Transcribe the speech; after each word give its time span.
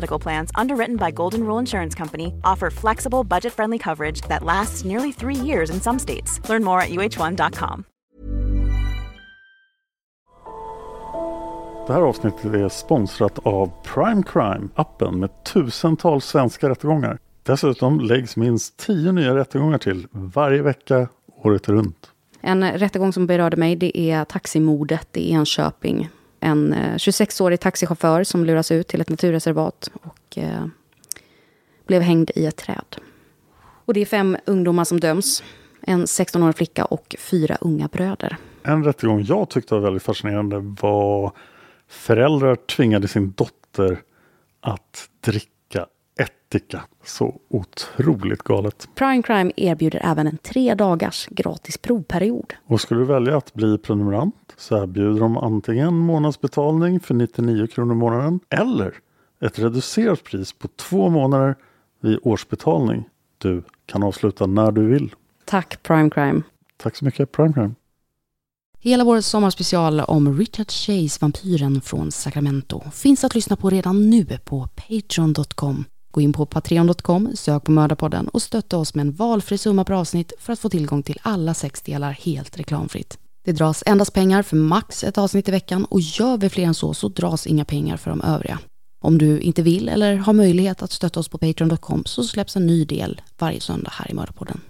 Medical 0.00 0.22
Plans, 0.22 0.50
underwritten 0.62 0.96
by 0.96 1.10
Golden 1.14 1.40
Rule 1.40 1.60
Insurance 1.60 1.98
Company, 1.98 2.26
offer 2.42 2.70
flexible, 2.70 3.24
budget 3.24 3.52
friendly 3.52 3.78
coverage 3.78 4.20
that 4.28 4.42
lasts 4.42 4.84
nearly 4.84 5.12
three 5.12 5.46
years 5.46 5.70
in 5.70 5.80
some 5.80 5.98
states. 5.98 6.40
Learn 6.48 6.64
more 6.64 6.80
at 6.80 6.90
uh1.com. 6.90 7.84
Det 11.86 11.92
här 11.94 12.02
avsnittet 12.02 12.44
är 12.44 12.68
sponsrat 12.68 13.38
av 13.38 13.70
Prime 13.94 14.22
Crime, 14.22 14.68
appen 14.74 15.20
med 15.20 15.44
tusentals 15.44 16.24
svenska 16.24 16.68
rättegångar. 16.68 17.18
Dessutom 17.42 18.00
läggs 18.00 18.36
minst 18.36 18.76
tio 18.76 19.12
nya 19.12 19.34
rättegångar 19.34 19.78
till 19.78 20.06
varje 20.10 20.62
vecka, 20.62 21.08
året 21.42 21.68
runt. 21.68 22.10
En 22.40 22.72
rättegång 22.72 23.12
som 23.12 23.26
berörde 23.26 23.56
mig 23.56 23.76
det 23.76 23.98
är 23.98 24.24
taximordet 24.24 25.16
i 25.16 25.32
Enköping. 25.32 26.08
En 26.40 26.72
eh, 26.72 26.94
26-årig 26.94 27.60
taxichaufför 27.60 28.24
som 28.24 28.44
luras 28.44 28.70
ut 28.72 28.88
till 28.88 29.00
ett 29.00 29.08
naturreservat 29.08 29.90
och 30.02 30.38
eh, 30.38 30.66
blev 31.86 32.02
hängd 32.02 32.30
i 32.34 32.46
ett 32.46 32.56
träd. 32.56 32.96
Och 33.84 33.94
det 33.94 34.00
är 34.00 34.06
fem 34.06 34.36
ungdomar 34.46 34.84
som 34.84 35.00
döms. 35.00 35.42
En 35.82 36.04
16-årig 36.04 36.56
flicka 36.56 36.84
och 36.84 37.16
fyra 37.18 37.56
unga 37.60 37.88
bröder. 37.88 38.36
En 38.62 38.84
rättegång 38.84 39.24
jag 39.24 39.50
tyckte 39.50 39.74
var 39.74 39.80
väldigt 39.80 40.02
fascinerande 40.02 40.58
var 40.58 41.32
föräldrar 41.88 42.56
tvingade 42.56 43.08
sin 43.08 43.32
dotter 43.32 44.00
att 44.60 45.08
dricka 45.20 45.50
ättika. 46.50 46.82
Så 47.04 47.40
otroligt 47.48 48.42
galet. 48.42 48.88
Prime 48.94 49.22
Crime 49.22 49.52
erbjuder 49.56 50.00
även 50.04 50.26
en 50.26 50.38
tre 50.38 50.74
dagars 50.74 51.26
gratis 51.30 51.78
provperiod. 51.78 52.54
Och 52.66 52.80
skulle 52.80 53.00
du 53.00 53.06
välja 53.06 53.36
att 53.36 53.54
bli 53.54 53.78
prenumerant 53.78 54.34
så 54.56 54.82
erbjuder 54.82 55.20
de 55.20 55.36
antingen 55.36 55.94
månadsbetalning 55.94 57.00
för 57.00 57.14
99 57.14 57.66
kronor 57.66 57.92
i 57.94 57.96
månaden 57.96 58.40
eller 58.48 58.94
ett 59.40 59.58
reducerat 59.58 60.24
pris 60.24 60.52
på 60.52 60.68
två 60.68 61.08
månader 61.08 61.54
vid 62.00 62.18
årsbetalning. 62.22 63.08
Du 63.38 63.62
kan 63.86 64.02
avsluta 64.02 64.46
när 64.46 64.72
du 64.72 64.86
vill. 64.86 65.14
Tack 65.44 65.82
Prime 65.82 66.10
Crime. 66.10 66.42
Tack 66.76 66.96
så 66.96 67.04
mycket 67.04 67.32
Prime 67.32 67.52
Crime. 67.52 67.74
Hela 68.82 69.04
vår 69.04 69.20
sommarspecial 69.20 70.00
om 70.00 70.38
Richard 70.38 70.70
Chase, 70.70 71.18
vampyren 71.20 71.80
från 71.80 72.12
Sacramento, 72.12 72.90
finns 72.90 73.24
att 73.24 73.34
lyssna 73.34 73.56
på 73.56 73.70
redan 73.70 74.10
nu 74.10 74.26
på 74.44 74.68
Patreon.com. 74.76 75.84
Gå 76.10 76.20
in 76.20 76.32
på 76.32 76.46
Patreon.com, 76.46 77.30
sök 77.34 77.64
på 77.64 77.72
Mördarpodden 77.72 78.28
och 78.28 78.42
stötta 78.42 78.78
oss 78.78 78.94
med 78.94 79.06
en 79.06 79.12
valfri 79.12 79.58
summa 79.58 79.84
per 79.84 79.94
avsnitt 79.94 80.32
för 80.38 80.52
att 80.52 80.58
få 80.58 80.68
tillgång 80.68 81.02
till 81.02 81.18
alla 81.22 81.54
sex 81.54 81.82
delar 81.82 82.12
helt 82.12 82.58
reklamfritt. 82.58 83.18
Det 83.44 83.52
dras 83.52 83.82
endast 83.86 84.12
pengar 84.12 84.42
för 84.42 84.56
max 84.56 85.04
ett 85.04 85.18
avsnitt 85.18 85.48
i 85.48 85.50
veckan 85.50 85.84
och 85.84 86.00
gör 86.00 86.36
vi 86.36 86.48
fler 86.48 86.64
än 86.64 86.74
så 86.74 86.94
så 86.94 87.08
dras 87.08 87.46
inga 87.46 87.64
pengar 87.64 87.96
för 87.96 88.10
de 88.10 88.20
övriga. 88.20 88.58
Om 89.02 89.18
du 89.18 89.40
inte 89.40 89.62
vill 89.62 89.88
eller 89.88 90.16
har 90.16 90.32
möjlighet 90.32 90.82
att 90.82 90.92
stötta 90.92 91.20
oss 91.20 91.28
på 91.28 91.38
Patreon.com 91.38 92.02
så 92.06 92.24
släpps 92.24 92.56
en 92.56 92.66
ny 92.66 92.84
del 92.84 93.20
varje 93.38 93.60
söndag 93.60 93.90
här 93.92 94.10
i 94.10 94.14
Mördarpodden. 94.14 94.60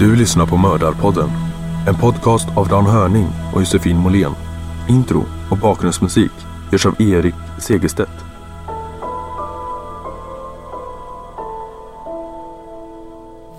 Du 0.00 0.16
lyssnar 0.16 0.46
på 0.46 0.56
Mördarpodden. 0.56 1.30
En 1.88 1.94
podcast 1.94 2.48
av 2.56 2.68
Dan 2.68 2.86
Hörning 2.86 3.28
och 3.54 3.60
Josefin 3.60 3.96
Måhlén. 3.96 4.32
Intro 4.88 5.24
och 5.50 5.58
bakgrundsmusik 5.58 6.30
görs 6.72 6.86
av 6.86 7.02
Erik 7.02 7.34
Segerstedt. 7.58 8.10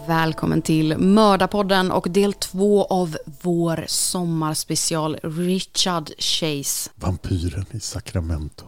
Välkommen 0.07 0.61
till 0.61 0.97
Mördarpodden 0.97 1.91
och 1.91 2.07
del 2.09 2.33
två 2.33 2.85
av 2.85 3.17
vår 3.41 3.85
sommarspecial 3.87 5.17
Richard 5.23 6.09
Chase. 6.17 6.89
Vampyren 6.95 7.65
i 7.71 7.79
Sacramento. 7.79 8.65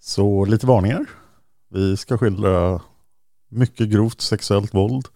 Så 0.00 0.44
lite 0.44 0.66
varningar. 0.66 1.06
Vi 1.70 1.96
ska 1.96 2.18
skildra 2.18 2.80
mycket 3.48 3.88
grovt 3.88 4.20
sexuellt 4.20 4.74
våld, 4.74 5.08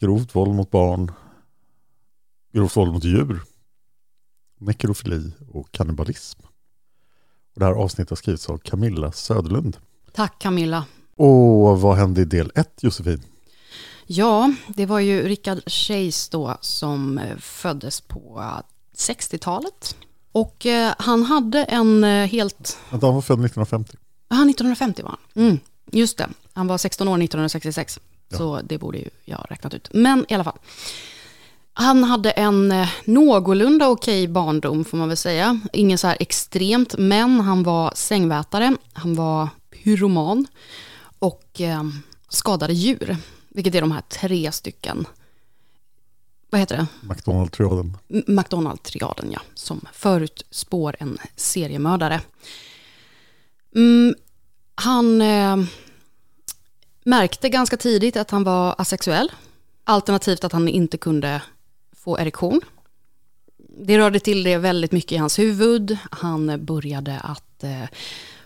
grovt 0.00 0.34
våld 0.34 0.54
mot 0.54 0.70
barn, 0.70 1.12
grovt 2.52 2.76
våld 2.76 2.92
mot 2.92 3.04
djur, 3.04 3.42
nekrofili 4.60 5.32
och 5.52 5.72
kannibalism. 5.72 6.40
Och 7.54 7.60
det 7.60 7.64
här 7.64 7.72
avsnittet 7.72 8.10
har 8.10 8.16
skrivits 8.16 8.48
av 8.48 8.58
Camilla 8.58 9.12
Söderlund. 9.12 9.76
Tack 10.12 10.38
Camilla. 10.38 10.84
Och 11.16 11.80
vad 11.80 11.96
hände 11.96 12.20
i 12.20 12.24
del 12.24 12.52
1 12.54 12.82
Josefin? 12.82 13.22
Ja, 14.06 14.54
det 14.68 14.86
var 14.86 15.00
ju 15.00 15.28
Richard 15.28 15.70
Chase 15.70 16.28
då 16.32 16.56
som 16.60 17.18
eh, 17.18 17.36
föddes 17.36 18.00
på 18.00 18.40
eh, 18.40 18.60
60-talet. 18.96 19.96
Och 20.32 20.66
eh, 20.66 20.94
han 20.98 21.22
hade 21.22 21.64
en 21.64 22.04
eh, 22.04 22.26
helt... 22.26 22.78
Vänta, 22.90 23.06
han 23.06 23.14
var 23.14 23.22
född 23.22 23.34
1950. 23.44 23.96
Ja, 24.28 24.36
1950 24.36 25.02
var 25.02 25.10
han. 25.10 25.44
Mm, 25.44 25.58
just 25.90 26.18
det. 26.18 26.28
Han 26.52 26.66
var 26.66 26.78
16 26.78 27.08
år 27.08 27.12
1966. 27.12 28.00
Så 28.38 28.60
det 28.64 28.78
borde 28.78 28.98
ju 28.98 29.08
jag 29.24 29.36
ha 29.36 29.44
räknat 29.44 29.74
ut. 29.74 29.88
Men 29.92 30.26
i 30.28 30.34
alla 30.34 30.44
fall. 30.44 30.58
Han 31.76 32.04
hade 32.04 32.30
en 32.30 32.72
eh, 32.72 32.88
någorlunda 33.04 33.88
okej 33.88 34.28
barndom 34.28 34.84
får 34.84 34.96
man 34.98 35.08
väl 35.08 35.16
säga. 35.16 35.60
Ingen 35.72 35.98
så 35.98 36.06
här 36.06 36.16
extremt, 36.20 36.94
men 36.98 37.40
han 37.40 37.62
var 37.62 37.92
sängvätare, 37.94 38.76
han 38.92 39.14
var 39.14 39.48
pyroman 39.70 40.46
och 41.18 41.60
eh, 41.60 41.82
skadade 42.28 42.72
djur. 42.72 43.16
Vilket 43.48 43.74
är 43.74 43.80
de 43.80 43.92
här 43.92 44.00
tre 44.00 44.52
stycken, 44.52 45.06
vad 46.50 46.60
heter 46.60 46.76
det? 46.76 46.86
McDonald-triaden. 47.00 47.96
McDonald-triaden, 48.08 49.32
ja. 49.32 49.40
Som 49.54 49.80
förutspår 49.92 50.96
en 50.98 51.18
seriemördare. 51.36 52.20
Mm, 53.74 54.14
han 54.74 55.22
eh, 55.22 55.56
märkte 57.04 57.48
ganska 57.48 57.76
tidigt 57.76 58.16
att 58.16 58.30
han 58.30 58.44
var 58.44 58.74
asexuell. 58.78 59.32
Alternativt 59.84 60.44
att 60.44 60.52
han 60.52 60.68
inte 60.68 60.96
kunde 60.96 61.42
få 61.96 62.18
erektion. 62.18 62.60
Det 63.78 63.98
rörde 63.98 64.20
till 64.20 64.42
det 64.42 64.58
väldigt 64.58 64.92
mycket 64.92 65.12
i 65.12 65.16
hans 65.16 65.38
huvud. 65.38 65.98
Han 66.10 66.64
började 66.64 67.20
att 67.20 67.64
eh, 67.64 67.84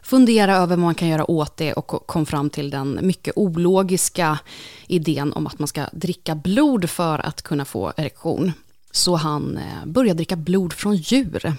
fundera 0.02 0.56
över 0.56 0.66
vad 0.66 0.78
man 0.78 0.94
kan 0.94 1.08
göra 1.08 1.30
åt 1.30 1.56
det 1.56 1.72
och 1.72 1.86
kom 1.86 2.26
fram 2.26 2.50
till 2.50 2.70
den 2.70 2.98
mycket 3.02 3.36
ologiska 3.36 4.38
idén 4.86 5.32
om 5.32 5.46
att 5.46 5.58
man 5.58 5.68
ska 5.68 5.86
dricka 5.92 6.34
blod 6.34 6.90
för 6.90 7.18
att 7.18 7.42
kunna 7.42 7.64
få 7.64 7.92
erektion. 7.96 8.52
Så 8.90 9.16
han 9.16 9.56
eh, 9.56 9.86
började 9.86 10.16
dricka 10.16 10.36
blod 10.36 10.72
från 10.72 10.96
djur. 10.96 11.52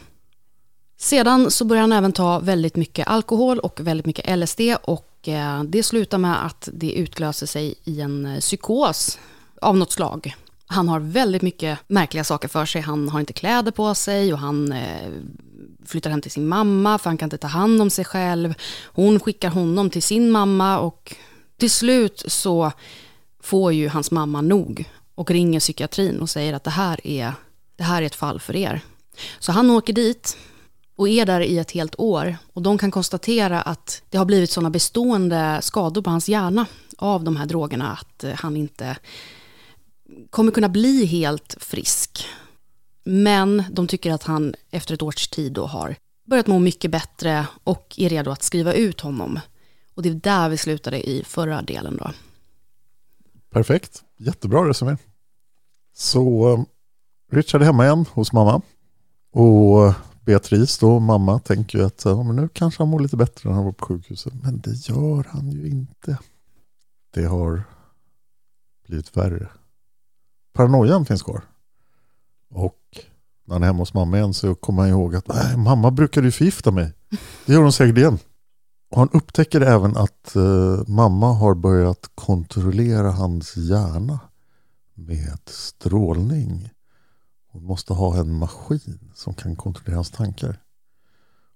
Sedan 0.98 1.51
så 1.51 1.66
började 1.66 1.84
han 1.84 1.92
även 1.92 2.12
ta 2.12 2.40
väldigt 2.40 2.75
mycket 2.75 3.07
alkohol 3.07 3.60
och 3.60 3.80
väldigt 3.80 4.06
mycket 4.06 4.40
LSD 4.40 4.62
och 4.84 5.09
och 5.19 5.27
eh, 5.27 5.63
det 5.63 5.83
slutar 5.83 6.18
med 6.18 6.45
att 6.45 6.69
det 6.74 6.92
utlöser 6.92 7.45
sig 7.45 7.75
i 7.83 8.01
en 8.01 8.25
eh, 8.25 8.39
psykos 8.39 9.19
av 9.62 9.77
något 9.77 9.92
slag. 9.92 10.36
Han 10.66 10.89
har 10.89 11.00
väldigt 11.00 11.42
mycket 11.42 11.80
märkliga 11.88 12.24
saker 12.24 12.48
för 12.48 12.66
sig. 12.66 12.81
Han 12.81 13.10
har 13.10 13.19
inte 13.19 13.33
kläder 13.33 13.71
på 13.71 13.95
sig 13.95 14.33
och 14.33 14.39
han 14.39 14.71
eh, 14.71 15.10
flyttar 15.86 16.10
hem 16.10 16.21
till 16.21 16.31
sin 16.31 16.48
mamma 16.48 16.98
för 16.98 17.10
han 17.10 17.18
kan 17.18 17.25
inte 17.25 17.38
ta 17.38 17.48
hand 17.48 17.81
om 17.81 17.89
sig 17.89 18.06
själv. 18.06 18.54
Hon 18.86 19.19
skickar 19.19 19.50
honom 19.50 19.89
till 19.89 20.04
sin 20.04 20.31
mamma 20.31 20.80
och 20.80 21.16
till 21.57 21.72
slut 21.72 22.24
så 22.27 22.72
får 23.44 23.74
ju 23.74 23.88
hans 23.89 24.12
mamma 24.12 24.42
nog 24.42 24.89
och 25.15 25.31
ringer 25.31 25.60
psykiatrin 25.60 26.19
och 26.19 26.30
säger 26.30 26.54
att 26.54 26.63
det 26.63 26.69
här 26.69 27.07
är, 27.07 27.33
det 27.75 27.83
här 27.83 28.01
är 28.01 28.06
ett 28.06 28.15
fall 28.15 28.39
för 28.39 28.56
er. 28.56 28.81
Så 29.39 29.51
han 29.51 29.69
åker 29.69 29.94
dit 29.94 30.38
och 31.00 31.10
är 31.10 31.25
där 31.25 31.42
i 31.42 31.57
ett 31.57 31.72
helt 31.72 32.00
år 32.00 32.38
och 32.54 32.62
de 32.62 32.78
kan 32.78 32.92
konstatera 32.92 33.62
att 33.62 34.01
det 34.10 34.18
har 34.18 34.25
blivit 34.25 34.51
sådana 34.51 34.69
bestående 34.69 35.60
skador 35.62 36.01
på 36.01 36.10
hans 36.10 36.30
hjärna 36.30 36.66
av 36.98 37.24
de 37.24 37.36
här 37.36 37.46
drogerna 37.46 37.92
att 37.92 38.24
eh, 38.24 38.34
han 38.34 38.57
inte 38.57 38.98
kommer 40.30 40.51
kunna 40.51 40.69
bli 40.69 41.06
helt 41.06 41.57
frisk. 41.60 42.25
Men 43.04 43.63
de 43.72 43.88
tycker 43.88 44.12
att 44.12 44.24
han 44.24 44.56
efter 44.72 44.94
ett 44.94 45.01
års 45.01 45.28
tid 45.28 45.51
då 45.54 45.66
har 45.66 45.96
börjat 46.28 46.48
må 46.48 46.60
mycket 46.60 46.92
bättre 46.92 47.48
och 47.63 47.96
är 47.98 48.10
redo 48.10 48.31
att 48.31 48.44
skriva 48.44 48.74
ut 48.74 49.01
honom. 49.01 49.40
Och 49.94 50.04
det 50.04 50.10
är 50.10 50.13
där 50.13 50.50
vi 50.50 50.57
slutade 50.57 51.10
i 51.10 51.24
förra 51.24 51.62
delen 51.62 51.98
då. 51.98 52.12
Perfekt, 53.51 54.04
jättebra 54.18 54.69
resumé. 54.69 54.98
Så 55.96 56.54
eh, 56.54 56.63
Richard 57.31 57.62
är 57.62 57.66
hemma 57.66 57.86
igen 57.86 58.06
hos 58.13 58.34
mamma. 58.34 58.62
Och 59.31 59.88
eh, 59.88 59.96
Beatrice 60.30 60.78
då, 60.80 61.00
mamma, 61.00 61.40
tänker 61.40 61.80
ju 61.80 61.86
att 61.86 62.02
ja, 62.06 62.24
men 62.24 62.36
nu 62.36 62.50
kanske 62.54 62.84
han 62.84 62.90
mår 62.90 63.00
lite 63.00 63.18
bättre 63.18 63.50
när 63.50 63.56
han 63.56 63.66
var 63.66 63.72
på 63.72 63.86
sjukhuset. 63.86 64.34
Men 64.44 64.60
det 64.60 64.90
gör 64.90 65.28
han 65.30 65.52
ju 65.52 65.68
inte. 65.68 66.18
Det 67.14 67.26
har 67.26 67.64
blivit 68.88 69.18
värre. 69.18 69.50
Paranoian 70.54 71.06
finns 71.06 71.24
kvar. 71.24 71.42
Och 72.50 72.80
när 73.46 73.56
han 73.56 73.64
är 73.64 73.68
hemma 73.68 73.80
hos 73.80 73.94
mamma 73.94 74.18
igen 74.18 74.34
så 74.34 74.56
kommer 74.56 74.81
han 74.81 74.92
ihåg 74.92 75.16
att 75.16 75.28
Nej, 75.28 75.58
mamma 75.58 75.92
brukade 75.92 76.28
ju 76.28 76.32
förgifta 76.32 76.72
mig. 76.72 76.94
Det 77.46 77.54
gör 77.54 77.62
hon 77.62 77.74
säkert 77.74 77.98
igen. 77.98 78.20
Och 78.92 78.98
han 78.98 79.10
upptäcker 79.14 79.62
även 79.62 79.98
att 79.98 80.36
eh, 80.36 80.88
mamma 80.88 81.34
har 81.34 81.56
börjat 81.56 82.12
kontrollera 82.16 83.12
hans 83.12 83.58
hjärna 83.58 84.20
med 84.94 85.40
strålning. 85.46 86.70
Hon 87.51 87.63
måste 87.63 87.94
ha 87.94 88.18
en 88.18 88.38
maskin 88.38 89.12
som 89.16 89.34
kan 89.34 89.56
kontrollera 89.56 89.96
hans 89.96 90.12
tankar. 90.12 90.62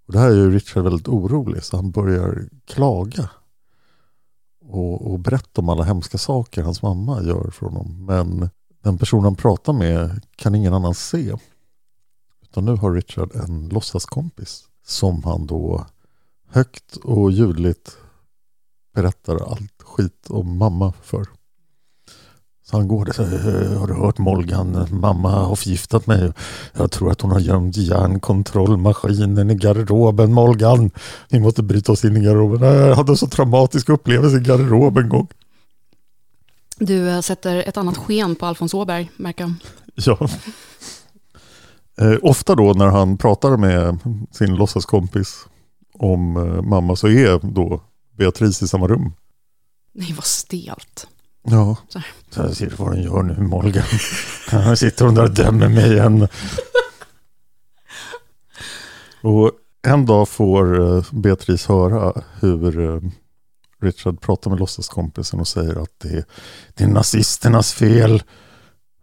Och 0.07 0.13
det 0.13 0.19
här 0.19 0.29
är 0.29 0.35
ju 0.35 0.51
Richard 0.51 0.83
väldigt 0.83 1.07
orolig 1.07 1.63
så 1.63 1.75
han 1.75 1.91
börjar 1.91 2.49
klaga. 2.65 3.29
Och, 4.61 5.11
och 5.11 5.19
berätta 5.19 5.61
om 5.61 5.69
alla 5.69 5.83
hemska 5.83 6.17
saker 6.17 6.63
hans 6.63 6.81
mamma 6.81 7.23
gör 7.23 7.49
för 7.49 7.65
honom. 7.65 8.05
Men 8.05 8.49
den 8.83 8.97
person 8.97 9.23
han 9.23 9.35
pratar 9.35 9.73
med 9.73 10.25
kan 10.35 10.55
ingen 10.55 10.73
annan 10.73 10.93
se. 10.93 11.35
Utan 12.41 12.65
nu 12.65 12.75
har 12.75 12.93
Richard 12.93 13.35
en 13.35 13.69
låtsaskompis 13.69 14.69
som 14.85 15.23
han 15.23 15.47
då 15.47 15.85
högt 16.47 16.95
och 16.95 17.31
ljudligt 17.31 17.97
berättar 18.93 19.51
allt 19.51 19.81
skit 19.81 20.29
om 20.29 20.57
mamma 20.57 20.93
för. 21.01 21.27
Han 22.73 22.87
går 22.87 23.05
där 23.05 23.75
har 23.75 23.87
du 23.87 23.93
hört 23.93 24.17
Molgan? 24.17 24.87
Mamma 24.91 25.29
har 25.29 25.55
förgiftat 25.55 26.07
mig. 26.07 26.31
Jag 26.73 26.91
tror 26.91 27.11
att 27.11 27.21
hon 27.21 27.31
har 27.31 27.39
gömt 27.39 27.77
järnkontrollmaskinen 27.77 29.51
i 29.51 29.55
garderoben. 29.55 30.33
Molgan, 30.33 30.91
vi 31.29 31.39
måste 31.39 31.63
bryta 31.63 31.91
oss 31.91 32.05
in 32.05 32.17
i 32.17 32.19
garderoben. 32.19 32.61
Jag 32.61 32.95
hade 32.95 33.17
så 33.17 33.27
traumatisk 33.27 33.89
upplevelse 33.89 34.37
i 34.37 34.39
garderoben 34.39 35.03
en 35.03 35.09
gång. 35.09 35.27
Du 36.77 37.09
eh, 37.09 37.21
sätter 37.21 37.55
ett 37.55 37.77
annat 37.77 37.97
sken 37.97 38.35
på 38.35 38.45
Alfons 38.45 38.73
Åberg, 38.73 39.11
märker 39.17 39.43
jag. 39.43 39.53
Ja. 39.95 40.29
Eh, 41.97 42.17
ofta 42.21 42.55
då 42.55 42.73
när 42.73 42.87
han 42.87 43.17
pratar 43.17 43.57
med 43.57 43.97
sin 44.31 44.55
låtsaskompis 44.55 45.45
om 45.93 46.37
eh, 46.37 46.61
mamma 46.61 46.95
så 46.95 47.07
är 47.07 47.39
då 47.53 47.81
Beatrice 48.17 48.61
i 48.61 48.67
samma 48.67 48.87
rum. 48.87 49.13
Nej, 49.93 50.13
vad 50.13 50.25
stelt. 50.25 51.07
Ja. 51.43 51.77
Jag 52.35 52.55
ser 52.55 52.73
vad 52.77 52.91
den 52.91 53.03
gör 53.03 53.23
nu, 53.23 53.37
Molgan. 53.39 53.83
Här 54.47 54.75
sitter 54.75 55.05
hon 55.05 55.15
där 55.15 55.23
och 55.23 55.33
dömer 55.33 55.69
mig 55.69 55.91
igen. 55.93 56.27
Och 59.21 59.51
en 59.87 60.05
dag 60.05 60.29
får 60.29 60.95
eh, 60.97 61.05
Beatrice 61.11 61.67
höra 61.67 62.21
hur 62.39 62.79
eh, 62.79 63.01
Richard 63.81 64.21
pratar 64.21 64.49
med 64.49 64.59
låtsaskompisen 64.59 65.39
och 65.39 65.47
säger 65.47 65.83
att 65.83 65.99
det 66.01 66.09
är, 66.09 66.25
det 66.73 66.83
är 66.83 66.87
nazisternas 66.87 67.73
fel. 67.73 68.23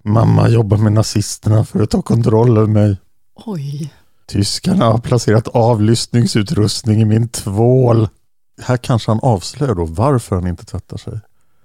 Mamma 0.05 0.49
jobbar 0.49 0.77
med 0.77 0.93
nazisterna 0.93 1.65
för 1.65 1.83
att 1.83 1.91
ta 1.91 2.03
kontroll 2.03 2.59
över 2.59 2.67
mig. 2.67 2.97
Oj. 3.35 3.95
Tyskarna 4.27 4.85
har 4.85 4.99
placerat 4.99 5.49
avlyssningsutrustning 5.49 7.01
i 7.01 7.05
min 7.05 7.29
tvål. 7.29 8.09
Här 8.63 8.77
kanske 8.77 9.11
han 9.11 9.21
avslöjar 9.23 9.75
då 9.75 9.85
varför 9.85 10.37
han 10.37 10.47
inte 10.47 10.65
tvättar 10.65 10.97
sig. 10.97 11.21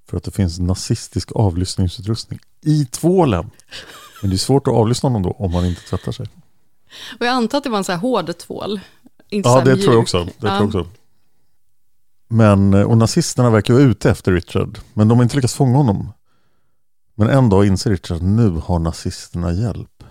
För 0.09 0.17
att 0.17 0.23
det 0.23 0.31
finns 0.31 0.59
nazistisk 0.59 1.31
avlyssningsutrustning 1.35 2.39
i 2.61 2.85
tvålen. 2.85 3.51
Men 4.21 4.29
det 4.29 4.35
är 4.35 4.37
svårt 4.37 4.67
att 4.67 4.73
avlyssna 4.73 5.09
honom 5.09 5.23
då 5.23 5.31
om 5.31 5.51
man 5.51 5.65
inte 5.65 5.81
tvättar 5.81 6.11
sig. 6.11 6.25
Och 7.19 7.25
jag 7.25 7.33
antar 7.33 7.57
att 7.57 7.63
det 7.63 7.69
var 7.69 7.77
en 7.77 7.83
så 7.83 7.91
här 7.91 7.99
hård 7.99 8.37
tvål. 8.37 8.79
Inte 9.29 9.49
Ja, 9.49 9.61
det 9.61 9.71
mjuk. 9.73 9.81
tror 9.83 9.93
jag 9.93 10.01
också. 10.01 10.23
Det 10.23 10.31
tror 10.31 10.51
Ja. 10.51 10.55
jag 10.55 10.65
också. 10.65 10.87
Men, 12.27 12.73
eh, 12.73 12.81
och 12.81 12.97
nazisterna 12.97 13.49
verkar 13.49 13.73
vara 13.73 13.83
ute 13.83 14.09
efter 14.09 14.31
Richard. 14.31 14.79
Men 14.93 15.07
de 15.07 15.17
har 15.17 15.23
inte 15.23 15.35
lyckats 15.35 15.53
fånga 15.53 15.77
honom. 15.77 16.11
Men 17.15 17.29
en 17.29 17.49
dag 17.49 17.65
inser 17.67 17.89
Richard 17.91 18.17
att 18.17 18.23
nu 18.23 18.49
har 18.49 18.79
nazisterna 18.79 19.51
hjälp. 19.51 20.03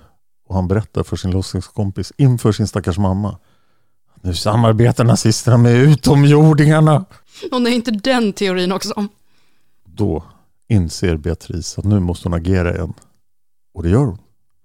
Och 0.49 0.55
han 0.55 0.69
berättar 0.69 1.03
för 1.03 1.17
sin 1.17 1.31
låtsaskompis 1.31 2.13
inför 2.17 2.53
sin 2.53 2.67
stackars 2.69 2.99
mamma. 2.99 3.39
Nu 4.23 4.35
samarbetar 4.35 5.05
nazisterna 5.05 5.57
med 5.57 5.73
utomjordingarna. 5.75 7.05
Och 7.53 7.63
nej, 7.63 7.75
inte 7.75 7.91
den 7.91 8.33
teorin 8.33 8.73
också. 8.73 9.07
Då 9.97 10.25
inser 10.69 11.17
Beatrice 11.17 11.79
att 11.79 11.85
nu 11.85 12.01
måste 12.01 12.29
hon 12.29 12.35
agera 12.35 12.75
igen. 12.75 12.93
Och 13.75 13.83
det 13.83 13.89
gör 13.91 14.05
hon. 14.05 14.19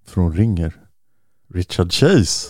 För 0.05 0.21
hon 0.21 0.33
ringer 0.33 0.73
Richard 1.53 1.93
Chase, 1.93 2.47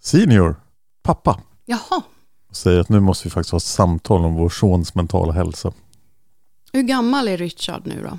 senior, 0.00 0.56
pappa. 1.02 1.40
Jaha. 1.64 2.02
Och 2.48 2.56
säger 2.56 2.80
att 2.80 2.88
nu 2.88 3.00
måste 3.00 3.28
vi 3.28 3.30
faktiskt 3.30 3.50
ha 3.50 3.56
ett 3.56 3.62
samtal 3.62 4.24
om 4.24 4.34
vår 4.34 4.48
sons 4.48 4.94
mentala 4.94 5.32
hälsa. 5.32 5.72
Hur 6.72 6.82
gammal 6.82 7.28
är 7.28 7.36
Richard 7.38 7.86
nu 7.86 8.02
då? 8.10 8.18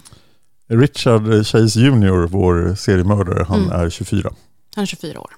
Richard 0.76 1.46
Chase 1.46 1.80
Jr, 1.80 2.28
vår 2.28 2.76
seriemördare, 2.76 3.44
han 3.44 3.60
Mm. 3.64 3.72
är 3.72 3.90
24. 3.90 4.34
Han 4.76 4.82
är 4.82 4.86
24 4.86 5.20
år. 5.20 5.34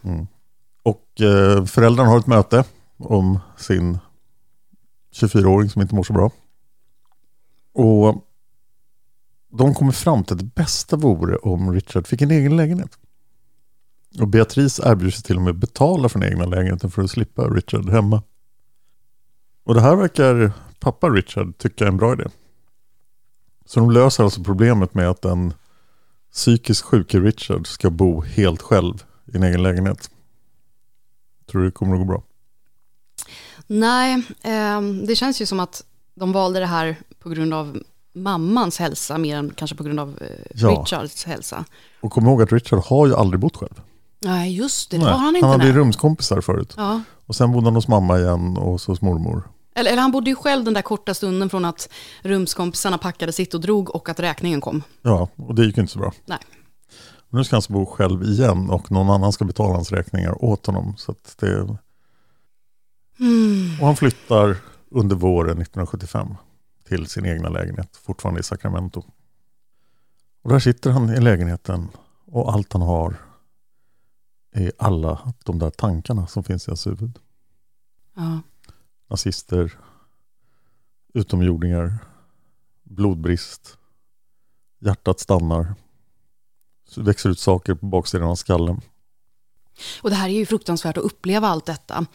Och 0.84 1.22
eh, 1.22 1.66
föräldrarna 1.66 2.10
har 2.10 2.20
ett 2.20 2.28
möte 2.28 2.64
om 2.98 3.40
sin 3.58 3.98
24-åring 5.16 5.70
som 5.70 5.82
inte 5.82 5.96
mår 5.96 6.04
så 6.04 6.14
bra. 6.14 6.32
Och 7.74 8.25
de 9.58 9.74
kommer 9.74 9.92
fram 9.92 10.24
till 10.24 10.34
att 10.34 10.40
det 10.40 10.56
bästa 10.56 10.96
vore 10.96 11.36
om 11.36 11.74
Richard 11.74 12.08
fick 12.08 12.22
en 12.22 12.32
egen 12.32 12.58
lägenhet. 12.58 12.98
Och 14.20 14.28
Beatrice 14.28 14.80
erbjuder 14.80 15.12
sig 15.12 15.24
till 15.24 15.36
och 15.36 15.42
med 15.42 15.52
att 15.52 15.58
betala 15.58 16.10
för 16.10 16.20
den 16.20 16.30
egna 16.30 16.46
lägenheten 16.46 16.92
för 16.92 17.04
att 17.04 17.12
slippa 17.12 17.50
Richard 17.50 17.90
hemma. 17.90 18.24
Och 19.64 19.74
det 19.74 19.82
här 19.82 19.96
verkar 19.96 20.52
pappa 20.80 21.10
Richard 21.10 21.58
tycka 21.58 21.84
är 21.84 21.88
en 21.88 21.98
bra 21.98 22.14
idé. 22.14 22.26
Så 23.66 23.80
de 23.80 23.92
löser 23.92 24.24
alltså 24.24 24.44
problemet 24.44 24.94
med 24.94 25.10
att 25.10 25.26
en 25.26 25.54
psykiskt 26.32 26.82
sjuke 26.82 27.20
Richard 27.20 27.68
ska 27.68 27.90
bo 27.90 28.22
helt 28.22 28.62
själv 28.62 29.04
i 29.34 29.38
en 29.38 29.44
egen 29.44 29.64
lägenhet. 29.64 30.10
Tror 31.52 31.62
du 31.62 31.68
det 31.68 31.72
kommer 31.72 31.94
att 31.94 32.00
gå 32.00 32.06
bra? 32.06 32.24
Nej, 33.68 34.14
eh, 34.42 34.82
det 35.08 35.16
känns 35.16 35.42
ju 35.42 35.46
som 35.46 35.60
att 35.60 35.86
de 36.16 36.32
valde 36.32 36.60
det 36.60 36.66
här 36.66 36.96
på 37.20 37.30
grund 37.30 37.54
av 37.54 37.84
mammans 38.16 38.80
hälsa 38.80 39.18
mer 39.18 39.38
än 39.38 39.50
kanske 39.56 39.76
på 39.76 39.84
grund 39.84 40.00
av 40.00 40.18
eh, 40.22 40.28
Ja. 40.54 40.70
Richards 40.70 41.26
hälsa. 41.26 41.66
Och 42.02 42.12
kom 42.12 42.28
ihåg 42.28 42.42
att 42.42 42.52
Richard 42.52 42.80
har 42.80 43.08
ju 43.08 43.16
aldrig 43.16 43.40
bott 43.40 43.58
själv. 43.58 43.82
Nej, 44.22 44.56
just 44.58 44.92
det, 44.92 44.98
det 44.98 45.06
var 45.06 45.12
han 45.12 45.36
inte. 45.36 45.48
hade 45.48 45.64
nej. 45.64 45.74
rumskompisar 45.74 46.42
förut. 46.42 46.74
Ja. 46.78 47.02
Och 47.26 47.36
sen 47.36 47.52
bodde 47.52 47.66
han 47.68 47.76
hos 47.76 47.88
mamma 47.88 48.20
igen 48.20 48.58
och 48.58 48.82
så 48.82 48.92
hos 48.92 49.02
mormor. 49.02 49.50
Eller, 49.76 49.92
eller 49.92 50.02
han 50.02 50.12
bodde 50.12 50.30
ju 50.30 50.36
själv 50.36 50.64
den 50.66 50.74
där 50.74 50.82
korta 50.82 51.14
stunden 51.14 51.50
från 51.50 51.66
att 51.66 51.90
rumskompisarna 52.22 52.98
packade 52.98 53.32
sitt 53.32 53.54
och 53.54 53.62
drog 53.62 53.96
och 53.96 54.10
att 54.10 54.20
räkningen 54.20 54.62
kom. 54.62 54.84
Ja, 55.02 55.30
och 55.36 55.56
det 55.56 55.66
gick 55.66 55.78
ju 55.78 55.82
inte 55.82 55.94
så 55.94 56.00
bra. 56.00 56.14
Nej. 56.26 56.38
Nu 57.30 57.44
ska 57.44 57.56
han 57.56 57.58
alltså 57.58 57.74
bo 57.74 57.86
själv 57.86 58.24
igen 58.24 58.70
och 58.70 58.92
någon 58.92 59.10
annan 59.10 59.34
ska 59.34 59.46
betala 59.46 59.74
hans 59.74 59.92
räkningar 59.92 60.44
åt 60.44 60.66
honom. 60.66 60.94
Så 60.98 61.16
det... 61.40 61.78
Mm. 63.20 63.80
Och 63.80 63.86
han 63.86 63.96
flyttar 63.96 64.58
under 64.92 65.16
våren 65.16 65.62
1975 65.62 66.28
till 66.88 67.08
sin 67.08 67.26
egna 67.26 67.50
lägenhet, 67.50 67.96
fortfarande 67.96 68.40
i 68.40 68.44
Sacramento. 68.44 69.04
Och 70.42 70.50
där 70.50 70.60
sitter 70.60 70.92
han 70.92 71.10
i 71.10 71.20
lägenheten 71.20 71.88
och 72.26 72.54
allt 72.54 72.74
han 72.74 72.82
har 72.82 73.16
är 74.52 74.72
alla 74.78 75.34
de 75.44 75.60
där 75.60 75.70
tankarna 75.70 76.28
som 76.28 76.44
finns 76.44 76.68
i 76.68 76.72
hans 76.72 76.88
huvud. 76.88 77.20
Ja. 78.16 78.42
nazister, 79.08 79.80
utomjordingar, 81.14 81.98
blodbrist, 82.84 83.78
hjärtat 84.80 85.20
stannar, 85.20 85.76
växer 86.98 87.30
ut 87.30 87.40
saker 87.40 87.76
på 87.76 87.86
baksidan 87.86 88.30
av 88.30 88.36
skallen. 88.36 88.82
Och 90.02 90.10
det 90.10 90.16
här 90.16 90.30
är 90.30 90.34
ju 90.34 90.46
fruktansvärt 90.46 90.98
att 90.98 91.04
uppleva 91.04 91.48
allt 91.48 91.66
detta. 91.66 92.06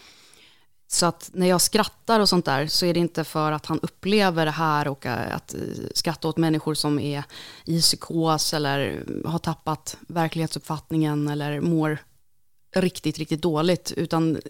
Så 0.92 1.06
att 1.06 1.30
när 1.32 1.46
jag 1.46 1.60
skrattar 1.60 2.20
och 2.20 2.28
sånt 2.28 2.44
där 2.44 2.66
så 2.66 2.86
är 2.86 2.94
det 2.94 3.00
inte 3.00 3.24
för 3.24 3.52
att 3.52 3.66
han 3.66 3.80
upplever 3.82 4.44
det 4.44 4.50
här 4.50 4.88
och 4.88 5.06
eh, 5.06 5.36
att 5.36 5.54
eh, 5.54 5.60
skratta 5.94 6.28
åt 6.28 6.36
människor 6.36 6.74
som 6.74 6.98
är 6.98 7.24
i 7.64 7.80
psykos 7.80 8.54
eller 8.54 9.04
har 9.24 9.38
tappat 9.38 9.96
verklighetsuppfattningen 10.00 11.28
eller 11.28 11.60
mår 11.60 11.98
riktigt, 12.76 13.18
riktigt 13.18 13.42
dåligt. 13.42 13.92
Utan 13.96 14.36
eh, 14.36 14.42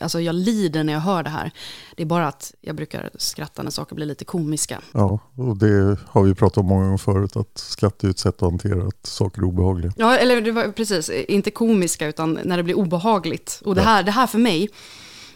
alltså 0.00 0.20
jag 0.20 0.34
lider 0.34 0.84
när 0.84 0.92
jag 0.92 1.00
hör 1.00 1.22
det 1.22 1.30
här. 1.30 1.50
Det 1.96 2.02
är 2.02 2.06
bara 2.06 2.28
att 2.28 2.54
jag 2.60 2.76
brukar 2.76 3.10
skratta 3.14 3.62
när 3.62 3.70
saker 3.70 3.94
blir 3.94 4.06
lite 4.06 4.24
komiska. 4.24 4.80
Ja, 4.92 5.18
och 5.36 5.56
det 5.56 5.96
har 6.08 6.22
vi 6.22 6.34
pratat 6.34 6.58
om 6.58 6.66
många 6.66 6.84
gånger 6.84 6.98
förut, 6.98 7.36
att 7.36 7.58
skratt 7.58 8.04
är 8.04 8.10
ett 8.10 8.18
sätt 8.18 8.34
att 8.34 8.50
hantera 8.50 8.88
att 8.88 9.06
saker 9.06 9.40
är 9.40 9.44
obehagliga. 9.44 9.92
Ja, 9.96 10.18
eller 10.18 10.40
det 10.40 10.52
var 10.52 10.68
precis, 10.68 11.10
inte 11.10 11.50
komiska 11.50 12.06
utan 12.06 12.38
när 12.44 12.56
det 12.56 12.62
blir 12.62 12.78
obehagligt. 12.78 13.62
Och 13.64 13.74
det 13.74 13.82
här, 13.82 14.02
det 14.02 14.10
här 14.10 14.26
för 14.26 14.38
mig, 14.38 14.68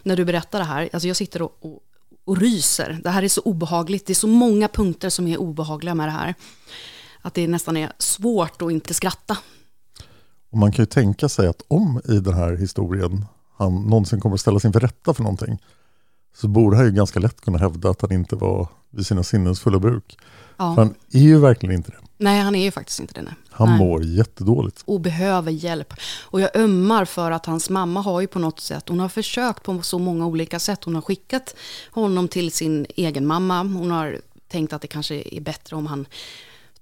när 0.07 0.17
du 0.17 0.25
berättar 0.25 0.59
det 0.59 0.65
här, 0.65 0.89
alltså 0.93 1.09
jag 1.09 1.17
sitter 1.17 1.43
och, 1.43 1.57
och, 1.61 1.79
och 2.25 2.39
ryser. 2.39 3.01
Det 3.05 3.11
här 3.11 3.23
är 3.23 3.29
så 3.29 3.41
obehagligt, 3.41 4.07
det 4.07 4.13
är 4.13 4.15
så 4.15 4.27
många 4.27 4.69
punkter 4.69 5.11
som 5.11 5.27
är 5.27 5.39
obehagliga 5.39 5.95
med 5.95 6.09
det 6.09 6.13
här. 6.13 6.35
Att 7.23 7.35
det 7.35 7.49
nästan 7.49 7.77
är 7.77 7.93
svårt 7.99 8.63
att 8.63 8.71
inte 8.71 8.95
skratta. 8.95 9.39
Och 10.51 10.59
man 10.59 10.73
kan 10.73 10.83
ju 10.83 10.87
tänka 10.87 11.29
sig 11.29 11.49
att 11.49 11.63
om 11.69 12.01
i 12.05 12.19
den 12.19 12.35
här 12.35 12.57
historien 12.57 13.25
han 13.57 13.83
någonsin 13.83 14.21
kommer 14.21 14.35
att 14.35 14.41
ställas 14.41 14.65
inför 14.65 14.81
rätta 14.81 15.15
för 15.15 15.23
någonting 15.23 15.59
så 16.37 16.49
borde 16.49 16.77
han 16.77 16.87
ju 16.87 16.93
ganska 16.93 17.21
lätt 17.21 17.41
kunna 17.41 17.59
hävda 17.59 17.91
att 17.91 18.01
han 18.01 18.13
inte 18.13 18.37
var 18.37 18.69
vid 18.91 19.07
sina 19.07 19.23
sinnens 19.23 19.61
fulla 19.61 19.79
bruk. 19.79 20.19
Ja. 20.57 20.75
För 20.75 20.83
han 20.83 20.95
är 21.13 21.21
ju 21.21 21.39
verkligen 21.39 21.75
inte 21.75 21.91
det. 21.91 22.06
Nej, 22.19 22.41
han 22.41 22.55
är 22.55 22.65
ju 22.65 22.71
faktiskt 22.71 23.01
inte 23.01 23.15
det. 23.15 23.23
Nej. 23.23 23.35
Han 23.51 23.69
Nej. 23.69 23.79
mår 23.79 24.05
jättedåligt. 24.05 24.83
och 24.85 25.01
behöver 25.01 25.53
hjälp. 25.53 25.95
Och 26.23 26.41
jag 26.41 26.57
ömmar 26.57 27.05
för 27.05 27.31
att 27.31 27.47
hans 27.47 27.71
mamma 27.71 28.01
har 28.01 28.21
ju 28.21 28.27
på 28.27 28.39
något 28.39 28.61
sätt, 28.61 28.89
hon 28.89 29.01
har 29.01 29.09
försökt 29.09 29.63
på 29.63 29.83
så 29.83 29.99
många 29.99 30.27
olika 30.27 30.59
sätt. 30.59 30.85
Hon 30.85 30.95
har 30.95 31.03
skickat 31.03 31.55
honom 31.91 32.29
till 32.29 32.53
sin 32.53 32.87
egen 32.97 33.27
mamma. 33.27 33.59
Hon 33.59 33.91
har 33.91 34.21
tänkt 34.49 34.73
att 34.73 34.83
det 34.83 34.89
kanske 34.89 35.23
är 35.37 35.41
bättre 35.41 35.77
om 35.77 35.87
han 35.87 36.07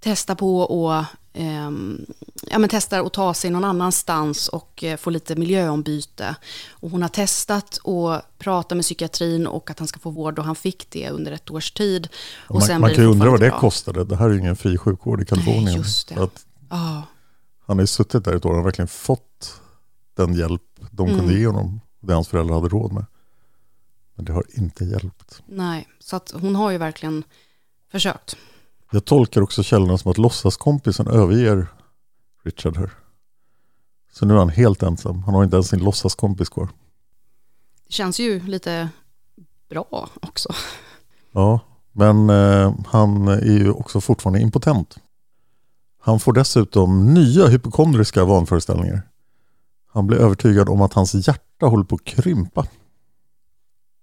testar 0.05 0.35
på 0.35 0.59
och 0.61 1.05
ehm, 1.33 2.07
ja, 2.51 2.59
men 2.59 2.69
testar 2.69 3.07
att 3.07 3.13
ta 3.13 3.35
sig 3.35 3.51
någon 3.51 3.65
annanstans 3.65 4.49
och 4.49 4.85
eh, 4.85 4.97
få 4.97 5.11
lite 5.11 5.37
miljöombyte. 5.37 6.37
Och 6.71 6.91
hon 6.91 7.03
har 7.03 7.09
testat 7.09 7.79
att 7.87 8.39
prata 8.39 8.75
med 8.75 8.83
psykiatrin 8.85 9.47
och 9.47 9.71
att 9.71 9.79
han 9.79 9.89
ska 9.89 9.99
få 10.01 10.11
vård 10.11 10.39
och 10.39 10.45
han 10.45 10.57
fick 10.57 10.91
det 10.91 11.11
under 11.11 11.33
ett 11.33 11.51
års 11.51 11.73
tid. 11.73 12.09
Och 12.49 12.61
man 12.69 12.81
man 12.81 12.91
kan 12.95 13.05
ju 13.05 13.11
undra 13.11 13.31
vad 13.31 13.41
det 13.41 13.49
bra. 13.51 13.59
kostade. 13.61 14.05
Det 14.05 14.17
här 14.17 14.27
är 14.27 14.33
ju 14.33 14.39
ingen 14.39 14.57
fri 14.57 14.79
sjukvård 14.79 15.23
i 15.23 15.25
Kalifornien. 15.25 15.77
just 15.77 16.09
det. 16.09 16.23
Att 16.23 16.47
Ja, 16.71 17.03
han 17.67 17.77
har 17.77 17.83
ju 17.83 17.87
suttit 17.87 18.25
där 18.25 18.37
ett 18.37 18.45
år 18.45 18.51
och 18.51 18.57
har 18.57 18.65
verkligen 18.65 18.89
fått 18.89 19.61
den 20.17 20.35
hjälp 20.35 20.63
de 20.91 21.07
kunde 21.07 21.23
Mm. 21.25 21.39
ge 21.41 21.47
honom. 21.47 21.81
Det 22.01 22.13
hans 22.15 22.29
föräldrar 22.29 22.55
hade 22.55 22.69
råd 22.69 22.93
med. 22.93 23.07
Men 24.15 24.25
det 24.25 24.33
har 24.33 24.45
inte 24.55 24.85
hjälpt. 24.85 25.43
nej, 25.47 25.89
så 26.01 26.17
att 26.17 26.33
hon 26.41 26.55
har 26.57 26.71
ju 26.71 26.79
verkligen 26.79 27.25
försökt. 27.93 28.37
Jag 28.95 29.05
tolkar 29.05 29.41
också 29.41 29.63
källorna 29.63 29.99
som 29.99 30.11
att 30.11 30.19
låtsaskompisen 30.19 31.09
överger 31.09 31.67
Richard 32.45 32.77
här. 32.77 32.91
Så 34.13 34.27
nu 34.27 34.35
är 34.35 34.39
han 34.39 34.49
helt 34.49 34.83
ensam. 34.83 35.23
Han 35.23 35.35
har 35.35 35.45
inte 35.45 35.57
ens 35.57 35.69
sin 35.69 35.85
låtsaskompis 35.85 36.49
kvar. 36.49 36.69
Det 37.87 37.93
känns 37.93 38.21
ju 38.21 38.41
lite 38.41 38.89
bra 39.69 40.09
också. 40.23 40.49
Ja, 41.33 41.61
men 41.93 42.31
eh, 42.31 42.75
han 42.87 43.29
är 43.29 43.59
ju 43.59 43.71
också 43.71 44.01
fortfarande 44.01 44.41
impotent. 44.41 44.97
Han 46.01 46.21
får 46.21 46.33
dessutom 46.33 47.15
nya 47.15 47.47
hypokondriska 47.47 48.25
vanföreställningar. 48.25 49.03
Han 49.93 50.07
blir 50.07 50.19
övertygad 50.19 50.69
om 50.69 50.83
att 50.83 50.93
hans 50.93 51.29
hjärta 51.29 51.67
håller 51.67 51.85
på 51.85 51.95
att 51.95 52.05
krympa. 52.05 52.67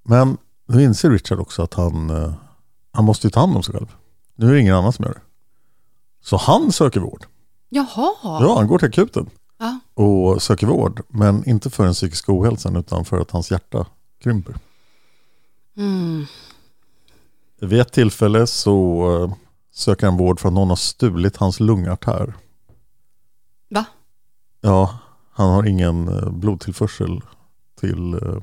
Men 0.04 0.38
nu 0.66 0.84
inser 0.84 1.10
Richard 1.10 1.40
också 1.40 1.64
att 1.64 1.74
han, 1.74 2.10
eh, 2.10 2.34
han 2.92 3.06
måste 3.06 3.28
ju 3.28 3.32
ta 3.32 3.40
hand 3.40 3.56
om 3.56 3.64
sig 3.64 3.74
själv. 3.74 3.96
Nu 4.42 4.50
är 4.50 4.54
det 4.54 4.60
ingen 4.60 4.76
annan 4.76 4.94
som 4.94 5.06
gör 5.06 5.14
det. 5.14 5.22
Så 6.22 6.38
han 6.38 6.72
söker 6.72 7.00
vård. 7.00 7.26
Jaha. 7.70 8.14
Ja, 8.24 8.56
han 8.58 8.68
går 8.68 8.80
till 8.80 8.88
akuten 8.88 9.30
Ja. 9.60 9.80
och 9.94 10.42
söker 10.42 10.68
vård. 10.68 11.02
Men 11.08 11.50
inte 11.50 11.70
för 11.70 11.84
den 11.86 11.94
psykiska 11.94 12.32
ohälsan 12.32 12.76
utan 12.76 13.06
för 13.06 13.20
att 13.20 13.32
hans 13.32 13.52
hjärta 13.52 13.86
krymper. 14.24 14.56
Mm. 15.78 16.26
Vid 17.60 17.80
ett 17.82 17.92
tillfälle 17.94 18.48
så 18.48 19.06
eh, 19.24 19.34
söker 19.74 20.08
han 20.08 20.18
vård 20.18 20.40
för 20.40 20.48
att 20.48 20.54
någon 20.54 20.70
har 20.70 20.76
stulit 20.76 21.38
hans 21.38 21.60
lungartär. 21.60 22.34
Va? 23.70 23.86
Ja, 24.62 25.00
han 25.32 25.50
har 25.50 25.66
ingen 25.68 26.08
eh, 26.08 26.30
blodtillförsel 26.30 27.22
till 27.80 28.14
eh, 28.14 28.38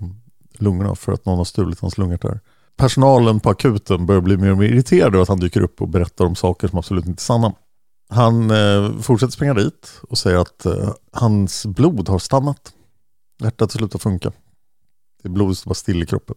lungorna 0.52 0.94
för 0.94 1.12
att 1.12 1.24
någon 1.24 1.38
har 1.38 1.44
stulit 1.44 1.80
hans 1.80 1.98
lungartär. 1.98 2.40
Personalen 2.78 3.40
på 3.40 3.50
akuten 3.50 4.06
börjar 4.06 4.20
bli 4.20 4.36
mer 4.36 4.50
och 4.50 4.58
mer 4.58 4.66
irriterade 4.66 5.16
över 5.16 5.22
att 5.22 5.28
han 5.28 5.40
dyker 5.40 5.60
upp 5.60 5.82
och 5.82 5.88
berättar 5.88 6.24
om 6.24 6.36
saker 6.36 6.68
som 6.68 6.78
absolut 6.78 7.06
inte 7.06 7.20
är 7.20 7.24
sanna. 7.24 7.54
Han 8.08 8.50
eh, 8.50 9.00
fortsätter 9.00 9.32
springa 9.32 9.54
dit 9.54 10.00
och 10.08 10.18
säger 10.18 10.38
att 10.38 10.66
eh, 10.66 10.94
hans 11.12 11.66
blod 11.66 12.08
har 12.08 12.18
stannat. 12.18 12.72
Hjärtat 13.40 13.72
slutar 13.72 13.98
funka. 13.98 14.32
Det 15.22 15.28
är 15.28 15.30
blodet 15.30 15.58
som 15.58 15.70
var 15.70 15.74
still 15.74 16.02
i 16.02 16.06
kroppen. 16.06 16.36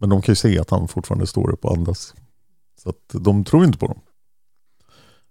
Men 0.00 0.08
de 0.08 0.22
kan 0.22 0.32
ju 0.32 0.36
se 0.36 0.58
att 0.58 0.70
han 0.70 0.88
fortfarande 0.88 1.26
står 1.26 1.50
upp 1.50 1.64
och 1.64 1.72
andas. 1.72 2.14
Så 2.82 2.88
att 2.88 3.08
de 3.12 3.44
tror 3.44 3.64
inte 3.64 3.78
på 3.78 3.86
dem. 3.86 4.00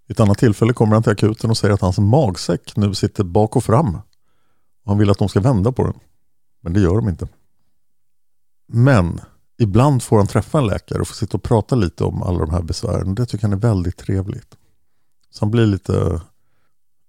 Vid 0.08 0.16
ett 0.16 0.20
annat 0.20 0.38
tillfälle 0.38 0.74
kommer 0.74 0.94
han 0.94 1.04
till 1.04 1.12
akuten 1.12 1.50
och 1.50 1.58
säger 1.58 1.74
att 1.74 1.82
hans 1.82 2.00
magsäck 2.00 2.76
nu 2.76 2.96
sitter 2.96 3.24
bak 3.24 3.56
och 3.56 3.64
fram. 3.64 3.96
Och 4.84 4.92
han 4.92 4.98
vill 4.98 5.10
att 5.10 5.20
de 5.20 5.30
ska 5.30 5.40
vända 5.40 5.72
på 5.72 5.84
den. 5.84 6.00
Men 6.62 6.74
det 6.74 6.80
gör 6.80 6.96
de 6.96 7.10
inte. 7.10 7.28
Men 8.68 9.22
ibland 9.58 10.04
får 10.04 10.18
han 10.18 10.28
träffa 10.28 10.58
en 10.58 10.68
läkare 10.68 11.02
och 11.02 11.08
få 11.08 11.14
sitta 11.14 11.38
och 11.38 11.44
prata 11.44 11.76
lite 11.76 12.04
om 12.04 12.24
alla 12.24 12.40
de 12.40 12.50
här 12.50 12.62
besvären. 12.62 13.16
Det 13.16 13.26
tycker 13.26 13.48
han 13.48 13.54
är 13.54 13.58
väldigt 13.58 13.98
trevligt. 13.98 14.58
Så 15.30 15.46
han 15.46 15.52
blir 15.52 15.66
lite 15.66 16.22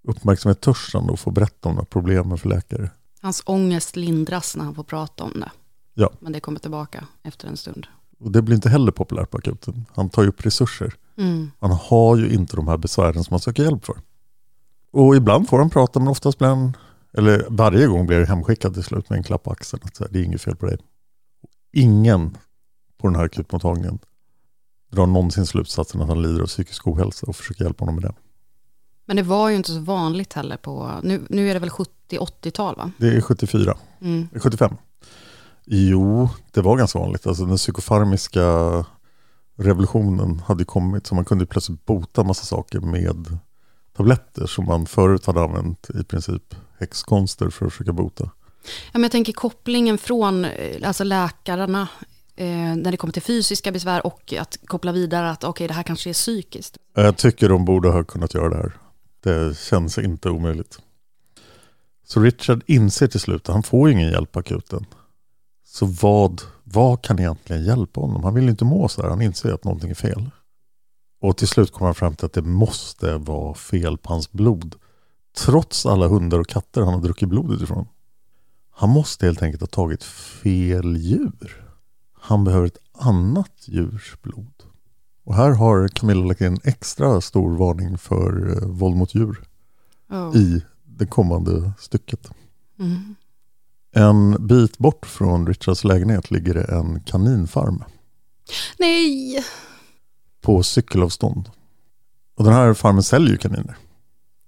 uppmärksamhetstörstande 0.09 1.13
och 1.13 1.21
får 1.21 1.33
berätta 1.33 1.69
om 1.69 1.75
de 1.75 1.81
här 1.81 1.87
problemen 1.87 2.39
för 2.39 2.49
läkare. 2.49 2.91
Hans 3.21 3.43
ångest 3.47 3.97
lindras 3.97 4.57
när 4.57 4.65
han 4.65 4.75
får 4.75 4.85
prata 4.85 5.25
om 5.25 5.41
det. 5.41 5.51
Ja. 5.95 6.11
Men 6.21 6.33
det 6.33 6.41
kommer 6.41 6.59
tillbaka 6.59 7.07
efter 7.23 7.49
en 7.49 7.57
stund. 7.57 7.87
Och 8.19 8.31
det 8.31 8.43
blir 8.43 8.55
inte 8.55 8.69
heller 8.69 8.93
populärt 8.93 9.31
på 9.31 9.39
akuten. 9.39 9.87
Han 9.95 10.11
tar 10.11 10.23
ju 10.23 10.29
upp 10.29 10.47
resurser. 10.47 10.95
Mm. 11.19 11.51
Han 11.61 11.71
har 11.71 12.17
ju 12.17 12.31
inte 12.31 12.57
de 12.57 12.69
här 12.69 12.77
besvären 12.77 13.25
som 13.25 13.33
han 13.33 13.41
söker 13.41 13.63
hjälp 13.63 13.85
för. 13.85 13.97
Och 14.93 15.17
ibland 15.17 15.49
får 15.49 15.59
han 15.59 15.71
prata 15.71 15.99
men 15.99 16.09
oftast 16.09 16.39
blir 16.39 16.49
han, 16.49 16.77
eller 17.13 17.47
varje 17.49 17.87
gång 17.87 18.07
blir 18.07 18.19
han 18.19 18.27
hemskickad 18.27 18.75
till 18.75 18.83
slut 18.83 19.11
med 19.11 19.17
en 19.17 19.23
klapp 19.23 19.43
på 19.43 19.51
axeln. 19.51 19.83
Att 19.85 20.13
det 20.13 20.19
är 20.19 20.23
inget 20.23 20.43
fel 20.43 20.57
på 20.57 20.67
dig. 20.67 20.79
Ingen 21.77 22.39
på 22.99 23.07
den 23.07 23.17
här 23.17 23.25
akutmottagningen 23.25 23.99
drar 24.93 25.07
någonsin 25.07 25.47
slutsatsen 25.47 26.01
att 26.01 26.09
han 26.09 26.23
lider 26.23 26.41
av 26.41 26.47
psykisk 26.47 26.87
ohälsa 26.87 27.27
och 27.27 27.37
försöker 27.37 27.65
hjälpa 27.65 27.83
honom 27.85 27.95
med 27.95 28.05
det. 28.05 28.15
Men 29.07 29.17
det 29.17 29.23
var 29.23 29.49
ju 29.49 29.57
inte 29.57 29.73
så 29.73 29.81
vanligt 29.81 30.33
heller 30.33 30.57
på, 30.57 31.01
nu, 31.03 31.27
nu 31.31 31.51
är 31.51 31.55
det 31.55 31.61
väl 31.61 31.69
70-80-tal 31.69 32.77
va? 32.77 32.91
Det 32.99 33.07
är 33.17 33.21
74, 33.21 33.77
Mm. 34.01 34.29
75. 34.41 34.77
Jo, 35.67 36.29
det 36.53 36.61
var 36.61 36.77
ganska 36.77 36.99
vanligt. 36.99 37.27
Alltså 37.27 37.45
den 37.47 37.57
psykofarmiska 37.57 38.45
revolutionen 39.57 40.43
hade 40.47 40.65
kommit 40.65 41.07
så 41.07 41.15
man 41.15 41.25
kunde 41.25 41.47
plötsligt 41.47 41.85
bota 41.85 42.25
massa 42.25 42.45
saker 42.45 42.81
med 42.81 43.39
tabletter 43.97 44.47
som 44.47 44.65
man 44.65 44.87
förut 44.87 45.27
hade 45.27 45.43
använt 45.43 45.91
i 45.91 46.05
princip 46.05 46.55
häxkonster 46.79 47.51
för 47.51 47.67
att 47.67 47.73
försöka 47.73 47.93
bota. 47.93 48.31
Ja, 48.65 48.93
men 48.93 49.03
jag 49.03 49.13
tänker 49.13 49.33
kopplingen 49.33 49.99
från 49.99 50.45
eh, 50.45 50.89
alltså 50.89 51.05
läkarna 51.05 51.89
eh, 52.37 52.47
när 52.47 52.91
det 52.91 52.97
kommer 52.97 53.13
till 53.13 53.23
fysiska 53.23 53.73
besvär 53.73 54.07
och 54.07 54.35
att 54.39 54.59
koppla 54.67 54.93
vidare 54.93 55.31
att 55.31 55.45
okej, 55.45 55.69
det 55.69 55.75
här 55.75 55.83
kanske 55.83 56.11
är 56.11 56.15
psykiskt. 56.15 56.79
Jag 56.95 57.17
tycker 57.17 57.49
de 57.49 57.65
borde 57.65 57.89
ha 57.89 58.05
kunnat 58.05 58.35
göra 58.35 58.49
det 58.49 58.57
här. 58.57 58.73
Det 59.23 59.59
känns 59.59 59.99
inte 59.99 60.31
omöjligt. 60.31 60.79
Så 62.07 62.21
Richard 62.21 62.63
inser 62.67 63.07
till 63.07 63.21
slut 63.21 63.49
att 63.49 63.55
han 63.55 63.63
får 63.63 63.89
ju 63.89 63.95
ingen 63.95 64.11
hjälp 64.11 64.33
på 64.33 64.39
akuten. 64.39 64.87
Så 65.67 65.87
vad, 65.87 66.43
vad 66.65 67.03
kan 67.03 67.19
egentligen 67.19 67.65
hjälpa 67.65 68.01
honom? 68.01 68.25
Han 68.25 68.35
vill 68.35 68.45
ju 68.45 68.51
inte 68.51 68.65
må 68.65 68.89
så 68.89 69.03
här. 69.03 69.09
Han 69.09 69.23
inser 69.23 69.53
att 69.53 69.65
någonting 69.65 69.91
är 69.91 69.95
fel. 69.95 70.31
Och 71.21 71.37
till 71.37 71.49
slut 71.49 71.73
kommer 71.73 71.87
han 71.87 71.95
fram 71.95 72.17
till 72.17 72.27
att 72.27 72.33
det 72.33 72.43
måste 72.43 73.17
vara 73.17 73.55
fel 73.55 73.99
på 73.99 74.13
hans 74.13 74.33
blod. 74.33 74.75
Trots 75.37 75.87
alla 75.87 76.09
hundar 76.09 76.39
och 76.39 76.49
katter 76.49 76.81
han 76.81 76.95
har 76.95 77.01
druckit 77.01 77.29
blodet 77.29 77.63
ifrån. 77.63 77.87
Han 78.75 78.91
måste 78.91 79.27
helt 79.27 79.43
enkelt 79.43 79.63
ha 79.63 79.67
tagit 79.67 80.05
fel 80.05 80.97
djur. 80.97 81.65
Han 82.13 82.45
behöver 82.45 82.67
ett 82.67 82.79
annat 82.93 83.53
djurs 83.65 84.17
blod. 84.23 84.53
Och 85.25 85.35
här 85.35 85.51
har 85.51 85.89
Camilla 85.89 86.25
lagt 86.25 86.41
in 86.41 86.47
en 86.47 86.61
extra 86.65 87.21
stor 87.21 87.57
varning 87.57 87.99
för 87.99 88.57
eh, 88.63 88.69
våld 88.69 88.97
mot 88.97 89.15
djur 89.15 89.45
Oh. 90.11 90.37
i 90.37 90.63
det 90.85 91.07
kommande 91.07 91.73
stycket. 91.79 92.31
Mm. 92.79 93.15
En 93.93 94.47
bit 94.47 94.79
bort 94.79 95.07
från 95.07 95.47
Richards 95.47 95.85
lägenhet 95.85 96.31
ligger 96.31 96.55
det 96.55 96.65
en 96.65 97.01
kaninfarm 97.01 97.85
Nej! 98.79 99.45
på 100.41 100.63
cykelavstånd. 100.63 101.51
Och 102.35 102.45
den 102.45 102.53
här 102.53 102.75
farmen 102.75 103.03
säljer 103.03 103.31
ju 103.31 103.39
kaniner. 103.39 103.77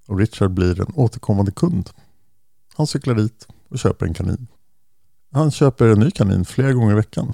Och 0.07 0.19
Richard 0.19 0.51
blir 0.51 0.81
en 0.81 0.93
återkommande 0.95 1.51
kund. 1.51 1.91
Han 2.75 2.87
cyklar 2.87 3.15
dit 3.15 3.49
och 3.69 3.79
köper 3.79 4.07
en 4.07 4.15
kanin. 4.15 4.47
Han 5.33 5.51
köper 5.51 5.89
en 5.89 6.01
ny 6.01 6.11
kanin 6.11 6.45
flera 6.45 6.73
gånger 6.73 6.93
i 6.93 6.95
veckan. 6.97 7.33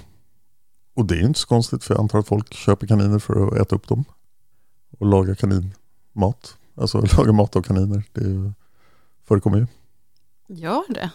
Och 0.94 1.06
det 1.06 1.14
är 1.14 1.20
inte 1.22 1.38
så 1.40 1.46
konstigt 1.48 1.84
för 1.84 1.94
jag 1.94 2.00
antar 2.00 2.18
att 2.18 2.26
folk 2.28 2.54
köper 2.54 2.86
kaniner 2.86 3.18
för 3.18 3.46
att 3.46 3.54
äta 3.60 3.76
upp 3.76 3.88
dem. 3.88 4.04
Och 4.98 5.06
laga 5.06 5.34
kaninmat. 5.34 6.56
Alltså 6.74 7.04
laga 7.16 7.32
mat 7.32 7.56
av 7.56 7.62
kaniner. 7.62 8.04
Det 8.12 8.52
förekommer 9.24 9.58
ju. 9.58 9.66
Gör 10.48 10.82
det? 10.88 11.10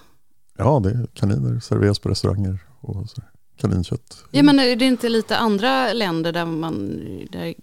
Ja, 0.58 0.80
det 0.84 0.90
är 0.90 1.08
kaniner 1.14 1.60
serveras 1.60 2.00
på 2.00 2.10
restauranger 2.10 2.60
och 2.82 3.10
så. 3.10 3.22
kaninkött. 3.58 4.24
Ja, 4.32 4.44
men 4.44 4.60
är 4.60 4.76
det 4.76 4.86
inte 4.86 5.10
lite 5.10 5.38
andra 5.38 5.94
länder 5.94 6.32
där 6.32 6.46
man, 6.46 7.02
där 7.32 7.56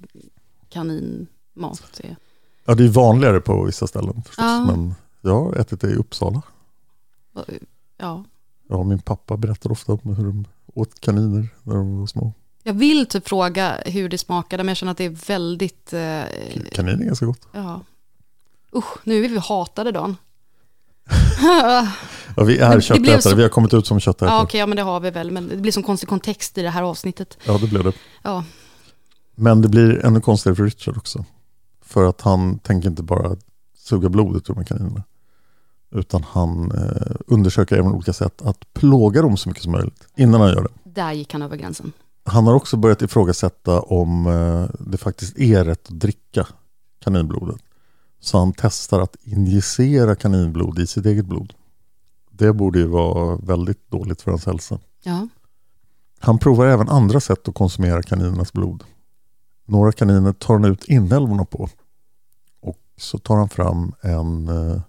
kaninmat 0.69 2.01
är? 2.05 2.17
Ja, 2.65 2.75
det 2.75 2.85
är 2.85 2.89
vanligare 2.89 3.41
på 3.41 3.65
vissa 3.65 3.87
ställen 3.87 4.23
förstås. 4.23 4.45
Ja. 4.45 4.65
Men 4.65 4.95
jag 5.21 5.45
har 5.45 5.55
ätit 5.55 5.81
det 5.81 5.91
i 5.91 5.95
Uppsala. 5.95 6.43
Ja. 7.97 8.25
Ja, 8.69 8.83
min 8.83 8.99
pappa 8.99 9.37
berättar 9.37 9.73
ofta 9.73 9.93
om 9.93 10.15
hur 10.17 10.25
de 10.25 10.45
åt 10.75 11.01
kaniner 11.01 11.49
när 11.63 11.75
de 11.75 11.99
var 12.01 12.07
små. 12.07 12.33
Jag 12.63 12.75
vill 12.75 13.07
typ 13.07 13.29
fråga 13.29 13.79
hur 13.87 14.09
det 14.09 14.19
smakade, 14.19 14.63
men 14.63 14.69
jag 14.69 14.77
känner 14.77 14.91
att 14.93 14.99
det 14.99 15.05
är 15.05 15.27
väldigt... 15.27 15.93
Eh, 15.93 16.23
Kanin 16.73 17.01
är 17.01 17.05
ganska 17.05 17.27
gott. 17.27 17.47
ja. 17.53 17.81
Usch, 18.77 18.99
nu 19.05 19.25
är 19.25 19.29
vi 19.29 19.39
hatade 19.39 19.93
Dan. 19.93 20.17
Ja, 22.37 22.45
vi 22.45 22.59
är 22.59 22.81
köttätare, 22.81 23.23
så- 23.23 23.35
vi 23.35 23.43
har 23.43 23.49
kommit 23.49 23.75
ut 23.75 23.87
som 23.87 24.01
köttätare. 24.01 24.29
Ja, 24.31 24.37
Ja, 24.37 24.43
okej, 24.43 24.61
ja, 24.61 24.67
men 24.67 24.77
det 24.77 24.83
har 24.83 25.01
vi 25.01 25.11
väl, 25.11 25.31
men 25.31 25.49
det 25.49 25.57
blir 25.57 25.73
som 25.73 25.83
konstig 25.83 26.09
kontext 26.09 26.59
i 26.59 26.63
det 26.63 26.71
här 26.71 26.83
avsnittet. 26.83 27.39
det 27.61 27.67
blev 27.69 27.85
det. 27.85 27.93
Ja, 28.23 28.45
Men 29.35 29.63
det 29.63 29.69
blir 29.69 30.05
ännu 30.05 30.21
konstigare 30.21 30.57
för 30.57 30.65
Richard 30.65 30.97
också. 30.97 31.25
För 31.83 32.05
att 32.09 32.21
han 32.21 32.59
tänker 32.59 32.89
inte 32.89 33.03
bara 33.03 33.37
suga 33.79 34.09
blodet 34.09 34.51
ur 34.51 34.55
de 34.55 34.65
kaninerna. 34.65 35.03
Utan 35.95 36.23
han 36.23 36.71
eh, 36.73 37.17
undersöker 37.27 37.77
även 37.77 37.93
olika 37.93 38.13
sätt 38.13 38.43
att 38.43 38.73
plåga 38.73 39.23
dem 39.23 39.37
så 39.37 39.49
mycket 39.49 39.63
som 39.63 39.73
möjligt 39.73 40.07
innan 40.17 40.41
han 40.41 40.51
gör 40.51 40.63
det. 40.63 40.91
där 40.91 41.13
gick 41.13 41.33
han 41.33 41.43
över 41.43 41.57
gränsen. 41.57 41.93
Han 42.25 42.47
har 42.47 42.55
också 42.55 42.77
börjat 42.77 43.03
ifrågasätta 43.03 43.81
om 43.81 44.27
eh, 44.27 44.77
det 44.87 44.97
faktiskt 44.97 45.39
är 45.39 45.65
rätt 45.65 45.89
att 45.89 46.01
dricka 46.01 46.47
kaninblodet. 47.05 47.57
Så 48.21 48.39
han 48.39 48.53
testar 48.57 49.01
att 49.01 49.17
injicera 49.23 50.15
kaninblod 50.15 50.79
i 50.79 50.87
sitt 50.87 51.07
eget 51.07 51.27
blod. 51.27 51.53
Det 52.31 52.53
borde 52.53 52.79
ju 52.79 52.87
vara 52.87 53.37
väldigt 53.37 53.91
dåligt 53.91 54.23
för 54.23 54.31
hans 54.31 54.47
hälsa. 54.47 54.79
Ja, 55.03 55.29
Han 56.19 56.39
provar 56.39 56.67
även 56.67 56.89
andra 56.89 57.21
sätt 57.21 57.49
att 57.49 57.55
konsumera 57.55 58.03
kaninernas 58.03 58.53
blod. 58.53 58.85
Några 59.67 59.93
kaniner 59.93 60.33
tar 60.33 60.55
han 60.55 60.65
ut 60.65 60.85
inälvorna 60.85 61.45
på. 61.45 61.69
Och 62.61 62.79
så 62.97 63.19
tar 63.19 63.37
han 63.37 63.49
fram 63.49 63.93
en 64.01 64.49
eh, 64.49 64.81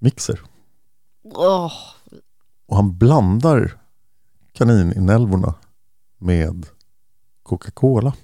mixer. 0.00 0.40
Åh, 1.24 1.72
Och 2.66 2.76
han 2.76 2.98
blandar 2.98 3.78
kanininälvorna 4.52 5.54
med 6.18 6.66
Coca-Cola. 7.42 8.14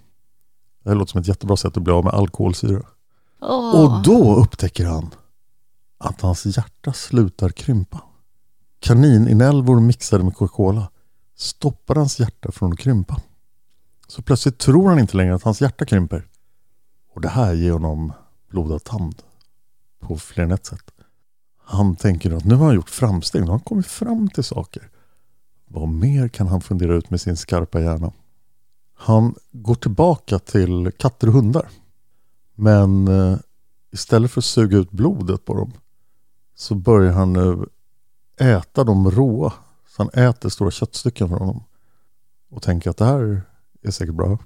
Det 0.83 0.89
här 0.91 0.97
låter 0.97 1.11
som 1.11 1.21
ett 1.21 1.29
jättebra 1.29 1.57
sätt 1.57 1.77
att 1.77 1.83
bli 1.83 1.93
av 1.93 2.05
med 2.05 2.15
alkoholsyra. 2.15 2.83
åh. 3.41 3.85
Och 3.85 4.03
då 4.03 4.37
upptäcker 4.37 4.87
han 4.87 5.11
att 5.99 6.21
hans 6.21 6.47
hjärta 6.47 6.93
slutar 6.93 7.49
krympa. 7.49 8.03
Kanininälvor 8.79 9.81
mixade 9.81 10.25
med 10.25 10.35
Coca-Cola 10.37 10.91
stoppar 11.37 11.95
hans 11.95 12.21
hjärta 12.21 12.53
från 12.53 12.73
att 12.73 12.79
krympa. 12.79 13.21
Så 14.09 14.23
plötsligt 14.23 14.59
tror 14.59 14.89
han 14.89 14.99
inte 14.99 15.17
längre 15.17 15.35
att 15.35 15.43
hans 15.43 15.61
hjärta 15.61 15.85
krymper. 15.87 16.29
Och 17.15 17.21
det 17.21 17.29
här 17.29 17.53
ger 17.55 17.73
honom 17.73 18.13
blodad 18.51 18.85
tand 18.85 19.23
på 20.01 20.19
fler 20.19 20.45
än 20.45 20.53
ett 20.53 20.67
sätt. 20.67 20.91
Han 21.69 21.97
tänker 21.97 22.31
att 22.31 22.45
nu 22.45 22.55
har 22.55 22.67
han 22.67 22.75
gjort 22.75 22.91
framsteg, 22.91 23.41
nu 23.41 23.47
har 23.47 23.53
han 23.53 23.61
kommit 23.61 23.87
fram 23.87 24.29
till 24.29 24.45
saker. 24.45 24.91
Vad 25.65 25.89
mer 25.89 26.29
kan 26.29 26.47
han 26.47 26.61
fundera 26.61 26.95
ut 26.95 27.11
med 27.11 27.21
sin 27.21 27.37
skarpa 27.37 27.81
hjärna? 27.81 28.13
Han 28.95 29.35
går 29.53 29.75
tillbaka 29.75 30.39
till 30.39 30.93
katter 30.99 31.27
och 31.27 31.33
hundar. 31.33 31.69
Men 32.55 33.09
eh, 33.09 33.39
istället 33.93 34.31
för 34.31 34.41
att 34.41 34.45
suga 34.45 34.79
ut 34.79 34.91
blodet 34.91 35.45
på 35.45 35.55
dem 35.55 35.73
så 36.55 36.75
börjar 36.75 37.13
han 37.13 37.33
nu 37.33 37.67
äta 38.41 38.85
dem 38.85 39.11
råa. 39.11 39.53
Så 39.89 40.03
han 40.03 40.25
äter 40.25 40.49
stora 40.49 40.71
köttstycken 40.71 41.29
från 41.29 41.47
dem. 41.47 41.65
Och 42.51 42.63
tänker 42.63 42.91
att 42.91 42.97
det 42.97 43.05
här 43.05 43.43
är 43.83 43.91
säkert 43.91 44.15
bra 44.15 44.39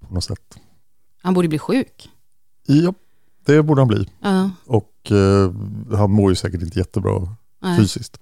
på 0.00 0.14
något 0.14 0.24
sätt. 0.24 0.58
Han 1.22 1.34
borde 1.34 1.48
bli 1.48 1.58
sjuk. 1.58 2.10
Ja, 2.66 2.94
det 3.44 3.62
borde 3.62 3.80
han 3.80 3.88
bli. 3.88 4.08
Ja, 4.20 4.50
Och 4.66 5.12
eh, 5.12 5.52
han 5.96 6.10
mår 6.10 6.30
ju 6.30 6.34
säkert 6.36 6.62
inte 6.62 6.78
jättebra 6.78 7.36
nej. 7.62 7.78
fysiskt. 7.78 8.18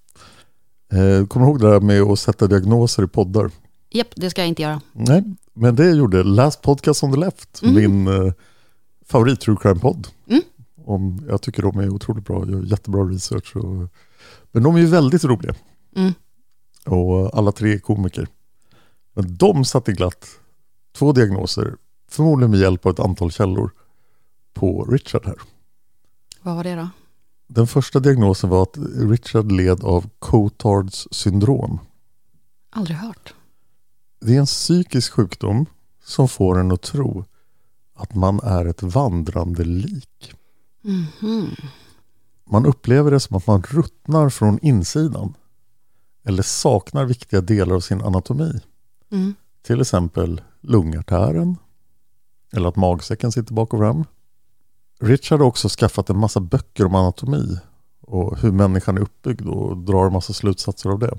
Eh, 0.92 1.26
kommer 1.26 1.46
du 1.46 1.50
ihåg 1.52 1.61
det 1.61 1.70
där 1.70 1.80
med 1.80 2.02
att 2.02 2.18
sätta 2.18 2.46
diagnoser 2.46 3.02
i 3.02 3.06
poddar? 3.06 3.50
Japp, 3.90 4.08
det 4.16 4.30
ska 4.30 4.40
jag 4.40 4.48
inte 4.48 4.62
göra. 4.62 4.80
Nej, 4.92 5.24
men 5.54 5.76
det 5.76 5.90
gjorde 5.90 6.22
Last 6.22 6.62
Podcast 6.62 7.02
on 7.02 7.12
the 7.12 7.18
Left, 7.18 7.62
Mm. 7.62 7.74
min 7.74 8.06
eh, 8.26 8.32
favorit 9.06 9.40
true 9.40 9.56
crime-podd. 9.61 10.08
Mm. 10.28 10.42
Om, 10.85 11.24
jag 11.28 11.42
tycker 11.42 11.62
de 11.62 11.78
är 11.78 11.88
otroligt 11.90 12.24
bra, 12.24 12.46
gör 12.48 12.62
jättebra 12.62 13.02
research. 13.04 13.56
Och, 13.56 13.88
men 14.52 14.62
de 14.62 14.74
är 14.76 14.80
ju 14.80 14.87
väldigt 14.87 15.24
roliga. 15.24 15.54
Mm. 15.96 16.12
Och 16.87 17.38
alla 17.38 17.52
tre 17.52 17.72
är 17.74 17.78
komiker. 17.78 18.26
Men 19.14 19.37
de 19.37 19.64
satte 19.64 19.92
glatt 19.92 20.26
två 20.96 21.12
diagnoser, 21.12 21.74
förmodligen 22.11 22.50
med 22.50 22.61
hjälp 22.61 22.87
av 22.87 22.92
ett 22.92 23.00
antal 23.00 23.30
källor, 23.30 23.70
på 24.54 24.84
Richard 24.84 25.26
här. 25.26 25.38
Vad 26.42 26.56
var 26.56 26.64
det 26.64 26.74
då? 26.74 26.88
Den 27.46 27.66
första 27.66 28.00
diagnosen 28.00 28.50
var 28.50 28.62
att 28.62 28.78
Richard 28.96 29.52
led 29.52 29.84
av 29.84 30.10
Cotards 30.18 31.08
syndrom. 31.10 31.78
Aldrig 32.70 32.96
hört. 32.96 33.34
Det 34.20 34.36
är 34.36 34.40
en 34.40 34.46
psykisk 34.46 35.12
sjukdom 35.12 35.66
som 36.04 36.28
får 36.28 36.58
en 36.58 36.72
att 36.72 36.82
tro 36.82 37.24
att 37.94 38.14
man 38.14 38.40
är 38.42 38.64
ett 38.64 38.82
vandrande 38.82 39.64
lik. 39.64 40.34
Mhm. 40.82 41.50
Man 42.44 42.66
upplever 42.66 43.10
det 43.10 43.20
som 43.20 43.36
att 43.36 43.46
man 43.46 43.62
ruttnar 43.62 44.28
från 44.28 44.58
insidan 44.62 45.34
eller 46.24 46.42
saknar 46.42 47.04
viktiga 47.04 47.40
delar 47.40 47.74
av 47.76 47.80
sin 47.80 48.02
anatomi. 48.02 48.60
Mm. 49.10 49.34
Till 49.62 49.80
exempel 49.80 50.40
lungartären 50.60 51.56
eller 52.52 52.68
att 52.68 52.76
magsäcken 52.76 53.32
sitter 53.32 53.54
bak 53.54 53.74
och 53.74 53.80
fram. 53.80 54.04
Richard 55.02 55.40
har 55.40 55.46
också 55.46 55.68
skaffat 55.68 56.10
en 56.10 56.18
massa 56.18 56.40
böcker 56.40 56.84
om 56.84 56.94
anatomi 56.94 57.58
och 58.00 58.38
hur 58.38 58.52
människan 58.52 58.96
är 58.96 59.00
uppbyggd 59.00 59.46
och 59.46 59.76
drar 59.76 60.06
en 60.06 60.12
massa 60.12 60.32
slutsatser 60.32 60.90
av 60.90 60.98
det. 60.98 61.18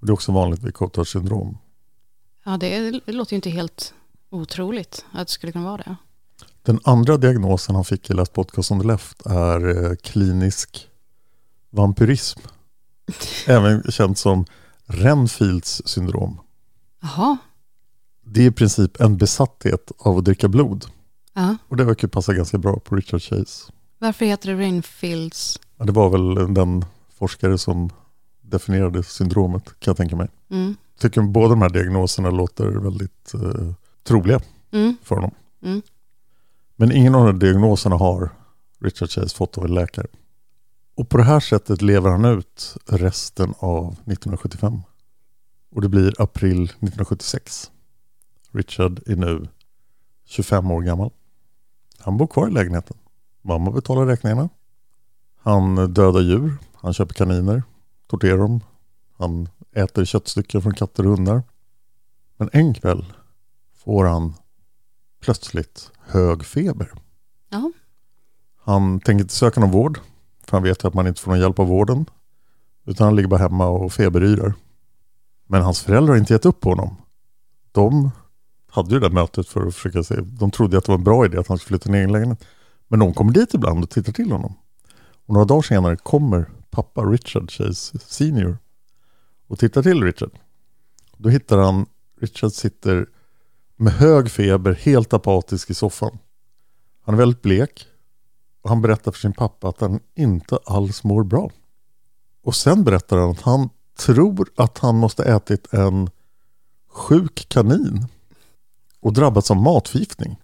Det 0.00 0.08
är 0.08 0.12
också 0.12 0.32
vanligt 0.32 0.62
vid 0.62 0.74
Cotards 0.74 1.10
syndrom. 1.10 1.58
Ja, 2.44 2.56
det, 2.56 2.90
det 3.06 3.12
låter 3.12 3.32
ju 3.32 3.36
inte 3.36 3.50
helt 3.50 3.94
otroligt 4.30 5.04
att 5.12 5.26
det 5.26 5.32
skulle 5.32 5.52
kunna 5.52 5.64
vara 5.64 5.76
det. 5.76 5.96
Den 6.62 6.80
andra 6.84 7.16
diagnosen 7.16 7.74
han 7.74 7.84
fick 7.84 8.10
i 8.10 8.12
Last 8.12 8.32
Podcast 8.32 8.70
on 8.70 8.80
the 8.80 8.86
Left 8.86 9.26
är 9.26 9.84
eh, 9.84 9.96
klinisk 9.96 10.88
vampyrism. 11.70 12.40
Även 13.46 13.82
känt 13.82 14.18
som 14.18 14.44
Renfields 14.86 15.82
syndrom. 15.84 16.40
Jaha, 17.02 17.36
Det 18.24 18.42
är 18.42 18.46
i 18.46 18.52
princip 18.52 19.00
en 19.00 19.16
besatthet 19.16 19.92
av 19.98 20.18
att 20.18 20.24
dricka 20.24 20.48
blod. 20.48 20.84
Ja. 21.34 21.56
Och 21.68 21.76
det 21.76 21.84
verkar 21.84 22.08
passa 22.08 22.34
ganska 22.34 22.58
bra 22.58 22.78
på 22.78 22.96
Richard 22.96 23.22
Chase. 23.22 23.72
Varför 23.98 24.26
heter 24.26 24.48
det 24.54 24.62
Rainfields? 24.62 25.58
Ja, 25.76 25.84
det 25.84 25.92
var 25.92 26.10
väl 26.10 26.54
den 26.54 26.84
forskare 27.18 27.58
som 27.58 27.90
definierade 28.42 29.02
syndromet 29.02 29.64
kan 29.64 29.90
jag 29.90 29.96
tänka 29.96 30.16
mig. 30.16 30.28
Mm. 30.50 30.76
Tycker 30.98 31.22
båda 31.22 31.48
de 31.48 31.62
här 31.62 31.70
diagnoserna 31.70 32.30
låter 32.30 32.66
väldigt 32.66 33.34
eh, 33.34 33.72
troliga 34.04 34.40
Mm. 34.72 34.96
för 35.02 35.14
honom. 35.14 35.30
Mm. 35.62 35.82
Men 36.76 36.92
ingen 36.92 37.14
av 37.14 37.26
de 37.26 37.32
här 37.32 37.40
diagnoserna 37.40 37.96
har 37.96 38.30
Richard 38.80 39.10
Chase 39.10 39.36
fått 39.36 39.58
av 39.58 39.64
en 39.64 39.74
läkare. 39.74 40.06
Och 40.96 41.08
på 41.08 41.16
det 41.16 41.22
här 41.24 41.40
sättet 41.40 41.82
lever 41.82 42.10
han 42.10 42.24
ut 42.24 42.74
resten 42.86 43.54
av 43.58 43.86
1975. 43.92 44.82
Och 45.74 45.80
det 45.80 45.88
blir 45.88 46.22
april 46.22 46.62
1976. 46.64 47.70
Richard 48.52 49.00
är 49.06 49.16
nu 49.16 49.48
25 50.24 50.70
år 50.70 50.82
gammal. 50.82 51.10
Han 52.04 52.16
bor 52.16 52.26
kvar 52.26 52.48
i 52.48 52.50
lägenheten. 52.50 52.96
Mamma 53.42 53.70
betalar 53.70 54.06
räkningarna. 54.06 54.48
Han 55.36 55.94
dödar 55.94 56.20
djur. 56.20 56.56
Han 56.74 56.94
köper 56.94 57.14
kaniner. 57.14 57.62
Torterar 58.06 58.38
dem. 58.38 58.60
Han 59.18 59.48
äter 59.72 60.04
köttstycken 60.04 60.62
från 60.62 60.74
katter 60.74 61.06
och 61.06 61.16
hundar. 61.16 61.42
Men 62.36 62.50
en 62.52 62.74
kväll 62.74 63.12
får 63.84 64.04
han 64.04 64.34
plötsligt 65.20 65.90
hög 66.00 66.44
feber. 66.44 66.92
Ja. 67.48 67.72
Han 68.60 69.00
tänker 69.00 69.22
inte 69.22 69.34
söka 69.34 69.60
någon 69.60 69.70
vård. 69.70 69.98
För 70.44 70.56
han 70.56 70.62
vet 70.62 70.84
att 70.84 70.94
man 70.94 71.06
inte 71.06 71.20
får 71.20 71.30
någon 71.30 71.40
hjälp 71.40 71.58
av 71.58 71.66
vården. 71.66 72.06
Utan 72.84 73.04
han 73.04 73.16
ligger 73.16 73.28
bara 73.28 73.40
hemma 73.40 73.66
och 73.66 73.92
feberyrar. 73.92 74.54
Men 75.46 75.62
hans 75.62 75.80
föräldrar 75.80 76.12
har 76.12 76.18
inte 76.18 76.32
gett 76.32 76.46
upp 76.46 76.60
på 76.60 76.68
honom. 76.68 76.96
De 77.72 78.10
hade 78.74 78.94
ju 78.94 79.00
det 79.00 79.08
där 79.08 79.14
mötet 79.14 79.48
för 79.48 79.66
att 79.66 79.74
försöka 79.74 80.02
se. 80.02 80.14
De 80.20 80.50
trodde 80.50 80.78
att 80.78 80.84
det 80.84 80.92
var 80.92 80.98
en 80.98 81.04
bra 81.04 81.24
idé 81.24 81.38
att 81.38 81.48
han 81.48 81.58
skulle 81.58 81.78
flytta 81.78 81.92
till 81.92 81.94
en 81.94 82.12
lägenhet. 82.12 82.44
Men 82.88 83.00
de 83.00 83.14
kommer 83.14 83.32
dit 83.32 83.54
ibland 83.54 83.84
och 83.84 83.90
tittar 83.90 84.12
till 84.12 84.32
honom. 84.32 84.54
Och 85.26 85.34
några 85.34 85.44
dagar 85.44 85.62
senare 85.62 85.96
kommer 85.96 86.50
pappa 86.70 87.02
Richard 87.02 87.50
Chase 87.50 87.98
senior 87.98 88.58
och 89.46 89.58
tittar 89.58 89.82
till 89.82 90.02
Richard. 90.02 90.30
Då 91.16 91.28
hittar 91.28 91.58
han 91.58 91.86
Richard 92.20 92.52
sitter 92.52 93.06
med 93.76 93.92
hög 93.92 94.30
feber, 94.30 94.72
helt 94.72 95.12
apatisk 95.12 95.70
i 95.70 95.74
soffan. 95.74 96.18
Han 97.04 97.14
är 97.14 97.18
väldigt 97.18 97.42
blek 97.42 97.86
och 98.62 98.70
han 98.70 98.82
berättar 98.82 99.12
för 99.12 99.18
sin 99.18 99.32
pappa 99.32 99.68
att 99.68 99.80
han 99.80 100.00
inte 100.14 100.58
alls 100.64 101.04
mår 101.04 101.24
bra. 101.24 101.50
Och 102.42 102.54
sen 102.54 102.84
berättar 102.84 103.16
han 103.16 103.30
att 103.30 103.40
han 103.40 103.68
tror 103.98 104.48
att 104.56 104.78
han 104.78 104.96
måste 104.96 105.24
ätit 105.24 105.74
en 105.74 106.10
sjuk 106.88 107.46
kanin 107.48 108.06
och 109.04 109.12
drabbats 109.12 109.50
av 109.50 109.56
matförgiftning. 109.56 110.36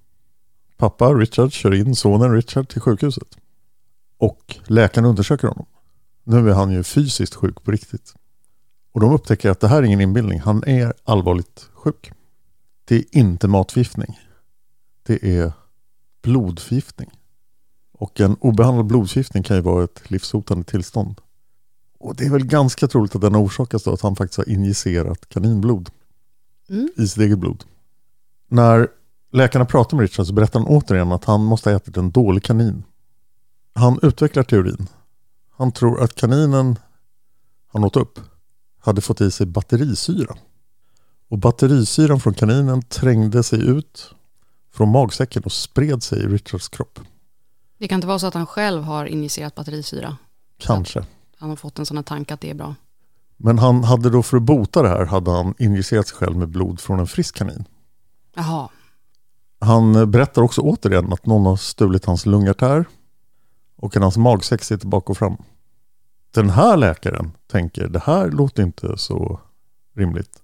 Pappa 0.77 1.15
Richard 1.15 1.53
kör 1.53 1.75
in 1.75 1.95
sonen 1.97 2.33
Richard 2.35 2.69
till 2.69 2.81
sjukhuset. 2.81 3.37
Och 4.19 4.57
läkaren 4.67 5.05
undersöker 5.05 5.49
honom. 5.49 5.67
Nu 6.25 6.51
är 6.51 6.55
han 6.55 6.71
ju 6.71 6.83
fysiskt 6.83 7.35
sjuk 7.35 7.63
på 7.65 7.71
riktigt. 7.71 8.15
Och 8.93 9.01
de 9.01 9.13
upptäcker 9.13 9.51
att 9.51 9.61
det 9.61 9.69
här 9.69 9.79
är 9.79 9.83
ingen 9.83 10.01
inbildning. 10.01 10.41
Han 10.41 10.65
är 10.65 10.95
allvarligt 11.05 11.69
sjuk. 11.73 12.13
Det 12.85 12.97
är 12.97 13.05
inte 13.11 13.49
matförgiftning. 13.49 14.19
Det 15.03 15.39
är 15.39 15.53
blodförgiftning. 16.23 17.11
Och 17.93 18.21
en 18.21 18.35
obehandlad 18.35 18.87
blodförgiftning 18.87 19.43
kan 19.43 19.57
ju 19.57 19.63
vara 19.63 19.85
ett 19.85 20.11
livshotande 20.11 20.65
tillstånd. 20.65 21.21
Och 21.99 22.17
det 22.17 22.25
är 22.25 22.31
väl 22.31 22.47
ganska 22.47 22.89
troligt 22.89 23.15
att 23.15 23.21
den 23.21 23.35
har 23.35 23.43
orsakats 23.43 23.87
av 23.87 23.95
att 23.95 24.01
han 24.01 24.17
faktiskt 24.17 24.39
har 24.39 24.49
injicerat 24.49 25.29
kaninblod 25.29 25.91
Mm. 26.69 26.89
i 26.97 27.09
sitt 27.09 27.23
eget 27.23 27.39
blod. 27.39 27.65
När 28.53 28.89
läkarna 29.33 29.65
pratar 29.65 29.97
med 29.97 30.03
Richard 30.03 30.27
så 30.27 30.33
berättar 30.33 30.61
han 30.61 30.69
återigen 30.69 31.13
att 31.13 31.25
han 31.25 31.45
måste 31.45 31.71
ha 31.71 31.77
ätit 31.77 31.97
en 31.97 32.11
dålig 32.11 32.43
kanin. 32.43 32.83
Han 33.75 33.99
utvecklar 34.03 34.43
teorin. 34.43 34.87
Han 35.57 35.73
tror 35.73 36.03
att 36.03 36.15
kaninen 36.15 36.79
han 37.73 37.85
åt 37.85 37.97
upp 37.97 38.21
hade 38.81 39.01
fått 39.01 39.21
i 39.21 39.31
sig 39.31 39.47
batterisyra. 39.47 40.37
Och 41.29 41.39
batterisyran 41.39 42.21
från 42.21 42.35
kaninen 42.35 42.83
trängde 42.83 43.43
sig 43.43 43.69
ut 43.69 44.15
från 44.73 44.89
magsäcken 44.89 45.43
och 45.43 45.53
spred 45.53 46.03
sig 46.03 46.19
i 46.19 46.27
Richards 46.27 46.69
kropp. 46.69 47.01
Det 47.79 47.89
kan 47.89 47.97
inte 47.97 48.07
vara 48.07 48.19
så 48.19 48.27
att 48.27 48.35
han 48.35 48.47
själv 48.47 48.83
har 48.83 49.05
injicerat 49.05 49.55
batterisyra. 49.55 50.17
Kanske. 50.59 51.05
Han 51.37 51.49
har 51.49 51.57
fått 51.57 51.79
en 51.79 51.87
sån 51.87 51.97
här 51.97 52.05
tanke 52.05 52.35
att 52.35 52.41
det 52.41 52.51
är 52.51 52.55
bra. 52.55 52.75
Men 53.37 53.59
han 53.59 53.85
hade 53.85 54.11
då 54.11 54.23
för 54.23 54.37
att 54.37 54.43
bota 54.43 54.83
det 54.83 54.89
här 54.89 55.07
hade 55.07 55.31
han 55.31 55.55
injicerat 55.59 56.09
sig 56.09 56.17
själv 56.17 56.37
med 56.37 56.49
blod 56.49 56.81
från 56.81 57.01
en 57.01 57.07
frisk 57.07 57.37
kanin. 57.37 57.65
Jaha, 58.35 58.69
Han 59.61 60.11
berättar 60.11 60.43
också 60.43 60.61
återigen 60.61 61.13
att 61.13 61.27
någon 61.27 61.47
har 61.47 61.57
stulit 61.57 62.05
hans 62.05 62.27
lungartär 62.27 62.85
och 63.77 63.97
att 63.97 64.03
hans 64.03 64.17
magsäck 64.17 64.65
sitter 64.65 64.87
bak 64.87 65.11
och 65.11 65.17
fram. 65.19 65.37
Den 66.35 66.51
här 66.51 66.77
läkaren 66.77 67.33
tänker 67.51 67.89
det 67.89 68.03
här 68.05 68.31
låter 68.31 68.63
inte 68.63 68.99
så 68.99 69.41
rimligt. 69.97 70.43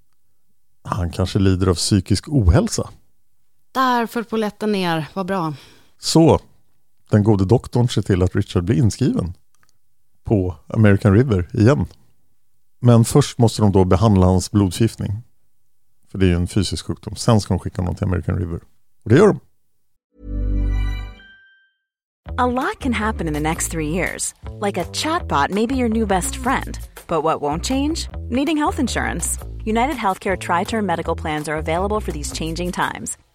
Han 0.82 1.10
kanske 1.10 1.38
lider 1.38 1.66
av 1.66 1.74
psykisk 1.74 2.28
ohälsa. 2.28 2.90
där 3.72 4.06
föll 4.06 4.24
polletten 4.24 4.72
ner, 4.72 5.08
vad 5.14 5.26
bra. 5.26 5.54
Så 5.98 6.40
den 7.10 7.24
gode 7.24 7.44
doktorn 7.44 7.88
ser 7.88 8.02
till 8.02 8.22
att 8.22 8.36
Richard 8.36 8.64
blir 8.64 8.76
inskriven 8.76 9.34
på 10.24 10.56
American 10.66 11.14
River 11.14 11.48
igen. 11.52 11.86
Men 12.80 13.04
först 13.04 13.38
måste 13.38 13.62
de 13.62 13.72
då 13.72 13.84
behandla 13.84 14.26
hans 14.26 14.50
blodförgiftning. 14.50 15.22
För 16.16 16.20
det 16.20 16.26
är 16.26 16.28
ju 16.28 16.36
en 16.36 16.46
fysisk 16.46 16.86
sjukdom. 16.86 17.16
Sen 17.16 17.40
ska 17.40 17.54
de 17.54 17.58
skicka 17.58 17.82
honom 17.82 17.94
till 17.94 18.04
American 18.04 18.38
River. 18.38 18.60
Och 19.04 19.10
det 19.10 19.16
gör 19.16 19.26
de. 19.26 19.40
A 22.38 22.46
lot 22.46 22.80
can 22.80 22.92
happen 22.92 23.28
in 23.28 23.34
the 23.34 23.40
next 23.40 23.70
three 23.70 23.88
years. 23.88 24.34
Like 24.66 24.80
a 24.80 24.84
chatbot 24.84 25.50
may 25.50 25.66
be 25.66 25.74
your 25.74 25.88
new 25.88 26.06
best 26.06 26.36
friend. 26.36 26.78
But 27.06 27.22
what 27.22 27.42
won't 27.42 27.64
change? 27.64 28.08
Needing 28.30 28.56
health 28.56 28.80
insurance. 28.80 29.38
United 29.64 29.96
Healthcare 29.96 30.36
Tri 30.36 30.64
Term 30.64 30.86
Medical 30.86 31.16
Plans 31.16 31.48
are 31.48 31.56
available 31.58 32.00
for 32.00 32.12
these 32.12 32.32
changing 32.32 32.72
times. 32.72 33.18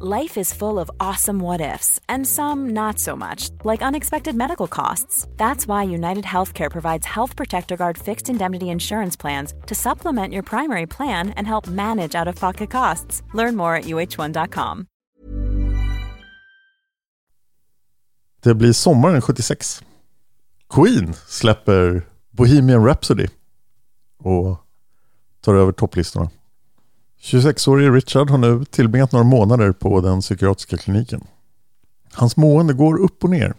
Life 0.00 0.40
is 0.40 0.54
full 0.54 0.78
of 0.78 0.90
awesome 1.00 1.38
what 1.38 1.60
ifs, 1.60 2.00
and 2.08 2.26
some 2.26 2.70
not 2.72 2.98
so 2.98 3.14
much, 3.16 3.50
like 3.64 3.82
unexpected 3.82 4.34
medical 4.34 4.66
costs. 4.66 5.28
That's 5.36 5.68
why 5.68 5.82
United 5.94 6.24
Healthcare 6.24 6.70
provides 6.70 7.06
Health 7.06 7.36
Protector 7.36 7.76
Guard 7.76 7.98
fixed 7.98 8.28
indemnity 8.30 8.70
insurance 8.70 9.16
plans 9.20 9.54
to 9.66 9.74
supplement 9.74 10.32
your 10.32 10.42
primary 10.42 10.86
plan 10.86 11.30
and 11.36 11.46
help 11.46 11.66
manage 11.66 12.14
out 12.14 12.28
of 12.28 12.36
pocket 12.36 12.70
costs. 12.70 13.22
Learn 13.34 13.56
more 13.56 13.76
at 13.76 13.84
uh1.com. 13.84 14.86
Det 18.42 18.54
blir 18.54 18.72
sommaren 18.72 19.22
76. 19.22 19.82
Queen 20.68 21.14
släpper 21.14 22.02
Bohemian 22.30 22.84
Rhapsody 22.84 23.26
och 24.18 24.58
tar 25.40 25.54
över 25.54 25.72
topplistorna. 25.72 26.30
26-årige 27.22 27.90
Richard 27.90 28.30
har 28.30 28.38
nu 28.38 28.64
tillbringat 28.64 29.12
några 29.12 29.24
månader 29.24 29.72
på 29.72 30.00
den 30.00 30.20
psykiatriska 30.20 30.76
kliniken. 30.76 31.24
Hans 32.12 32.36
mående 32.36 32.72
går 32.72 33.00
upp 33.00 33.24
och 33.24 33.30
ner. 33.30 33.54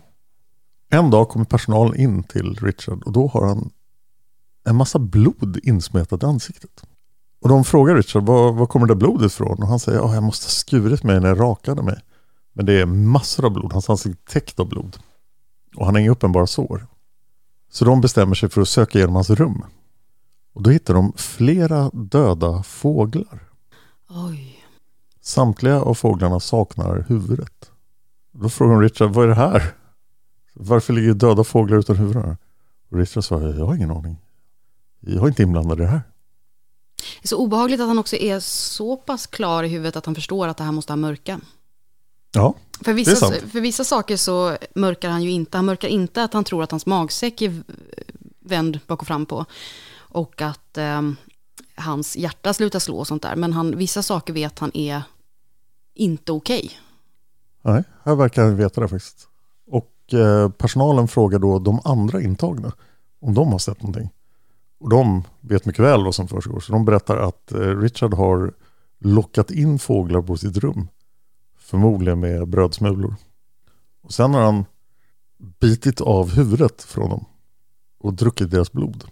En 0.89 1.09
dag 1.09 1.29
kommer 1.29 1.45
personalen 1.45 1.99
in 1.99 2.23
till 2.23 2.55
Richard 2.55 3.03
och 3.03 3.11
då 3.11 3.27
har 3.27 3.47
han 3.47 3.69
en 4.65 4.75
massa 4.75 4.99
blod 4.99 5.59
insmetat 5.63 6.23
i 6.23 6.25
ansiktet. 6.25 6.83
Och 7.41 7.49
de 7.49 7.63
frågar 7.63 7.95
Richard, 7.95 8.23
var, 8.23 8.51
var 8.51 8.65
kommer 8.65 8.87
det 8.87 8.95
blodet 8.95 9.31
ifrån? 9.31 9.57
Och 9.61 9.67
han 9.67 9.79
säger, 9.79 9.99
oh, 9.99 10.13
jag 10.13 10.23
måste 10.23 10.45
ha 10.45 10.49
skurit 10.49 11.03
mig 11.03 11.19
när 11.19 11.27
jag 11.27 11.39
rakade 11.39 11.83
mig. 11.83 11.99
Men 12.53 12.65
det 12.65 12.73
är 12.73 12.85
massor 12.85 13.45
av 13.45 13.51
blod, 13.51 13.73
hans 13.73 13.89
ansikte 13.89 14.21
är 14.29 14.33
täckt 14.33 14.59
av 14.59 14.69
blod. 14.69 14.97
Och 15.75 15.85
han 15.85 15.95
har 15.95 16.01
inga 16.01 16.11
uppenbara 16.11 16.47
sår. 16.47 16.87
Så 17.71 17.85
de 17.85 18.01
bestämmer 18.01 18.35
sig 18.35 18.49
för 18.49 18.61
att 18.61 18.69
söka 18.69 18.97
igenom 18.97 19.15
hans 19.15 19.29
rum. 19.29 19.65
Och 20.53 20.63
då 20.63 20.69
hittar 20.69 20.93
de 20.93 21.13
flera 21.15 21.89
döda 21.89 22.63
fåglar. 22.63 23.52
Oj. 24.15 24.65
Samtliga 25.21 25.81
av 25.81 25.93
fåglarna 25.93 26.39
saknar 26.39 27.05
huvudet. 27.07 27.71
Då 28.31 28.49
frågar 28.49 28.73
de 28.73 28.81
Richard, 28.81 29.09
vad 29.11 29.23
är 29.23 29.27
det 29.29 29.35
här? 29.35 29.73
Varför 30.53 30.93
ligger 30.93 31.13
döda 31.13 31.43
fåglar 31.43 31.77
utan 31.77 31.95
huvuden 31.97 32.23
här? 32.23 32.37
Och 32.91 32.97
Richard 32.97 33.23
svarar, 33.23 33.53
jag 33.53 33.65
har 33.65 33.75
ingen 33.75 33.91
aning. 33.91 34.17
Jag 34.99 35.23
är 35.23 35.27
inte 35.27 35.43
inblandad 35.43 35.79
i 35.79 35.81
det 35.81 35.87
här. 35.87 36.01
Det 37.21 37.25
är 37.25 37.27
så 37.27 37.37
obehagligt 37.37 37.81
att 37.81 37.87
han 37.87 37.99
också 37.99 38.15
är 38.15 38.39
så 38.39 38.97
pass 38.97 39.27
klar 39.27 39.63
i 39.63 39.67
huvudet 39.67 39.95
att 39.95 40.05
han 40.05 40.15
förstår 40.15 40.47
att 40.47 40.57
det 40.57 40.63
här 40.63 40.71
måste 40.71 40.91
ha 40.93 40.97
mörka. 40.97 41.39
Ja, 42.31 42.53
För 42.77 42.85
Det 42.85 42.91
är 42.91 42.93
vissa, 42.93 43.15
sant. 43.15 43.35
för 43.51 43.61
vissa 43.61 43.83
saker 43.83 44.17
så 44.17 44.57
mörkar 44.75 45.09
han 45.09 45.23
ju 45.23 45.31
inte. 45.31 45.57
Han 45.57 45.65
mörkar 45.65 45.87
inte 45.87 46.23
att 46.23 46.33
han 46.33 46.43
tror 46.43 46.63
att 46.63 46.71
hans 46.71 46.85
magsäck 46.85 47.41
är 47.41 47.63
vänd 48.39 48.79
bak 48.87 49.01
och 49.01 49.07
fram 49.07 49.25
på. 49.25 49.45
Och 49.95 50.41
att 50.41 50.77
ehm, 50.77 51.15
hans 51.75 52.17
hjärta 52.17 52.53
slutar 52.53 52.79
slå 52.79 52.97
och 52.97 53.07
sånt 53.07 53.21
där. 53.21 53.35
Men 53.35 53.53
han, 53.53 53.77
vissa 53.77 54.03
saker 54.03 54.33
vet 54.33 54.59
han 54.59 54.71
är 54.73 55.03
inte 55.93 56.31
okej. 56.31 56.71
nej, 57.61 57.83
här 58.03 58.15
verkar 58.15 58.43
han 58.43 58.55
veta 58.55 58.81
det 58.81 58.87
faktiskt. 58.87 59.27
Och 59.67 60.13
eh, 60.13 60.49
personalen 60.49 61.07
frågar 61.07 61.39
då 61.39 61.59
de 61.59 61.79
andra 61.83 62.21
intagna 62.21 62.71
om 63.19 63.33
de 63.33 63.51
har 63.51 63.59
sett 63.59 63.81
någonting. 63.81 64.09
Och 64.79 64.89
de 64.89 65.23
vet 65.41 65.65
mycket 65.65 65.85
väl 65.85 66.03
vad 66.03 66.15
som 66.15 66.27
försiggår. 66.27 66.59
Så 66.59 66.71
de 66.71 66.85
berättar 66.85 67.17
att 67.17 67.51
eh, 67.51 67.59
Richard 67.59 68.13
har 68.13 68.53
lockat 68.99 69.51
in 69.51 69.79
fåglar 69.79 70.21
på 70.21 70.37
sitt 70.37 70.57
rum. 70.57 70.87
Förmodligen 71.57 72.19
med 72.19 72.47
brödsmulor. 72.47 73.15
Och 74.01 74.13
sen 74.13 74.33
har 74.33 74.41
han 74.41 74.65
bitit 75.59 76.01
av 76.01 76.29
huvudet 76.29 76.83
från 76.83 77.09
dem. 77.09 77.25
Och 77.99 78.13
druckit 78.13 78.51
deras 78.51 78.71
blod. 78.71 79.03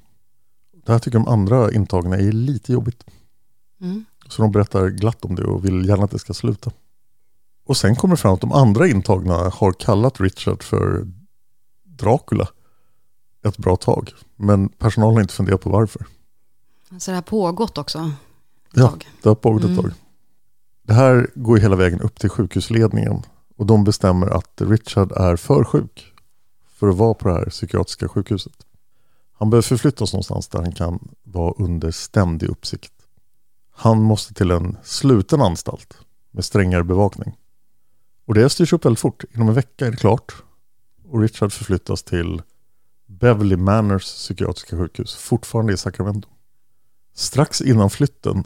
Det 0.86 0.92
här 0.92 1.00
tycker 1.00 1.20
de 1.20 1.28
andra 1.28 1.72
intagna 1.72 2.16
är 2.18 2.32
lite 2.32 2.74
jobbigt. 2.74 3.04
Mm. 3.82 4.06
Så 4.28 4.42
de 4.42 4.52
berättar 4.52 4.88
glatt 4.90 5.26
om 5.26 5.36
det 5.36 5.44
och 5.44 5.66
vill 5.66 5.88
gärna 5.90 6.04
att 6.04 6.12
det 6.12 6.20
ska 6.20 6.34
sluta. 6.34 6.72
Och 7.66 7.78
sen 7.78 7.96
kommer 7.96 8.16
det 8.16 8.22
fram 8.22 8.34
att 8.34 8.42
de 8.42 8.52
andra 8.52 8.88
intagna 8.88 9.34
har 9.50 9.74
kallat 9.74 10.20
Richard 10.22 10.64
för 10.64 11.08
Dracula 11.84 12.48
ett 13.46 13.58
bra 13.58 13.76
tag. 13.76 14.12
Men 14.36 14.70
personalen 14.70 15.14
har 15.16 15.22
inte 15.22 15.34
funderat 15.34 15.62
på 15.62 15.70
varför. 15.70 16.06
Så 17.00 17.12
det 17.12 17.16
har 17.18 17.22
pågått 17.22 17.78
också. 17.78 18.00
ett 18.00 18.12
Ja, 18.74 18.88
tag. 18.88 19.08
det 19.22 19.30
har 19.30 19.36
pågått 19.36 19.64
ett 19.64 19.70
Mm. 19.70 19.82
tag. 19.84 19.92
Det 20.84 20.94
här 20.94 21.30
går 21.36 21.58
hela 21.58 21.76
vägen 21.76 22.02
upp 22.02 22.20
till 22.20 22.30
sjukhusledningen 22.30 23.22
och 23.58 23.66
de 23.66 23.84
bestämmer 23.84 24.28
att 24.28 24.62
Richard 24.62 25.12
är 25.12 25.36
för 25.36 25.64
sjuk 25.64 26.14
för 26.74 26.90
att 26.90 26.96
vara 26.98 27.14
på 27.14 27.28
det 27.28 27.34
här 27.34 27.46
psykiatriska 27.46 28.08
sjukhuset. 28.08 28.54
Han 29.42 29.50
behöver 29.50 29.68
förflyttas 29.68 30.14
någonstans 30.14 30.48
där 30.48 30.62
han 30.62 30.72
kan 30.72 31.10
vara 31.24 31.54
under 31.58 31.92
ständig 31.92 32.50
uppsikt. 32.50 32.94
Han 33.72 34.02
måste 34.02 34.34
till 34.34 34.52
en 34.52 34.78
sluten 34.84 35.42
anstalt 35.42 35.98
med 36.32 36.46
strängare 36.46 36.84
bevakning. 36.84 37.38
Och 38.26 38.34
det 38.34 38.50
styrs 38.50 38.74
upp 38.74 38.86
väldigt 38.86 39.00
fort. 39.00 39.24
Inom 39.36 39.48
en 39.48 39.54
vecka 39.54 39.88
är 39.88 39.92
det 39.92 39.98
klart. 39.98 40.36
Och 41.08 41.22
Richard 41.22 41.52
förflyttas 41.52 42.04
till 42.04 42.42
Beverly 43.06 43.56
Manors 43.56 44.04
psykiatriska 44.04 44.78
sjukhus, 44.78 45.16
fortfarande 45.16 45.74
i 45.74 45.78
Sacramento. 45.78 46.30
Strax 47.14 47.62
innan 47.62 47.90
flytten 47.90 48.44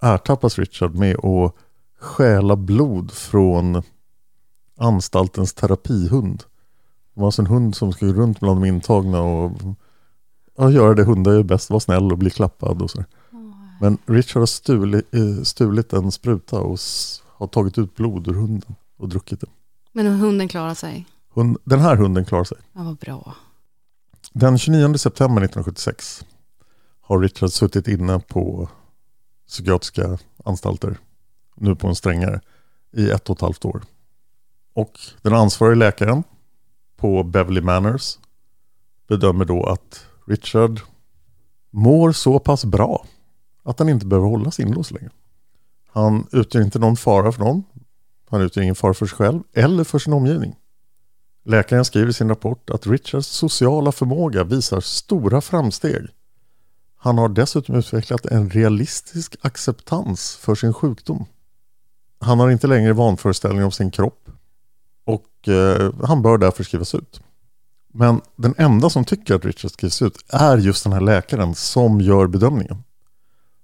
ertappas 0.00 0.58
Richard 0.58 0.94
med 0.94 1.16
att 1.24 1.54
stjäla 2.00 2.56
blod 2.56 3.12
från 3.12 3.82
anstaltens 4.76 5.54
terapihund. 5.54 6.38
Det 7.14 7.20
var 7.20 7.26
alltså 7.26 7.42
en 7.42 7.46
hund 7.46 7.76
som 7.76 7.92
skulle 7.92 8.12
runt 8.12 8.40
bland 8.40 8.60
de 8.60 8.68
intagna 8.68 9.22
och 9.22 9.52
ja, 10.56 10.70
göra 10.70 10.94
det 10.94 11.04
hundar 11.04 11.32
gör 11.32 11.42
bäst, 11.42 11.70
vara 11.70 11.80
snäll 11.80 12.12
och 12.12 12.18
bli 12.18 12.30
klappad 12.30 12.82
och 12.82 12.90
så. 12.90 13.04
Men 13.80 13.98
Richard 14.06 14.40
har 14.40 14.46
stulit, 14.46 15.14
eh, 15.14 15.42
stulit 15.42 15.92
en 15.92 16.12
spruta 16.12 16.60
och 16.60 16.78
har 17.26 17.46
tagit 17.46 17.78
ut 17.78 17.94
blod 17.94 18.28
ur 18.28 18.34
hunden 18.34 18.74
och 18.96 19.08
druckit 19.08 19.40
det. 19.40 19.46
Men 19.92 20.06
hunden 20.06 20.48
klarar 20.48 20.74
sig. 20.74 21.06
Hund, 21.34 21.58
den 21.64 21.80
här 21.80 21.96
hunden 21.96 22.24
klarar 22.24 22.44
sig. 22.44 22.58
Ja, 22.72 22.82
vad 22.82 22.96
bra. 22.96 23.34
Den 24.32 24.58
29 24.58 24.98
september 24.98 25.42
1976 25.42 26.24
har 27.00 27.20
Richard 27.20 27.50
suttit 27.50 27.88
inne 27.88 28.20
på 28.20 28.68
psykiatriska 29.46 30.18
anstalter, 30.44 30.98
nu 31.56 31.76
på 31.76 31.88
en 31.88 31.94
strängare, 31.94 32.40
i 32.92 33.10
ett 33.10 33.30
och 33.30 33.36
ett 33.36 33.40
halvt 33.40 33.64
år. 33.64 33.82
Och 34.74 34.98
den 35.22 35.34
ansvariga 35.34 35.74
läkaren 35.74 36.22
på 36.96 37.22
Beverly 37.22 37.60
Manors 37.60 38.18
bedömer 39.08 39.44
då 39.44 39.66
att 39.66 40.06
Richard 40.26 40.80
mår 41.70 42.12
så 42.12 42.38
pass 42.38 42.64
bra 42.64 43.06
att 43.62 43.78
han 43.78 43.88
inte 43.88 44.06
behöver 44.06 44.28
hållas 44.28 44.60
inlåst 44.60 44.90
längre. 44.90 45.10
Han 45.92 46.26
utgör 46.32 46.62
inte 46.62 46.78
någon 46.78 46.96
fara 46.96 47.32
för 47.32 47.40
någon. 47.40 47.64
Han 48.30 48.40
utgör 48.40 48.62
ingen 48.62 48.74
fara 48.74 48.94
för 48.94 49.06
sig 49.06 49.16
själv 49.16 49.42
eller 49.52 49.84
för 49.84 49.98
sin 49.98 50.12
omgivning. 50.12 50.56
Läkaren 51.44 51.84
skriver 51.84 52.08
i 52.08 52.12
sin 52.12 52.28
rapport 52.28 52.70
att 52.70 52.86
Richards 52.86 53.26
sociala 53.26 53.92
förmåga 53.92 54.44
visar 54.44 54.80
stora 54.80 55.40
framsteg. 55.40 56.06
Han 56.96 57.18
har 57.18 57.28
dessutom 57.28 57.74
utvecklat 57.74 58.26
en 58.26 58.50
realistisk 58.50 59.36
acceptans 59.40 60.36
för 60.36 60.54
sin 60.54 60.72
sjukdom. 60.74 61.24
Han 62.20 62.40
har 62.40 62.50
inte 62.50 62.66
längre 62.66 62.92
vanföreställning 62.92 63.64
om 63.64 63.72
sin 63.72 63.90
kropp 63.90 64.30
och 65.04 65.48
eh, 65.48 65.92
han 66.04 66.22
bör 66.22 66.38
därför 66.38 66.64
skrivas 66.64 66.94
ut. 66.94 67.20
Men 67.92 68.20
den 68.36 68.54
enda 68.58 68.90
som 68.90 69.04
tycker 69.04 69.34
att 69.34 69.44
Richard 69.44 69.70
skrivs 69.70 70.02
ut 70.02 70.18
är 70.28 70.58
just 70.58 70.84
den 70.84 70.92
här 70.92 71.00
läkaren 71.00 71.54
som 71.54 72.00
gör 72.00 72.26
bedömningen. 72.26 72.84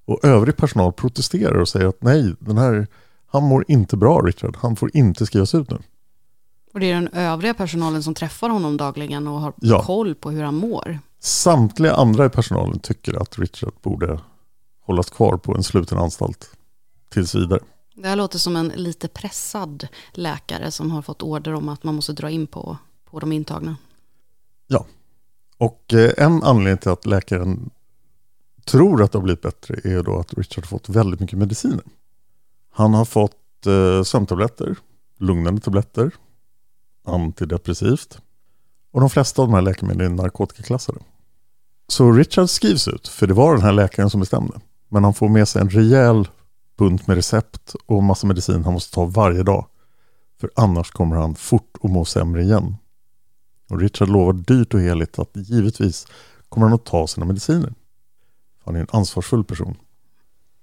Och 0.07 0.25
övrig 0.25 0.57
personal 0.57 0.93
protesterar 0.93 1.55
och 1.61 1.69
säger 1.69 1.87
att 1.87 2.03
nej, 2.03 2.35
den 2.39 2.59
här, 2.59 2.87
han 3.27 3.43
mår 3.43 3.65
inte 3.69 3.97
bra 3.97 4.19
Richard, 4.21 4.57
han 4.57 4.77
får 4.77 4.97
inte 4.97 5.27
skrivas 5.27 5.55
ut 5.55 5.71
nu. 5.71 5.79
Och 6.75 6.81
det 6.81 6.91
är 6.91 6.95
den 6.95 7.09
övriga 7.09 7.55
personalen 7.55 8.03
som 8.03 8.15
träffar 8.15 8.49
honom 8.49 8.77
dagligen 8.77 9.27
och 9.29 9.41
har 9.41 9.53
Ja. 9.57 9.83
koll 9.83 10.15
på 10.15 10.31
hur 10.31 10.43
han 10.43 10.55
mår. 10.55 10.99
Samtliga 11.21 11.95
andra 11.95 12.27
i 12.27 12.29
personalen 12.29 12.79
tycker 12.79 13.23
att 13.23 13.39
Richard 13.39 13.73
borde 13.83 14.21
hållas 14.87 15.11
kvar 15.11 15.37
på 15.37 15.55
en 15.55 15.63
sluten 15.63 15.99
anstalt 15.99 16.51
tills 17.13 17.35
vidare. 17.35 17.61
Det 17.95 18.09
här 18.09 18.17
låter 18.17 18.39
som 18.39 18.57
en 18.57 18.69
lite 18.69 19.09
pressad 19.09 19.89
läkare 20.13 20.71
som 20.71 20.91
har 20.91 21.03
fått 21.03 21.23
order 21.23 21.55
om 21.55 21.69
att 21.69 21.85
man 21.85 21.95
måste 21.95 22.13
dra 22.13 22.31
in 22.31 22.47
på, 22.47 22.77
på 23.11 23.21
de 23.21 23.33
intagna. 23.33 23.77
Ja, 24.69 24.87
Och 25.59 25.95
eh, 25.95 26.13
en 26.17 26.43
anledning 26.43 26.79
till 26.79 26.91
att 26.91 27.07
läkaren 27.07 27.71
tror 28.65 29.03
att 29.03 29.13
det 29.13 29.19
har 29.19 29.23
blivit 29.23 29.43
bättre 29.43 29.75
är 29.85 30.03
då 30.03 30.19
att 30.19 30.35
Richard 30.35 30.65
har 30.65 30.69
fått 30.69 30.89
väldigt 30.89 31.21
mycket 31.21 31.39
mediciner. 31.39 31.85
Han 32.73 32.95
har 32.95 33.05
fått 33.05 33.67
eh, 33.67 34.03
sömntabletter, 34.03 34.77
lugnande 35.19 35.61
tabletter, 35.61 36.11
antidepressivt 37.05 38.19
och 38.93 39.01
de 39.01 39.11
flesta 39.11 39.43
av 39.43 39.49
de 39.49 39.55
här 39.55 39.63
läkemedlen 39.63 40.13
är 40.13 40.17
narkotikaklassade. 40.23 40.99
Så 41.89 42.13
Richard 42.13 42.51
skrivs 42.51 42.89
ut, 42.89 43.09
för 43.09 43.27
det 43.27 43.35
var 43.35 43.55
den 43.55 43.63
här 43.63 43.73
läkaren 43.73 44.11
som 44.11 44.21
bestämde. 44.21 44.61
Men 44.89 45.05
han 45.05 45.15
får 45.15 45.29
med 45.29 45.49
sig 45.49 45.63
en 45.63 45.71
rejäl 45.71 46.29
bunt 46.77 47.07
med 47.07 47.17
recept 47.17 47.75
och 47.87 48.03
massa 48.03 48.27
medicin 48.27 48.65
han 48.65 48.73
måste 48.73 48.95
ta 48.95 49.05
varje 49.05 49.43
dag. 49.43 49.67
För 50.41 50.51
annars 50.57 50.91
kommer 50.91 51.17
han 51.17 51.35
fort 51.35 51.77
att 51.83 51.91
må 51.91 52.05
sämre 52.05 52.43
igen. 52.43 52.77
Och 53.69 53.81
Richard 53.81 54.09
lovar 54.09 54.33
dyrt 54.33 54.75
och 54.75 54.81
heligt 54.81 55.19
att 55.19 55.31
givetvis 55.35 56.07
kommer 56.49 56.67
han 56.67 56.75
att 56.75 56.85
ta 56.85 57.07
sina 57.07 57.27
mediciner. 57.27 57.75
Han 58.65 58.77
är 58.77 58.81
en 58.81 58.87
ansvarsfull 58.91 59.45
person. 59.45 59.77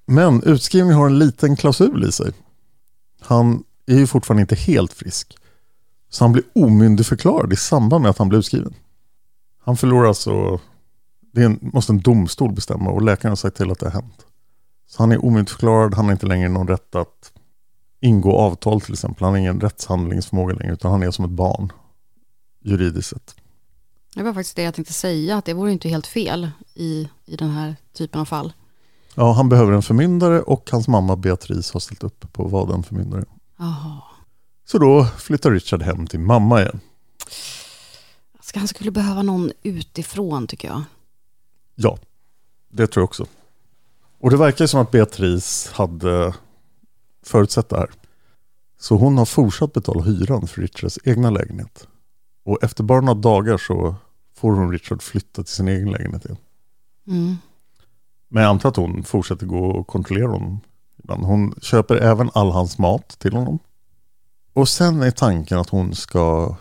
Men 0.06 0.44
utskrivningen 0.44 0.98
har 0.98 1.06
en 1.06 1.20
liten 1.20 1.56
klausul 1.56 2.04
i 2.04 2.12
sig. 2.12 2.34
Han 3.22 3.63
är 3.86 3.98
ju 3.98 4.08
fortfarande 4.08 4.41
inte 4.41 4.56
helt 4.56 4.94
frisk. 4.94 5.38
Så 6.10 6.24
han 6.24 6.32
blir 6.32 6.44
omyndigförklarad 6.56 7.54
i 7.54 7.56
samband 7.56 8.02
med 8.02 8.12
att 8.12 8.18
han 8.18 8.30
blir 8.30 8.39
utskriven. 8.39 8.74
Han 9.60 9.78
förlorar 9.78 10.08
alltså, 10.08 10.60
det 11.34 11.44
en, 11.44 11.60
måste 11.62 11.94
en 11.94 12.02
domstol 12.02 12.52
bestämma 12.52 12.89
och 12.91 13.02
läkaren 13.02 13.32
har 13.32 13.36
sagt 13.36 13.58
till 13.58 13.72
att 13.72 13.80
det 13.80 13.86
har 13.86 14.02
hänt. 14.02 14.26
Så 14.88 15.04
han 15.04 15.12
är 15.12 15.26
omyndigförklarad, 15.26 15.94
han 15.94 16.06
har 16.06 16.12
inte 16.12 16.26
längre 16.26 16.50
någon 16.50 16.68
rätt 16.68 16.96
att 16.96 17.32
ingå 18.00 18.32
avtal 18.32 18.82
till 18.82 18.94
exempel. 18.94 19.24
Han 19.24 19.34
har 19.34 19.39
ingen 19.39 19.62
rättshandlingsförmåga 19.62 20.56
längre 20.56 20.74
utan 20.74 20.91
han 20.91 21.04
är 21.04 21.12
som 21.12 21.26
ett 21.26 21.32
barn 21.32 21.72
juridiskt 22.65 23.10
sett. 23.10 23.36
Det 24.13 24.23
var 24.23 24.34
faktiskt 24.34 24.56
det 24.56 24.63
jag 24.63 24.73
tänkte 24.73 24.93
säga, 24.93 25.38
att 25.38 25.45
det 25.45 25.54
vore 25.54 25.71
inte 25.71 25.89
helt 25.89 26.08
fel 26.08 26.49
i, 26.73 27.10
i 27.25 27.36
den 27.36 27.49
här 27.49 27.75
typen 27.93 28.21
av 28.21 28.25
fall. 28.25 28.54
Ja, 29.15 29.34
han 29.34 29.49
behöver 29.49 29.71
en 29.71 29.82
förmyndare 29.82 30.41
och 30.41 30.69
hans 30.71 30.88
mamma 30.88 31.15
Beatrice 31.15 31.71
har 31.71 31.80
ställt 31.80 32.04
upp 32.04 32.34
på 32.34 32.45
att 32.45 32.51
vara 32.51 32.71
den 32.71 32.84
förmyndare. 32.84 33.25
Jaha. 33.58 34.01
Så 34.65 34.78
då 34.78 35.06
flyttar 35.17 35.51
Richard 35.51 35.82
hem 35.82 36.08
till 36.08 36.19
mamma 36.19 36.62
igen. 36.62 36.80
Ska 38.41 38.60
han 38.60 38.67
skulle 38.67 38.91
behöva 38.91 39.23
någon 39.23 39.51
utifrån 39.63 40.47
tycker 40.47 40.67
jag. 40.67 40.84
Ja, 41.75 41.97
det 42.69 42.88
tror 42.88 43.01
jag 43.01 43.08
också. 43.08 43.25
Och 44.19 44.30
det 44.30 44.38
verkar 44.38 44.67
som 44.67 44.82
att 44.82 44.91
Beatrice 44.91 45.69
hade 45.73 46.34
förutsett 47.23 47.69
det 47.69 47.78
här. 47.78 47.89
Så 48.80 48.95
hon 48.95 49.17
har 49.17 49.25
fortsatt 49.25 49.73
betala 49.73 50.01
hyran 50.01 50.47
för 50.47 50.62
Richards 50.62 50.99
egna 51.04 51.30
lägenhet. 51.30 51.88
Och 52.45 52.63
efter 52.63 52.84
bara 52.84 53.01
några 53.01 53.19
dagar 53.19 53.58
så 53.58 53.95
får 54.36 54.51
hon 54.51 54.71
Richard 54.71 55.01
flytta 55.01 55.43
till 55.43 55.53
sin 55.53 55.67
egen 55.67 55.91
lägenhet 55.91 56.25
igen. 56.25 56.38
Mm. 57.08 57.38
Men 58.27 58.43
jag 58.43 58.49
antar 58.49 58.69
att 58.69 58.75
hon 58.75 59.03
fortsätter 59.03 59.45
gå 59.45 59.65
och 59.65 59.88
kontrollera 59.88 60.27
honom. 60.27 60.60
Hon 61.08 61.55
köper 61.62 61.95
även 61.95 62.29
all 62.34 62.51
hans 62.51 62.77
mat 62.77 63.10
till 63.19 63.34
honom. 63.34 63.60
Och 64.53 64.69
sen 64.69 65.03
är 65.03 65.12
tanken 65.12 65.60
att 65.60 65.69
hon 65.69 65.95
ska 65.95 66.55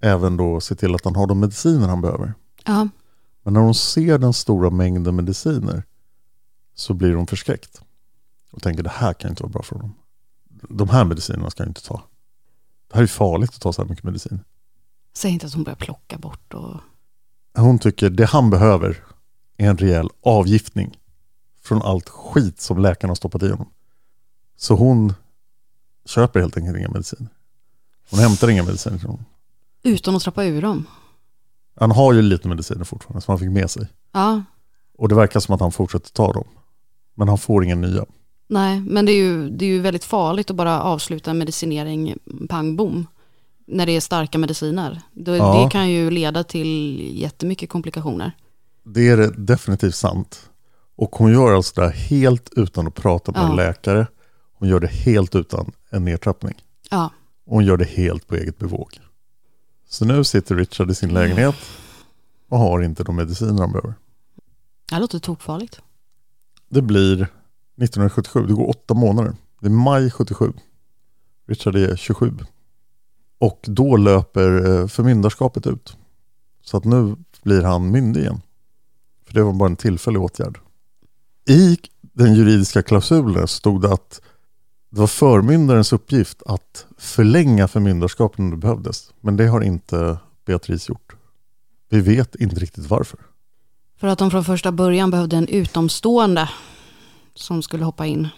även 0.00 0.36
då 0.36 0.60
se 0.60 0.74
till 0.74 0.94
att 0.94 1.04
han 1.04 1.16
har 1.16 1.26
de 1.26 1.40
mediciner 1.40 1.88
han 1.88 2.00
behöver. 2.00 2.34
Ja, 2.64 2.88
Men 3.42 3.54
när 3.54 3.60
hon 3.60 3.74
ser 3.74 4.18
den 4.18 4.32
stora 4.32 4.70
mängden 4.70 5.16
mediciner 5.16 5.84
så 6.74 6.94
blir 6.94 7.14
hon 7.14 7.26
förskräckt. 7.26 7.82
Och 8.52 8.62
tänker 8.62 8.82
det 8.82 8.90
här 8.90 9.12
kan 9.12 9.30
inte 9.30 9.42
vara 9.42 9.52
bra 9.52 9.62
för 9.62 9.76
honom. 9.76 9.94
De 10.68 10.88
här 10.88 11.04
medicinerna 11.04 11.50
ska 11.50 11.62
jag 11.62 11.70
inte 11.70 11.86
ta. 11.86 12.02
Det 12.88 12.94
här 12.96 13.02
är 13.02 13.06
farligt 13.06 13.50
att 13.50 13.60
ta 13.60 13.72
så 13.72 13.82
här 13.82 13.88
mycket 13.88 14.04
medicin. 14.04 14.40
Säg 15.14 15.30
inte 15.30 15.46
att 15.46 15.54
hon 15.54 15.64
börjar 15.64 15.76
plocka 15.76 16.18
bort 16.18 16.54
och... 16.54 16.76
Hon 17.54 17.78
tycker 17.78 18.10
det 18.10 18.24
han 18.26 18.50
behöver 18.50 19.04
är 19.56 19.68
en 19.68 19.78
rejäl 19.78 20.08
avgiftning 20.22 20.98
från 21.62 21.82
allt 21.82 22.08
skit 22.08 22.60
som 22.60 22.78
läkarna 22.78 23.10
har 23.10 23.14
stoppat 23.14 23.42
i 23.42 23.48
honom. 23.50 23.68
Så 24.56 24.74
hon 24.74 25.14
köper 26.06 26.40
helt 26.40 26.56
enkelt 26.56 26.78
inga 26.78 26.88
mediciner. 26.88 27.28
Hon 28.10 28.20
hämtar 28.20 28.48
inga 28.50 28.62
mediciner 28.62 28.98
till 28.98 29.06
honom. 29.08 29.24
Utan 29.82 30.16
att 30.16 30.22
trappa 30.22 30.44
ur 30.44 30.62
dem. 30.62 30.86
Han 31.76 31.90
har 31.90 32.12
ju 32.12 32.22
lite 32.22 32.48
mediciner 32.48 32.84
fortfarande 32.84 33.20
som 33.20 33.32
han 33.32 33.38
fick 33.38 33.50
med 33.50 33.70
sig. 33.70 33.86
Ja, 34.12 34.42
Och 34.98 35.08
det 35.08 35.14
verkar 35.14 35.40
som 35.40 35.54
att 35.54 35.60
han 35.60 35.72
fortsätter 35.72 36.10
ta 36.10 36.32
dem. 36.32 36.44
Men 37.14 37.28
han 37.28 37.38
får 37.38 37.64
inga 37.64 37.74
nya. 37.74 38.04
nej, 38.48 38.80
men 38.80 39.06
det 39.06 39.12
är, 39.12 39.16
ju, 39.16 39.50
det 39.50 39.64
är 39.64 39.68
ju 39.68 39.80
väldigt 39.80 40.04
farligt 40.04 40.50
att 40.50 40.56
bara 40.56 40.82
avsluta 40.82 41.34
medicinering 41.34 42.18
pang 42.48 42.76
bom. 42.76 43.06
När 43.66 43.86
det 43.86 43.92
är 43.92 44.00
starka 44.00 44.38
mediciner. 44.38 45.02
Det, 45.12 45.36
Ja. 45.36 45.64
det 45.64 45.70
kan 45.70 45.90
ju 45.90 46.10
leda 46.10 46.44
till 46.44 47.00
jättemycket 47.20 47.70
komplikationer. 47.70 48.32
Det 48.84 49.08
är 49.08 49.16
definitivt 49.36 49.94
sant. 49.94 50.50
Och 50.96 51.16
hon 51.16 51.32
gör 51.32 51.52
alltså 51.52 51.80
det 51.80 51.86
här 51.86 51.92
helt 51.94 52.50
utan 52.56 52.86
att 52.86 52.94
prata 52.94 53.32
med 53.32 53.40
Ja. 53.40 53.50
en 53.50 53.56
läkare. 53.56 54.06
Hon 54.54 54.68
gör 54.68 54.80
det 54.80 54.86
helt 54.90 55.34
utan 55.34 55.72
en 55.90 56.04
nedtrappning. 56.04 56.54
Ja. 56.90 57.10
Och 57.46 57.54
hon 57.54 57.64
gör 57.64 57.76
det 57.76 57.84
helt 57.88 58.26
på 58.26 58.34
eget 58.34 58.58
bevåg. 58.58 58.98
Så 59.88 60.04
nu 60.04 60.24
sitter 60.24 60.56
Richard 60.56 60.90
i 60.90 60.94
sin 60.94 61.14
lägenhet 61.14 61.54
och 62.48 62.58
har 62.58 62.82
inte 62.82 63.04
de 63.04 63.16
mediciner 63.16 63.60
han 63.60 63.72
behöver. 63.72 63.94
Det 64.88 64.94
här 64.94 65.00
låter 65.00 65.18
tokfarligt. 65.18 65.80
Det 66.68 66.82
blir 66.82 67.14
1977, 67.22 68.46
det 68.46 68.54
går 68.54 68.68
åtta 68.70 68.94
månader. 68.94 69.34
Det 69.60 69.66
är 69.66 69.70
maj 69.70 70.10
77. 70.10 70.52
Richard 71.48 71.76
är 71.76 71.96
27. 71.96 72.32
Och 73.42 73.60
då 73.62 73.96
löper 73.96 74.80
eh, 74.80 74.86
förmyndarskapet 74.86 75.66
ut. 75.66 75.96
Så 76.64 76.76
att 76.76 76.84
nu 76.84 77.16
blir 77.42 77.62
han 77.62 77.90
myndig 77.90 78.20
igen. 78.20 78.40
För 79.26 79.34
det 79.34 79.42
var 79.42 79.52
bara 79.52 79.68
en 79.68 79.76
tillfällig 79.76 80.22
åtgärd. 80.22 80.58
I 81.48 81.78
den 82.00 82.34
juridiska 82.34 82.82
klausulen 82.82 83.48
stod 83.48 83.82
det 83.82 83.92
att 83.92 84.20
det 84.90 85.00
var 85.00 85.06
förmyndarens 85.06 85.92
uppgift 85.92 86.42
att 86.46 86.86
förlänga 86.98 87.68
förmyndarskapet 87.68 88.38
om 88.38 88.50
det 88.50 88.56
behövdes. 88.56 89.12
Men 89.20 89.36
det 89.36 89.46
har 89.46 89.60
inte 89.60 90.18
Beatrice 90.44 90.88
gjort. 90.88 91.16
Vi 91.88 92.00
vet 92.00 92.34
inte 92.34 92.56
riktigt 92.56 92.86
varför. 92.86 93.20
För 93.96 94.08
att 94.08 94.18
de 94.18 94.30
från 94.30 94.44
första 94.44 94.72
början 94.72 95.10
behövde 95.10 95.36
en 95.36 95.48
utomstående 95.48 96.50
som 97.34 97.62
skulle 97.62 97.84
hoppa 97.84 98.06
in. 98.06 98.28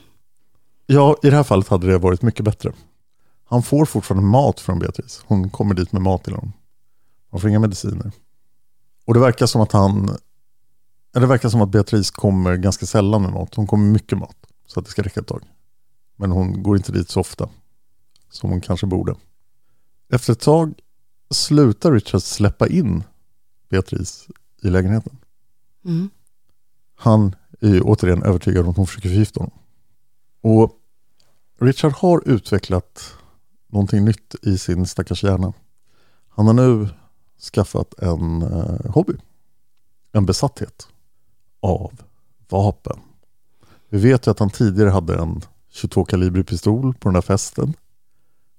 Ja, 0.87 1.17
i 1.23 1.31
det 1.31 1.37
här 1.37 1.43
fallet 1.43 1.69
hade 1.69 1.87
det 1.87 1.99
varit 1.99 2.23
mycket 2.23 2.45
bättre. 2.45 2.73
Han 3.45 3.63
får 3.63 3.85
fortfarande 3.85 4.27
mat 4.27 4.61
från 4.61 4.79
Beatrice. 4.79 5.23
Hon 5.27 5.51
kommer 5.51 5.75
dit 5.75 5.93
med 5.93 6.03
mat 6.03 6.25
till 6.25 6.35
honom. 6.35 6.53
Han 7.31 7.41
får 7.41 7.51
inga 7.51 7.61
mediciner. 7.61 8.13
Och 9.05 9.15
det 9.15 9.21
verkar 9.21 9.47
som 9.47 9.61
att 9.61 9.73
han... 9.73 10.17
Det 11.13 11.27
verkar 11.27 11.49
som 11.49 11.63
att 11.63 11.69
Beatrice 11.69 12.11
kommer 12.11 12.57
ganska 12.57 12.87
sällan 12.87 13.23
med 13.23 13.33
mat. 13.33 13.55
Hon 13.55 13.67
kommer 13.67 13.93
mycket 13.93 14.19
mat. 14.19 14.37
Så 14.67 14.81
att 14.81 14.87
det 14.87 14.93
ska 14.93 15.03
räcka 15.03 15.21
ett 15.21 15.27
tag. 15.27 15.43
Men 16.17 16.31
hon 16.31 16.63
går 16.63 16.77
inte 16.77 16.93
dit 16.93 17.11
så 17.11 17.21
ofta. 17.21 17.49
Som 18.31 18.51
hon 18.51 18.61
kanske 18.61 18.87
borde. 18.87 19.15
Efter 20.09 20.33
ett 20.33 20.41
tag 20.41 20.75
slutar 21.31 21.93
Richard 21.93 22.23
släppa 22.23 22.69
in 22.69 23.05
Beatrice 23.69 24.29
i 24.63 24.71
lägenheten. 24.71 25.17
Mm. 25.85 26.11
Han 26.97 27.35
är 27.61 27.81
återigen 27.85 28.23
övertygad 28.23 28.65
om 28.65 28.71
att 28.71 28.77
hon 28.77 28.87
försöker 28.87 29.09
förgifta 29.09 29.41
honom. 29.41 29.59
Och 30.41 30.79
Richard 31.61 31.93
har 31.93 32.29
utvecklat 32.29 33.17
någonting 33.75 34.05
nytt 34.05 34.35
i 34.43 34.59
sin 34.59 34.87
stackars 34.87 35.25
hjärna. 35.25 35.53
Han 36.29 36.47
har 36.47 36.55
nu 36.55 36.89
skaffat 37.53 37.95
en 37.99 38.43
eh, 38.43 38.91
hobby. 38.91 39.13
En 40.13 40.27
besatthet 40.27 40.89
av 41.63 41.93
vapen. 42.49 43.01
Vi 43.89 43.99
vet 43.99 44.27
ju 44.27 44.31
att 44.31 44.39
han 44.39 44.51
tidigare 44.51 44.91
hade 44.91 45.17
en 45.17 45.41
22 45.71 46.05
kalibrig 46.05 46.47
pistol 46.47 46.95
på 46.95 47.09
den 47.09 47.15
där 47.15 47.21
festen. 47.21 47.75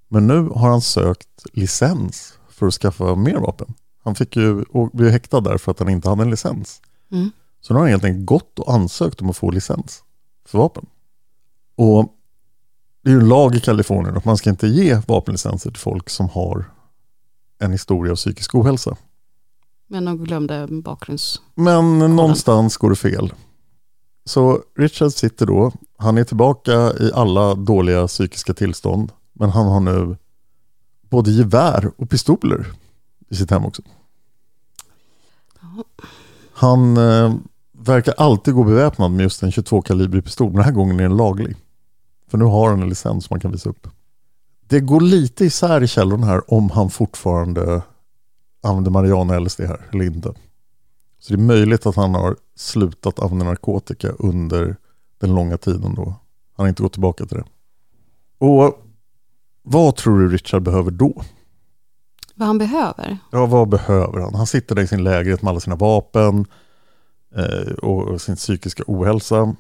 Men 0.07 0.27
nu 0.27 0.49
har 0.49 0.69
han 0.69 0.81
sökt 0.81 1.45
licens 1.53 2.39
för 2.49 2.67
att 2.67 2.73
skaffa 2.73 3.15
mer 3.15 3.35
vapen. 3.35 3.73
Han 4.03 4.15
fick 4.15 4.35
ju 4.35 4.63
och 4.63 4.89
blev 4.89 5.11
häktad 5.11 5.41
där 5.41 5.57
för 5.57 5.71
att 5.71 5.79
han 5.79 5.89
inte 5.89 6.09
hade 6.09 6.23
en 6.23 6.29
licens. 6.29 6.81
Mm. 7.11 7.31
Så 7.61 7.73
nu 7.73 7.77
har 7.79 7.85
han 7.85 7.91
helt 7.91 8.03
enkelt 8.03 8.25
gått 8.25 8.59
och 8.59 8.73
ansökt 8.73 9.21
om 9.21 9.29
att 9.29 9.37
få 9.37 9.51
licens 9.51 10.03
för 10.45 10.57
vapen. 10.57 10.85
Och 11.75 12.13
det 13.05 13.11
är 13.11 13.13
ju 13.13 13.19
en 13.19 13.29
lag 13.29 13.55
i 13.55 13.59
Kalifornien 13.59 14.17
att 14.17 14.25
man 14.25 14.37
ska 14.37 14.49
inte 14.49 14.67
ge 14.67 15.01
vapenlicenser 15.07 15.71
till 15.71 15.79
folk 15.79 16.09
som 16.09 16.29
har 16.29 16.65
en 17.59 17.71
historia 17.71 18.11
av 18.11 18.15
psykisk 18.15 18.55
ohälsa. 18.55 18.97
Men 19.87 20.05
de 20.05 20.23
glömde 20.23 20.67
bakgrunds... 20.71 21.41
Men 21.55 21.99
någonstans 21.99 22.77
går 22.77 22.89
det 22.89 22.95
fel. 22.95 23.33
Så 24.25 24.61
Richard 24.77 25.11
sitter 25.11 25.45
då, 25.45 25.71
han 25.97 26.17
är 26.17 26.23
tillbaka 26.23 26.71
i 26.99 27.11
alla 27.13 27.55
dåliga 27.55 28.07
psykiska 28.07 28.53
tillstånd, 28.53 29.11
men 29.33 29.49
han 29.49 29.67
har 29.67 29.79
nu 29.79 30.17
både 31.09 31.31
gevär 31.31 31.91
och 31.97 32.09
pistoler 32.09 32.65
i 33.29 33.35
sitt 33.35 33.51
hem 33.51 33.65
också. 33.65 33.81
Han 36.53 36.97
eh, 36.97 37.35
verkar 37.71 38.13
alltid 38.17 38.53
gå 38.53 38.63
beväpnad 38.63 39.11
med 39.11 39.23
just 39.23 39.43
en 39.43 39.51
22 39.51 39.81
kalibrig 39.81 40.23
pistol, 40.23 40.47
men 40.47 40.55
den 40.55 40.65
här 40.65 40.71
gången 40.71 40.99
är 40.99 41.03
den 41.03 41.17
laglig. 41.17 41.55
För 42.27 42.37
nu 42.37 42.45
har 42.45 42.69
han 42.69 42.81
en 42.81 42.89
licens 42.89 43.25
som 43.25 43.33
man 43.33 43.39
kan 43.39 43.51
visa 43.51 43.69
upp. 43.69 43.87
Det 44.67 44.79
går 44.79 45.01
lite 45.01 45.45
isär 45.45 45.83
i 45.83 45.87
källorna 45.87 46.25
här 46.25 46.53
om 46.53 46.69
han 46.69 46.89
fortfarande 46.89 47.81
använder 48.63 48.91
marijuana 48.91 49.39
LSD 49.39 49.59
här 49.59 49.89
eller 49.91 50.05
inte. 50.05 50.33
Så 51.19 51.33
det 51.33 51.39
är 51.39 51.45
möjligt 51.45 51.85
att 51.85 51.95
han 51.95 52.15
har 52.15 52.35
slutat 52.55 53.19
använda 53.19 53.45
narkotika 53.45 54.09
under 54.09 54.75
den 55.17 55.35
långa 55.35 55.57
tiden 55.57 55.95
då. 55.95 56.05
Han 56.55 56.63
har 56.63 56.67
inte 56.67 56.83
gått 56.83 56.93
tillbaka 56.93 57.25
till 57.25 57.37
det. 57.37 57.45
Och 58.37 58.81
vad 59.63 59.95
tror 59.95 60.19
du 60.19 60.29
Richard 60.29 60.63
behöver 60.63 60.91
då? 60.91 61.23
Vad 62.35 62.47
han 62.47 62.57
behöver? 62.57 63.17
Ja, 63.31 63.45
vad 63.45 63.69
behöver 63.69 64.19
han? 64.19 64.35
Han 64.35 64.47
sitter 64.47 64.75
där 64.75 64.81
i 64.81 64.87
sin 64.87 65.03
lägenhet 65.03 65.41
med 65.41 65.49
alla 65.51 65.59
sina 65.59 65.75
vapen 65.75 66.45
eh, 67.35 67.73
och 67.73 68.21
sin 68.21 68.35
psykiska 68.35 68.83
ohälsa. 68.87 69.55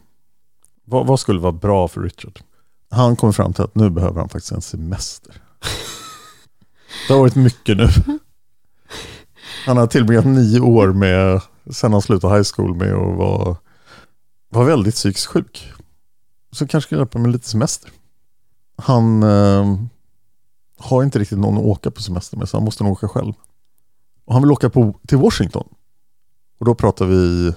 Vad, 0.85 1.07
vad 1.07 1.19
skulle 1.19 1.39
vara 1.39 1.51
bra 1.51 1.87
för 1.87 2.01
Richard? 2.01 2.39
Han 2.89 3.15
kommer 3.15 3.33
fram 3.33 3.53
till 3.53 3.63
att 3.63 3.75
nu 3.75 3.89
behöver 3.89 4.19
han 4.19 4.29
faktiskt 4.29 4.51
en 4.51 4.61
semester. 4.61 5.41
Det 7.07 7.13
har 7.13 7.19
varit 7.19 7.35
mycket 7.35 7.77
nu. 7.77 7.89
Han 9.65 9.77
har 9.77 9.87
tillbringat 9.87 10.25
nio 10.25 10.59
år 10.59 10.93
med, 10.93 11.41
sen 11.69 11.93
han 11.93 12.01
slutade 12.01 12.35
high 12.35 12.47
school 12.55 12.75
med 12.75 12.93
att 12.93 13.17
vara, 13.17 13.57
var 14.49 14.65
väldigt 14.65 14.95
psykiskt 14.95 15.25
sjuk. 15.25 15.71
Så 16.51 16.67
kanske 16.67 16.89
kan 16.89 16.99
hjälpa 16.99 17.19
med 17.19 17.31
lite 17.31 17.49
semester. 17.49 17.91
Han 18.77 19.23
eh, 19.23 19.77
har 20.77 21.03
inte 21.03 21.19
riktigt 21.19 21.39
någon 21.39 21.57
att 21.57 21.63
åka 21.63 21.91
på 21.91 22.01
semester 22.01 22.37
med 22.37 22.49
så 22.49 22.57
han 22.57 22.65
måste 22.65 22.83
nog 22.83 22.93
åka 22.93 23.07
själv. 23.07 23.33
Och 24.25 24.33
han 24.33 24.41
vill 24.41 24.51
åka 24.51 24.69
på, 24.69 24.99
till 25.07 25.17
Washington. 25.17 25.67
Och 26.59 26.65
då 26.65 26.75
pratar 26.75 27.05
vi 27.05 27.53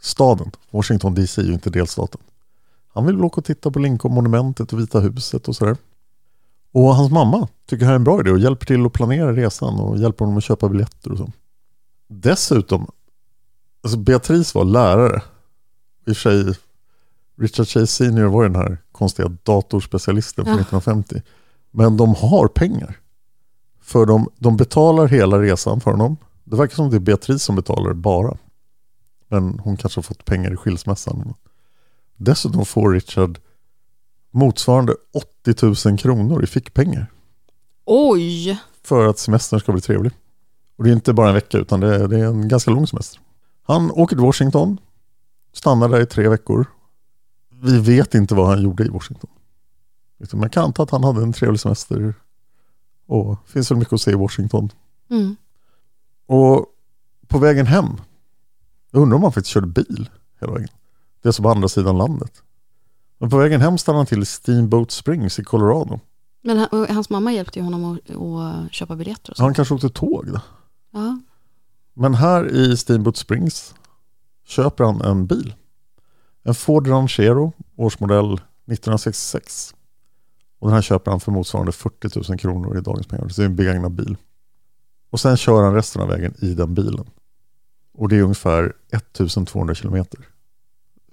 staden. 0.00 0.50
Washington 0.70 1.14
DC 1.14 1.40
är 1.40 1.44
ju 1.44 1.52
inte 1.52 1.70
delstaten. 1.70 2.20
Han 2.98 3.06
vill 3.06 3.24
åka 3.24 3.40
och 3.40 3.44
titta 3.44 3.70
på 3.70 3.78
Lincoln-monumentet 3.78 4.72
och 4.72 4.80
Vita 4.80 5.00
huset 5.00 5.48
och 5.48 5.56
sådär. 5.56 5.76
Och 6.72 6.94
hans 6.94 7.10
mamma 7.10 7.48
tycker 7.66 7.80
det 7.80 7.84
här 7.84 7.92
är 7.92 7.96
en 7.96 8.04
bra 8.04 8.20
idé 8.20 8.30
och 8.30 8.38
hjälper 8.38 8.66
till 8.66 8.86
att 8.86 8.92
planera 8.92 9.32
resan 9.32 9.80
och 9.80 9.98
hjälper 9.98 10.24
honom 10.24 10.38
att 10.38 10.44
köpa 10.44 10.68
biljetter 10.68 11.12
och 11.12 11.18
så. 11.18 11.32
Dessutom, 12.08 12.90
alltså 13.82 13.98
Beatrice 13.98 14.54
var 14.54 14.64
lärare. 14.64 15.22
I 16.06 16.12
och 16.12 16.16
för 16.16 16.44
sig, 16.44 16.54
Richard 17.40 17.66
Chase 17.66 17.86
Senior 17.86 18.26
var 18.26 18.42
ju 18.42 18.48
den 18.48 18.62
här 18.62 18.78
konstiga 18.92 19.28
datorspecialisten 19.42 20.44
från 20.44 20.54
Ja. 20.54 20.60
1950. 20.60 21.22
Men 21.70 21.96
de 21.96 22.14
har 22.14 22.48
pengar. 22.48 22.98
För 23.80 24.06
de, 24.06 24.28
de 24.36 24.56
betalar 24.56 25.06
hela 25.06 25.42
resan 25.42 25.80
för 25.80 25.90
honom. 25.90 26.16
Det 26.44 26.56
verkar 26.56 26.74
som 26.74 26.90
det 26.90 26.96
är 26.96 27.00
Beatrice 27.00 27.42
som 27.42 27.56
betalar 27.56 27.92
bara. 27.92 28.36
Men 29.28 29.58
hon 29.58 29.76
kanske 29.76 29.98
har 29.98 30.02
fått 30.02 30.24
pengar 30.24 30.52
i 30.52 30.56
skilsmässan. 30.56 31.34
Dessutom 32.18 32.64
får 32.64 32.92
Richard 32.92 33.38
motsvarande 34.30 34.94
80 35.44 35.88
000 35.88 35.98
kronor 35.98 36.44
i 36.44 36.46
fickpengar 36.46 37.12
Oj! 37.84 38.58
för 38.82 39.08
att 39.08 39.18
semestern 39.18 39.60
ska 39.60 39.72
bli 39.72 39.80
trevlig. 39.80 40.12
Och 40.76 40.84
det 40.84 40.90
är 40.90 40.94
inte 40.94 41.12
bara 41.12 41.28
en 41.28 41.34
vecka 41.34 41.58
utan 41.58 41.80
det 41.80 41.94
är, 41.94 42.08
det 42.08 42.18
är 42.18 42.24
en 42.24 42.48
ganska 42.48 42.70
lång 42.70 42.86
semester. 42.86 43.20
Han 43.62 43.90
åker 43.90 44.16
till 44.16 44.24
Washington, 44.24 44.80
stannar 45.52 45.88
där 45.88 46.00
i 46.00 46.06
tre 46.06 46.28
veckor. 46.28 46.66
Vi 47.62 47.78
vet 47.78 48.14
inte 48.14 48.34
vad 48.34 48.48
han 48.48 48.62
gjorde 48.62 48.84
i 48.84 48.88
Washington. 48.88 49.30
Man 50.32 50.50
kan 50.50 50.64
anta 50.64 50.82
att 50.82 50.90
han 50.90 51.04
hade 51.04 51.22
en 51.22 51.32
trevlig 51.32 51.60
semester 51.60 52.14
och 53.06 53.36
det 53.46 53.52
finns 53.52 53.70
väl 53.70 53.78
mycket 53.78 53.92
att 53.92 54.00
se 54.00 54.10
i 54.10 54.14
Washington. 54.14 54.72
Mm. 55.10 55.36
Och 56.26 56.66
på 57.26 57.38
vägen 57.38 57.66
hem, 57.66 57.86
jag 58.90 59.02
undrar 59.02 59.16
om 59.16 59.22
han 59.22 59.32
faktiskt 59.32 59.52
körde 59.52 59.66
bil 59.66 60.10
hela 60.40 60.52
vägen. 60.52 60.68
Det 61.22 61.26
är 61.26 61.28
alltså 61.28 61.42
på 61.42 61.50
andra 61.50 61.68
sidan 61.68 61.98
landet. 61.98 62.42
Men 63.18 63.30
på 63.30 63.36
vägen 63.36 63.60
hem 63.60 63.78
stannar 63.78 63.96
han 63.96 64.06
till 64.06 64.26
Steamboat 64.26 64.90
Springs 64.90 65.38
i 65.38 65.44
Colorado. 65.44 66.00
Men 66.42 66.58
han, 66.58 66.86
hans 66.90 67.10
mamma 67.10 67.32
hjälpte 67.32 67.58
ju 67.58 67.64
honom 67.64 67.84
att, 67.84 68.10
att 68.10 68.72
köpa 68.72 68.96
biljetter 68.96 69.30
och 69.30 69.36
så. 69.36 69.42
han 69.42 69.54
kanske 69.54 69.74
åkte 69.74 69.88
tåg 69.88 70.26
då. 70.26 70.40
Ja. 70.92 71.20
Men 71.94 72.14
här 72.14 72.56
i 72.56 72.76
Steamboat 72.76 73.16
Springs 73.16 73.74
köper 74.46 74.84
han 74.84 75.00
en 75.00 75.26
bil. 75.26 75.54
En 76.42 76.54
Ford 76.54 76.88
Ranchero, 76.88 77.52
årsmodell 77.76 78.32
1966. 78.32 79.74
Och 80.58 80.68
den 80.68 80.74
här 80.74 80.82
köper 80.82 81.10
han 81.10 81.20
för 81.20 81.32
motsvarande 81.32 81.72
40 81.72 82.30
000 82.30 82.38
kronor 82.38 82.78
i 82.78 82.80
dagens 82.80 83.06
pengar. 83.06 83.28
Så 83.28 83.40
det 83.40 83.44
är 83.44 83.48
en 83.48 83.56
begagnad 83.56 83.92
bil. 83.92 84.16
Och 85.10 85.20
sen 85.20 85.36
kör 85.36 85.62
han 85.62 85.74
resten 85.74 86.02
av 86.02 86.08
vägen 86.08 86.34
i 86.38 86.54
den 86.54 86.74
bilen. 86.74 87.10
Och 87.94 88.08
det 88.08 88.16
är 88.16 88.22
ungefär 88.22 88.72
1200 88.92 89.74
kilometer. 89.74 90.20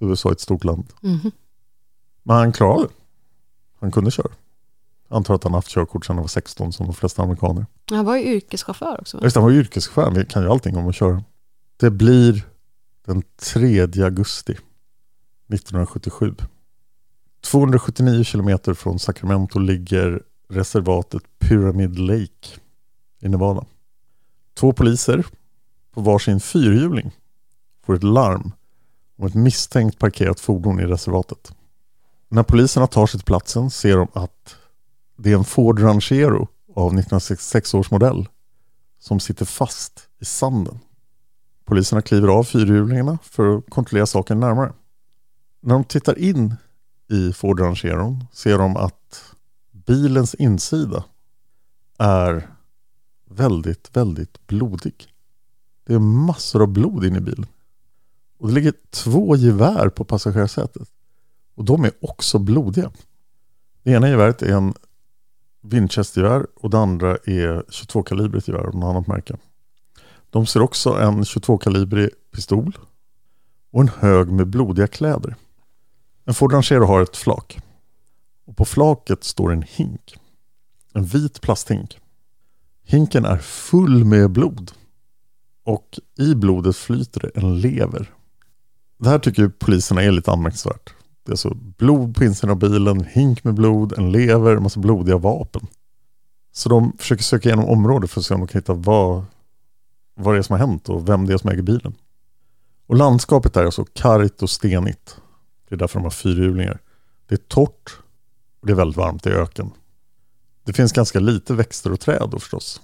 USA 0.00 0.28
är 0.28 0.32
ett 0.32 0.40
stort 0.40 0.64
land. 0.64 0.92
Mhm. 1.00 1.30
Men 2.22 2.36
han 2.36 2.52
klarade 2.52 2.82
det. 2.82 2.92
Han 3.80 3.92
kunde 3.92 4.10
köra. 4.10 4.30
Jag 5.08 5.16
antar 5.16 5.34
att 5.34 5.44
han 5.44 5.54
haft 5.54 5.68
körkort 5.68 6.04
sedan 6.06 6.16
han 6.16 6.22
var 6.22 6.28
16 6.28 6.72
som 6.72 6.86
de 6.86 6.94
flesta 6.94 7.22
amerikaner. 7.22 7.66
Han 7.90 8.04
var 8.04 8.16
ju 8.16 8.22
yrkeschaufför 8.24 9.00
också. 9.00 9.16
va? 9.16 9.24
Just 9.24 9.36
han 9.36 9.44
var 9.44 9.50
ju 9.50 9.60
yrkeschaufför, 9.60 10.02
han 10.02 10.26
kan 10.26 10.42
ju 10.42 10.48
allting 10.50 10.76
om 10.76 10.88
att 10.88 10.94
köra. 10.94 11.24
Det 11.76 11.90
blir 11.90 12.46
den 13.06 13.22
3 13.36 13.80
augusti 13.80 14.52
1977. 14.52 16.34
279 17.40 18.24
kilometer 18.24 18.74
från 18.74 18.98
Sacramento 18.98 19.58
ligger 19.58 20.22
reservatet 20.48 21.22
Pyramid 21.38 21.98
Lake 21.98 22.48
i 23.20 23.28
Nevada. 23.28 23.64
Två 24.54 24.72
poliser 24.72 25.26
på 25.94 26.00
varsin 26.00 26.40
fyrhjuling 26.40 27.10
får 27.84 27.94
ett 27.94 28.02
larm 28.02 28.52
om 29.16 29.26
ett 29.26 29.34
misstänkt 29.34 29.98
parkerat 29.98 30.40
fordon 30.40 30.80
i 30.80 30.86
reservatet. 30.86 31.52
När 32.28 32.42
poliserna 32.42 32.86
tar 32.86 33.06
sig 33.06 33.20
till 33.20 33.26
platsen 33.26 33.70
ser 33.70 33.96
de 33.96 34.08
att 34.12 34.56
det 35.16 35.32
är 35.32 35.36
en 35.36 35.44
Ford 35.44 35.80
Ranchero 35.80 36.48
av 36.74 36.86
1966 36.86 37.74
års 37.74 37.90
modell 37.90 38.28
som 38.98 39.20
sitter 39.20 39.44
fast 39.44 40.08
i 40.20 40.24
sanden. 40.24 40.78
Poliserna 41.64 42.02
kliver 42.02 42.28
av 42.28 42.44
fyrhjulingarna 42.44 43.18
för 43.22 43.56
att 43.56 43.70
kontrollera 43.70 44.06
saken 44.06 44.40
närmare. 44.40 44.72
När 45.60 45.74
de 45.74 45.84
tittar 45.84 46.18
in 46.18 46.54
i 47.08 47.32
Ford 47.32 47.60
Rancheron 47.60 48.24
ser 48.32 48.58
de 48.58 48.76
att 48.76 49.34
bilens 49.72 50.34
insida 50.34 51.04
är 51.98 52.50
väldigt, 53.30 53.96
väldigt 53.96 54.46
blodig. 54.46 55.06
Det 55.86 55.94
är 55.94 55.98
massor 55.98 56.62
av 56.62 56.68
blod 56.68 57.04
inne 57.04 57.18
i 57.18 57.20
bilen. 57.20 57.46
Och 58.38 58.48
det 58.48 58.54
ligger 58.54 58.74
två 58.90 59.36
gevär 59.36 59.88
på 59.88 60.04
passagerarsätet. 60.04 60.88
Och 61.54 61.64
de 61.64 61.84
är 61.84 61.92
också 62.00 62.38
blodiga. 62.38 62.92
Det 63.82 63.90
ena 63.90 64.08
geväret 64.08 64.42
är 64.42 64.52
en 64.52 64.74
Winchester-gevär 65.62 66.46
och 66.56 66.70
det 66.70 66.78
andra 66.78 67.10
är 67.10 67.64
22-kalibrigt 67.68 68.48
gevär 68.48 68.66
av 68.66 68.74
något 68.74 68.90
annat 68.90 69.06
märke. 69.06 69.36
De 70.30 70.46
ser 70.46 70.62
också 70.62 70.90
en 70.90 71.22
22-kalibrig 71.22 72.10
pistol 72.34 72.78
och 73.70 73.80
en 73.80 73.88
hög 73.88 74.32
med 74.32 74.46
blodiga 74.46 74.86
kläder. 74.86 75.36
En 76.24 76.34
Ford 76.34 76.52
Ranchero 76.52 76.84
har 76.84 77.02
ett 77.02 77.16
flak. 77.16 77.58
Och 78.46 78.56
på 78.56 78.64
flaket 78.64 79.24
står 79.24 79.52
en 79.52 79.62
hink. 79.62 80.16
En 80.94 81.04
vit 81.04 81.40
plasthink. 81.40 81.98
Hinken 82.84 83.24
är 83.24 83.38
full 83.38 84.04
med 84.04 84.30
blod. 84.30 84.72
Och 85.64 85.98
i 86.18 86.34
blodet 86.34 86.76
flyter 86.76 87.20
det 87.20 87.30
en 87.40 87.60
lever. 87.60 88.15
Det 88.98 89.08
här 89.08 89.18
tycker 89.18 89.48
poliserna 89.48 90.02
är 90.02 90.10
lite 90.10 90.32
anmärkningsvärt. 90.32 90.94
Det 91.24 91.30
är 91.30 91.32
alltså 91.32 91.54
blod 91.54 92.16
på 92.16 92.24
insidan 92.24 92.50
av 92.50 92.56
bilen, 92.56 93.04
hink 93.04 93.44
med 93.44 93.54
blod, 93.54 93.92
en 93.98 94.12
lever, 94.12 94.56
en 94.56 94.62
massa 94.62 94.80
blodiga 94.80 95.16
vapen. 95.16 95.66
Så 96.52 96.68
de 96.68 96.92
försöker 96.98 97.22
söka 97.22 97.48
igenom 97.48 97.64
området 97.64 98.10
för 98.10 98.20
att 98.20 98.26
se 98.26 98.34
om 98.34 98.40
de 98.40 98.46
kan 98.46 98.58
hitta 98.58 98.74
vad, 98.74 99.24
vad 100.14 100.34
det 100.34 100.38
är 100.38 100.42
som 100.42 100.52
har 100.52 100.66
hänt 100.66 100.88
och 100.88 101.08
vem 101.08 101.26
det 101.26 101.32
är 101.32 101.38
som 101.38 101.50
äger 101.50 101.62
bilen. 101.62 101.94
Och 102.86 102.96
landskapet 102.96 103.54
där 103.54 103.60
är 103.60 103.64
alltså 103.64 103.84
kargt 103.92 104.42
och 104.42 104.50
stenigt. 104.50 105.16
Det 105.68 105.74
är 105.74 105.78
därför 105.78 105.98
de 105.98 106.04
har 106.04 106.10
fyrhjulingar. 106.10 106.78
Det 107.28 107.34
är 107.34 107.38
torrt 107.48 107.98
och 108.60 108.66
det 108.66 108.72
är 108.72 108.76
väldigt 108.76 108.96
varmt 108.96 109.26
i 109.26 109.30
öken. 109.30 109.70
Det 110.64 110.72
finns 110.72 110.92
ganska 110.92 111.20
lite 111.20 111.54
växter 111.54 111.92
och 111.92 112.00
träd 112.00 112.28
då 112.30 112.38
förstås. 112.38 112.80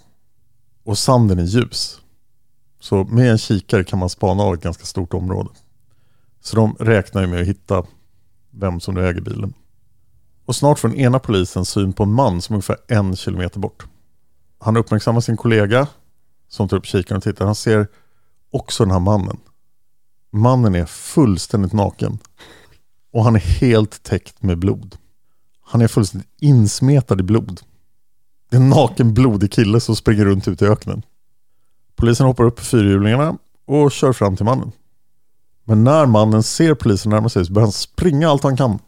Och 0.85 0.99
sanden 0.99 1.39
är 1.39 1.43
ljus. 1.43 2.01
Så 2.81 3.05
med 3.05 3.31
en 3.31 3.39
kikare 3.39 3.85
kan 3.85 3.99
man 3.99 4.09
spana 4.11 4.43
av 4.43 4.55
ett 4.55 4.63
ganska 4.63 4.85
stort 4.85 5.15
område. 5.15 5.51
Så 6.43 6.57
de 6.57 6.77
räknar 6.81 7.23
ju 7.23 7.29
med 7.29 7.41
att 7.41 7.49
hitta 7.49 7.85
vem 8.51 8.81
som 8.81 8.95
nu 8.95 9.09
äger 9.09 9.21
bilen. 9.21 9.55
Och 10.47 10.57
snart 10.57 10.79
får 10.79 10.89
den 10.89 10.99
ena 10.99 11.19
polisen 11.19 11.65
syn 11.65 11.93
på 11.93 12.03
en 12.03 12.13
man 12.13 12.43
som 12.43 12.53
är 12.53 12.57
ungefär 12.57 12.77
en 12.89 13.17
kilometer 13.17 13.61
bort. 13.61 13.87
Han 14.59 14.77
uppmärksammar 14.77 15.21
sin 15.21 15.37
kollega 15.37 15.87
som 16.49 16.69
tar 16.69 16.77
upp 16.77 16.87
kikaren 16.87 17.17
och 17.17 17.23
tittar. 17.23 17.47
Han 17.47 17.55
ser 17.55 17.89
också 18.51 18.85
den 18.85 18.91
här 18.91 19.01
mannen. 19.01 19.37
Mannen 20.31 20.75
är 20.75 20.87
fullständigt 20.87 21.73
naken. 21.73 22.19
Och 23.13 23.25
han 23.25 23.35
är 23.35 23.41
helt 23.41 24.03
täckt 24.03 24.43
med 24.43 24.59
blod. 24.59 24.97
Han 25.65 25.81
är 25.81 25.89
fullständigt 25.89 26.31
insmetad 26.41 27.21
i 27.21 27.23
blod. 27.23 27.61
Det 28.51 28.57
är 28.57 28.61
en 28.61 28.69
naken 28.69 29.15
blodig 29.15 29.53
kille 29.53 29.81
som 29.81 29.97
springer 29.97 30.25
runt 30.25 30.49
ute 30.49 30.65
i 30.65 30.69
öknen. 30.69 31.03
Polisen 31.97 32.27
hoppar 32.27 32.45
upp 32.45 32.57
på 32.57 32.65
fyrhjulingarna 32.65 33.39
och 33.67 33.93
kör 33.93 34.13
fram 34.13 34.37
till 34.37 34.45
mannen. 34.45 34.73
Men 35.65 35.85
när 35.85 36.07
mannen 36.07 36.43
ser 36.43 36.75
polisen 36.75 37.11
närma 37.11 37.29
sig 37.29 37.47
så 37.47 37.53
börjar 37.53 37.67
han 37.67 37.73
springa 37.73 38.29
allt 38.29 38.43
han 38.43 38.57
kan. 38.57 38.79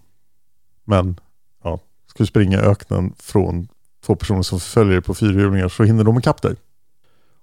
Men, 0.84 1.20
ja, 1.62 1.80
ska 2.06 2.22
du 2.22 2.26
springa 2.26 2.58
i 2.58 2.62
öknen 2.62 3.14
från 3.18 3.68
två 4.06 4.16
personer 4.16 4.42
som 4.42 4.60
följer 4.60 5.00
på 5.00 5.14
fyrhjulingar 5.14 5.68
så 5.68 5.84
hinner 5.84 6.04
de 6.04 6.18
ikapp 6.18 6.42
dig. 6.42 6.56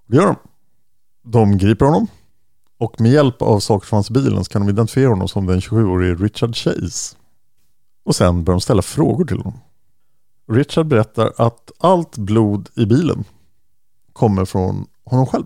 Det 0.06 0.16
gör 0.16 0.26
de. 0.26 0.36
De 1.24 1.58
griper 1.58 1.86
honom 1.86 2.06
och 2.82 3.00
med 3.00 3.12
hjälp 3.12 3.42
av 3.42 3.60
saker 3.60 3.86
som 3.86 3.96
fanns 3.96 4.10
i 4.10 4.12
bilen 4.12 4.44
så 4.44 4.50
kan 4.50 4.66
de 4.66 4.72
identifiera 4.72 5.08
honom 5.08 5.28
som 5.28 5.46
den 5.46 5.60
27-årige 5.60 6.14
Richard 6.14 6.56
Chase. 6.56 7.16
Och 8.04 8.16
sen 8.16 8.44
börjar 8.44 8.56
de 8.56 8.60
ställa 8.60 8.82
frågor 8.82 9.24
till 9.24 9.36
honom. 9.36 9.60
Richard 10.48 10.86
berättar 10.86 11.32
att 11.36 11.70
allt 11.78 12.18
blod 12.18 12.68
i 12.76 12.86
bilen 12.86 13.24
kommer 14.12 14.44
från 14.44 14.86
honom 15.04 15.26
själv. 15.26 15.44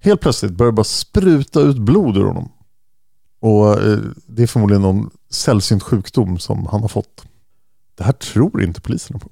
Helt 0.00 0.20
plötsligt 0.20 0.52
börjar 0.52 0.72
det 0.72 0.76
bara 0.76 0.84
spruta 0.84 1.60
ut 1.60 1.78
blod 1.78 2.16
ur 2.16 2.24
honom. 2.24 2.48
Och 3.46 3.82
eh, 3.82 3.98
det 4.26 4.42
är 4.42 4.46
förmodligen 4.46 4.82
någon 4.82 5.10
sällsynt 5.30 5.82
sjukdom 5.82 6.38
som 6.38 6.66
han 6.66 6.80
har 6.80 6.88
fått. 6.88 7.24
Det 7.94 8.04
här 8.04 8.12
tror 8.12 8.62
inte 8.62 8.80
poliserna 8.80 9.18
på. 9.18 9.30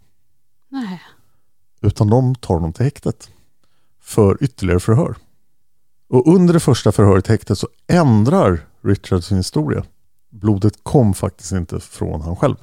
Nej. 0.69 1.03
Utan 1.81 2.11
de 2.11 2.35
tar 2.35 2.55
honom 2.55 2.73
till 2.73 2.85
häktet. 2.85 3.31
För 4.01 4.43
ytterligare 4.45 4.81
förhör. 4.81 5.17
Och 6.09 6.35
under 6.35 6.55
det 6.55 6.61
första 6.61 6.93
förhöret 6.93 7.29
i 7.29 7.33
häktet 7.33 7.59
så 7.59 7.69
ändrar 7.87 8.67
Richard 8.81 9.25
sin 9.25 9.37
historia. 9.37 9.85
Blodet 10.31 10.75
kom 10.83 11.15
faktiskt 11.15 11.53
inte 11.53 11.81
från 11.81 12.21
han 12.21 12.37
själv. 12.37 12.57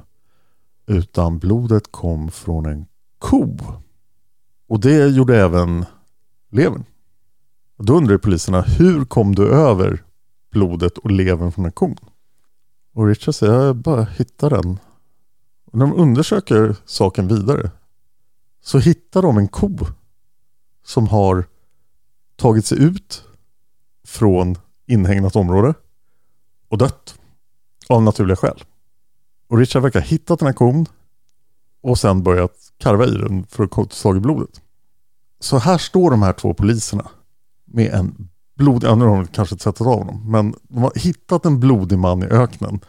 Utan 0.87 1.39
blodet 1.39 1.91
kom 1.91 2.31
från 2.31 2.65
en 2.65 2.85
ko. 3.19 3.57
Och 4.67 4.79
det 4.79 5.07
gjorde 5.07 5.41
även 5.41 5.85
levern. 6.51 6.83
Då 7.77 7.97
undrar 7.97 8.17
poliserna, 8.17 8.61
hur 8.61 9.05
kom 9.05 9.35
du 9.35 9.47
över 9.47 10.03
blodet 10.51 10.97
och 10.97 11.11
levern 11.11 11.51
från 11.51 11.65
en 11.65 11.71
kon? 11.71 11.97
Och 12.93 13.07
Richard 13.07 13.35
säger, 13.35 13.53
jag 13.53 13.75
bara 13.75 14.03
hittar 14.03 14.49
den. 14.49 14.79
Och 15.65 15.79
när 15.79 15.85
de 15.85 15.95
undersöker 15.95 16.75
saken 16.85 17.27
vidare 17.27 17.71
så 18.61 18.79
hittar 18.79 19.21
de 19.21 19.37
en 19.37 19.47
ko 19.47 19.77
som 20.83 21.07
har 21.07 21.45
tagit 22.35 22.65
sig 22.65 22.83
ut 22.83 23.23
från 24.07 24.55
inhägnat 24.85 25.35
område 25.35 25.73
och 26.67 26.77
dött 26.77 27.19
av 27.89 28.03
naturliga 28.03 28.35
skäl. 28.35 28.63
Och 29.47 29.57
Richard 29.57 29.81
verkar 29.81 29.99
ha 29.99 30.07
hittat 30.07 30.39
den 30.39 30.45
här 30.45 30.53
kon 30.53 30.85
och 31.81 31.99
sen 31.99 32.23
börjat 32.23 32.73
karva 32.77 33.05
i 33.05 33.11
den 33.11 33.45
för 33.45 33.63
att 33.63 33.73
få 33.73 33.85
tag 33.85 34.17
i 34.17 34.19
blodet. 34.19 34.61
Så 35.39 35.57
här 35.57 35.77
står 35.77 36.11
de 36.11 36.21
här 36.21 36.33
två 36.33 36.53
poliserna 36.53 37.09
med 37.65 37.93
en 37.93 38.29
blodig, 38.57 38.87
ja 38.87 38.95
nu 38.95 39.05
har 39.05 39.15
de 39.17 39.27
kanske 39.27 39.55
inte 39.55 39.63
sett 39.63 39.81
av 39.81 39.87
honom, 39.87 40.31
men 40.31 40.55
de 40.67 40.77
har 40.83 40.91
hittat 40.95 41.45
en 41.45 41.59
blodig 41.59 41.97
man 41.99 42.23
i 42.23 42.25
öknen 42.25 42.79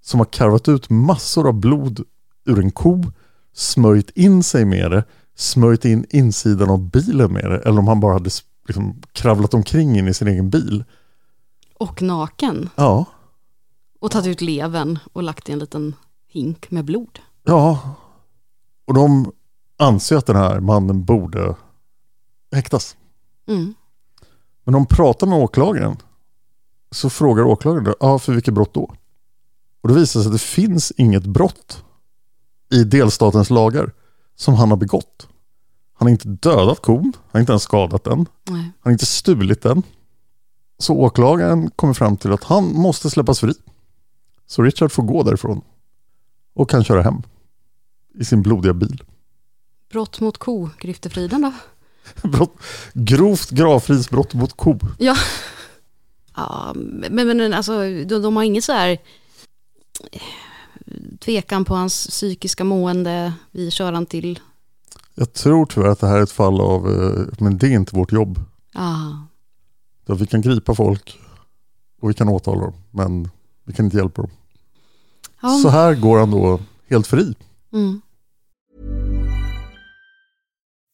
som 0.00 0.20
har 0.20 0.24
karvat 0.24 0.68
ut 0.68 0.90
massor 0.90 1.48
av 1.48 1.54
blod 1.54 2.04
ur 2.44 2.58
en 2.58 2.70
ko, 2.70 3.02
smörjt 3.54 4.10
in 4.10 4.42
sig 4.42 4.64
med 4.64 4.90
det, 4.90 5.04
smörjt 5.36 5.84
in 5.84 6.06
insidan 6.10 6.70
av 6.70 6.90
bilen 6.90 7.32
med 7.32 7.44
det, 7.50 7.58
eller 7.58 7.78
om 7.78 7.88
han 7.88 8.00
bara 8.00 8.12
hade 8.12 8.30
liksom 8.66 9.02
kravlat 9.12 9.54
omkring 9.54 9.98
in 9.98 10.08
i 10.08 10.14
sin 10.14 10.28
egen 10.28 10.50
bil. 10.50 10.84
Och 11.78 12.02
naken. 12.02 12.70
Ja, 12.76 13.04
Och 14.00 14.10
tagit 14.10 14.26
ut 14.26 14.40
levern 14.40 14.98
och 15.12 15.22
lagt 15.22 15.48
i 15.48 15.52
en 15.52 15.58
liten 15.58 15.94
hink 16.28 16.70
med 16.70 16.84
blod. 16.84 17.18
ja. 17.44 17.94
Och 18.86 18.94
de 18.94 19.32
anser 19.78 20.16
att 20.16 20.26
den 20.26 20.36
här 20.36 20.60
mannen 20.60 21.04
borde 21.04 21.54
häktas. 22.52 22.96
Mm. 23.48 23.74
Men 24.68 24.72
de 24.72 24.86
pratar 24.86 25.26
med 25.26 25.38
åklagaren 25.38 25.96
så 26.90 27.10
frågar 27.10 27.44
åklagaren 27.44 27.94
då, 28.00 28.18
för 28.18 28.32
vilket 28.32 28.54
brott 28.54 28.74
då? 28.74 28.94
Och 29.80 29.88
då 29.88 29.94
visar 29.94 30.20
det 30.20 30.24
sig 30.24 30.30
att 30.30 30.34
det 30.34 30.38
finns 30.38 30.92
inget 30.96 31.26
brott 31.26 31.84
i 32.72 32.84
delstatens 32.84 33.50
lagar 33.50 33.92
som 34.36 34.54
han 34.54 34.70
har 34.70 34.76
begått. 34.76 35.28
Han 35.94 36.06
har 36.06 36.10
inte 36.10 36.28
dödat 36.28 36.82
kon, 36.82 37.02
han 37.02 37.12
har 37.32 37.40
inte 37.40 37.52
ens 37.52 37.62
skadat 37.62 38.04
den, 38.04 38.26
Nej. 38.44 38.60
han 38.60 38.72
har 38.80 38.92
inte 38.92 39.06
stulit 39.06 39.62
den. 39.62 39.82
Så 40.78 40.94
åklagaren 40.94 41.70
kommer 41.70 41.94
fram 41.94 42.16
till 42.16 42.32
att 42.32 42.44
han 42.44 42.64
måste 42.64 43.10
släppas 43.10 43.40
fri. 43.40 43.54
Så 44.46 44.62
Richard 44.62 44.92
får 44.92 45.02
gå 45.02 45.22
därifrån 45.22 45.60
och 46.54 46.70
kan 46.70 46.84
köra 46.84 47.02
hem 47.02 47.22
i 48.18 48.24
sin 48.24 48.42
blodiga 48.42 48.74
bil. 48.74 49.02
Brott 49.90 50.20
mot 50.20 50.38
ko, 50.38 50.70
griftefriden 50.78 51.42
då? 51.42 51.52
Brott, 52.22 52.54
grovt 52.94 53.50
gravfridsbrott 53.50 54.34
mot 54.34 54.56
ko. 54.56 54.78
Ja. 54.98 55.16
Ja, 56.36 56.72
men, 57.10 57.26
men 57.26 57.54
alltså, 57.54 57.72
de, 57.82 58.04
de 58.22 58.36
har 58.36 58.42
inget 58.42 58.64
så 58.64 58.72
här 58.72 58.90
eh, 60.12 60.20
tvekan 61.20 61.64
på 61.64 61.74
hans 61.74 62.06
psykiska 62.06 62.64
mående. 62.64 63.32
Vi 63.50 63.70
kör 63.70 63.92
han 63.92 64.06
till, 64.06 64.40
Jag 65.14 65.32
tror 65.32 65.66
tyvärr 65.66 65.88
att 65.88 66.00
det 66.00 66.06
här 66.06 66.18
är 66.18 66.22
ett 66.22 66.32
fall 66.32 66.60
av, 66.60 66.88
eh, 66.88 67.24
men 67.38 67.58
det 67.58 67.66
är 67.66 67.70
inte 67.70 67.96
vårt 67.96 68.12
jobb. 68.12 68.40
ah, 68.74 69.10
Så 70.06 70.14
vi 70.14 70.26
kan 70.26 70.40
gripa 70.40 70.74
folk 70.74 71.18
och 72.00 72.10
vi 72.10 72.14
kan 72.14 72.28
åtala 72.28 72.60
dem, 72.60 72.74
men 72.90 73.30
vi 73.64 73.72
kan 73.72 73.84
inte 73.84 73.96
hjälpa 73.96 74.22
dem. 74.22 74.30
Ja. 75.42 75.58
Så 75.62 75.68
här 75.68 75.94
går 75.94 76.18
han 76.18 76.30
då 76.30 76.60
helt 76.90 77.06
fri. 77.06 77.34
Mm. 77.72 78.00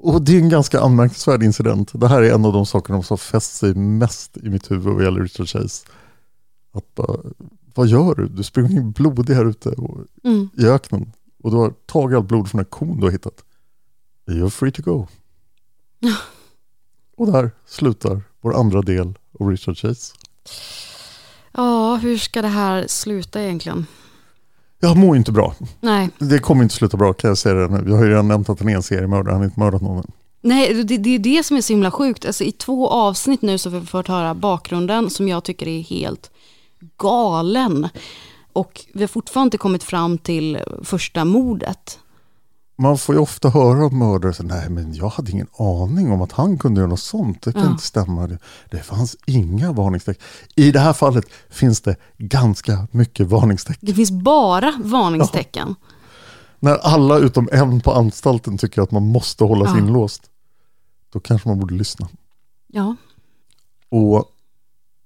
Och 0.00 0.22
det 0.22 0.32
är 0.36 0.38
en 0.40 0.48
ganska 0.48 0.80
anmärkningsvärd 0.80 1.42
incident. 1.42 1.90
Det 1.94 2.08
här 2.08 2.22
är 2.22 2.34
en 2.34 2.44
av 2.44 2.52
de 2.52 2.66
sakerna 2.66 3.02
som 3.02 3.18
fäst 3.18 3.56
sig 3.56 3.74
mest 3.74 4.36
i 4.36 4.48
mitt 4.48 4.70
huvud 4.70 4.94
vad 4.94 5.04
gäller 5.04 5.20
Richard 5.22 5.48
Chase. 5.48 5.86
Att 6.72 6.94
bara, 6.94 7.18
vad 7.74 7.86
gör 7.86 8.14
du? 8.14 8.28
Du 8.28 8.42
springer 8.42 8.80
blodig 8.82 9.34
här 9.34 9.44
ute 9.44 9.68
och, 9.68 9.98
Mm. 10.24 10.48
i 10.58 10.66
öknen. 10.66 11.12
Och 11.42 11.50
du 11.50 11.56
har 11.56 11.70
tagit 11.86 12.16
allt 12.16 12.28
blod 12.28 12.50
från 12.50 12.58
här 12.58 12.64
kon 12.64 12.96
du 13.00 13.04
har 13.04 13.10
hittat. 13.10 13.44
You're 14.26 14.50
free 14.50 14.72
to 14.72 14.82
go. 14.82 15.06
och 17.16 17.32
där 17.32 17.50
slutar 17.66 18.22
vår 18.40 18.56
andra 18.56 18.82
del 18.82 19.18
av 19.40 19.48
Richard 19.50 19.78
Chase. 19.78 20.14
Ja, 21.52 21.96
hur 21.96 22.18
ska 22.18 22.42
det 22.42 22.48
här 22.48 22.86
sluta 22.88 23.42
egentligen? 23.42 23.86
Jag 24.80 24.96
mår 24.96 25.16
inte 25.16 25.32
bra. 25.32 25.54
Nej, 25.80 26.10
Det 26.18 26.38
kommer 26.38 26.62
inte 26.62 26.74
sluta 26.74 26.96
bra 26.96 27.12
kan 27.12 27.28
jag 27.28 27.38
säga 27.38 27.54
det 27.54 27.68
nu. 27.68 27.90
Jag 27.90 27.96
har 27.96 28.04
ju 28.04 28.10
redan 28.10 28.28
nämnt 28.28 28.48
att 28.48 28.60
han 28.60 28.68
är 28.68 28.74
en 28.74 28.82
seriemördare. 28.82 29.32
Han 29.32 29.40
har 29.40 29.44
inte 29.44 29.60
mördat 29.60 29.82
någon 29.82 29.96
än. 29.98 30.12
Nej 30.40 30.84
det, 30.84 30.96
det 30.96 31.14
är 31.14 31.18
det 31.18 31.42
som 31.46 31.56
är 31.56 31.60
så 31.60 31.72
himla 31.72 31.90
sjukt. 31.90 32.26
Alltså, 32.26 32.44
I 32.44 32.52
två 32.52 32.88
avsnitt 32.88 33.42
nu 33.42 33.58
så 33.58 33.70
har 33.70 33.80
vi 33.80 33.86
fått 33.86 34.08
höra 34.08 34.34
bakgrunden 34.34 35.10
som 35.10 35.28
jag 35.28 35.44
tycker 35.44 35.68
är 35.68 35.80
helt 35.80 36.30
galen. 36.96 37.88
Och 38.52 38.86
vi 38.94 39.00
har 39.00 39.08
fortfarande 39.08 39.46
inte 39.46 39.58
kommit 39.58 39.82
fram 39.84 40.18
till 40.18 40.58
första 40.82 41.24
mordet. 41.24 41.98
Man 42.80 42.98
får 42.98 43.14
ju 43.14 43.20
ofta 43.20 43.48
höra 43.50 43.86
om 43.86 43.98
mördare 43.98 44.32
så 44.34 44.42
nej 44.42 44.70
men 44.70 44.94
jag 44.94 45.08
hade 45.08 45.30
ingen 45.32 45.46
aning 45.58 46.12
om 46.12 46.22
att 46.22 46.32
han 46.32 46.58
kunde 46.58 46.80
göra 46.80 46.90
något 46.90 47.00
sånt. 47.00 47.42
Det 47.42 47.52
kan 47.52 47.62
Ja. 47.62 47.70
inte 47.70 47.84
stämma. 47.84 48.26
Det, 48.26 48.38
det 48.70 48.78
fanns 48.78 49.16
inga 49.26 49.72
varningstecken. 49.72 50.22
I 50.56 50.70
det 50.70 50.80
här 50.80 50.92
fallet 50.92 51.24
finns 51.50 51.80
det 51.80 51.96
ganska 52.18 52.86
mycket 52.90 53.26
varningstecken. 53.26 53.86
Det 53.86 53.94
finns 53.94 54.10
bara 54.10 54.74
varningstecken. 54.84 55.74
När 56.60 56.76
alla 56.76 57.18
utom 57.18 57.48
en 57.52 57.80
på 57.80 57.92
anstalten 57.92 58.58
tycker 58.58 58.82
att 58.82 58.90
man 58.90 59.06
måste 59.06 59.44
hålla 59.44 59.64
sig 59.64 59.74
Ja. 59.74 59.86
inlåst. 59.86 60.22
Då 61.12 61.20
kanske 61.20 61.48
man 61.48 61.60
borde 61.60 61.74
lyssna. 61.74 62.08
Ja. 62.66 62.96
Och 63.88 64.24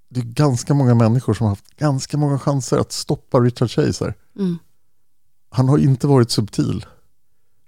det 0.08 0.20
är 0.20 0.24
ganska 0.24 0.74
många 0.74 0.94
människor 0.94 1.34
som 1.34 1.44
har 1.44 1.48
haft 1.52 1.76
ganska 1.76 2.16
många 2.16 2.38
chanser 2.38 2.78
att 2.78 2.92
stoppa 2.92 3.40
Richard 3.40 3.70
Chase 3.70 4.04
här. 4.04 4.14
Mm. 4.38 4.58
Han 5.50 5.68
har 5.68 5.78
inte 5.78 6.06
varit 6.06 6.30
subtil. 6.30 6.86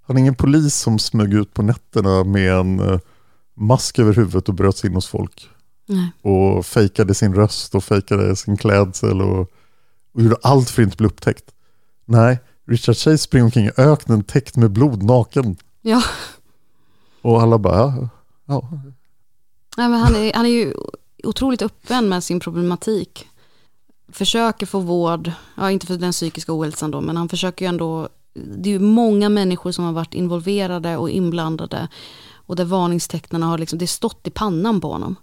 Han 0.07 0.17
är 0.17 0.21
ingen 0.21 0.35
polis 0.35 0.77
som 0.77 0.99
smög 0.99 1.35
ut 1.35 1.55
på 1.55 1.63
nätterna 1.63 2.25
med 2.25 2.53
en 2.53 2.81
eh, 2.81 3.01
mask 3.55 3.99
över 3.99 4.15
huvudet 4.15 4.49
och 4.49 4.55
bröt 4.55 4.77
sig 4.77 4.91
in 4.91 4.95
hos 4.95 5.07
folk. 5.07 5.49
Nej. 5.87 6.13
Och 6.23 6.67
fejkade 6.67 7.15
sin 7.15 7.35
röst 7.35 7.75
och 7.75 7.85
fejkade 7.85 8.37
sin 8.37 8.57
klädsel 8.57 9.23
och, 9.23 9.41
och 10.15 10.23
gjorde 10.23 10.37
allt 10.43 10.71
för 10.71 10.83
att 10.83 10.87
inte 10.87 10.97
bli 10.97 11.07
upptäckt. 11.07 11.45
Nej, 12.05 12.39
Richard 12.67 12.97
Chase 12.97 13.19
springer 13.19 13.45
omkring 13.45 13.67
i 13.67 13.71
öknen 13.77 14.25
täckt 14.25 14.57
med 14.57 14.71
blod, 14.71 15.03
naken. 15.03 15.57
Ja. 15.83 16.03
Och 17.23 17.43
alla 17.43 17.59
bara, 17.59 17.77
ja, 17.77 18.09
ja. 18.47 18.69
Nej, 19.77 19.89
men 19.89 20.01
han, 20.01 20.17
är, 20.17 20.33
han 20.33 20.47
är 20.47 20.51
ju 20.51 20.75
otroligt 21.25 21.63
öppen 21.63 22.09
med 22.09 22.25
sin 22.25 22.41
problematik. 22.41 23.29
Försöker 24.13 24.67
få 24.67 24.79
vård, 24.81 25.33
ja 25.57 25.71
inte 25.71 25.87
för 25.87 25.97
den 25.97 26.13
psykiska 26.13 26.59
ohälsan 26.59 26.91
då, 26.91 27.01
men 27.01 27.17
han 27.17 27.29
försöker 27.29 27.65
ju 27.65 27.69
ändå, 27.69 28.09
det 28.35 28.69
är 28.69 28.73
ju 28.73 28.79
många 28.79 29.29
människor 29.29 29.73
som 29.73 29.85
har 29.85 29.93
varit 29.93 30.15
involverade 30.15 30.97
och 30.97 31.11
inblandade. 31.11 31.89
Och 32.35 32.57
där 32.57 32.65
varningstecknen 32.65 33.43
har 33.43 33.59
liksom, 33.59 33.79
det 33.79 33.87
stått 33.87 34.27
i 34.27 34.31
pannan 34.31 34.81
på 34.81 34.93
honom. 34.93 35.17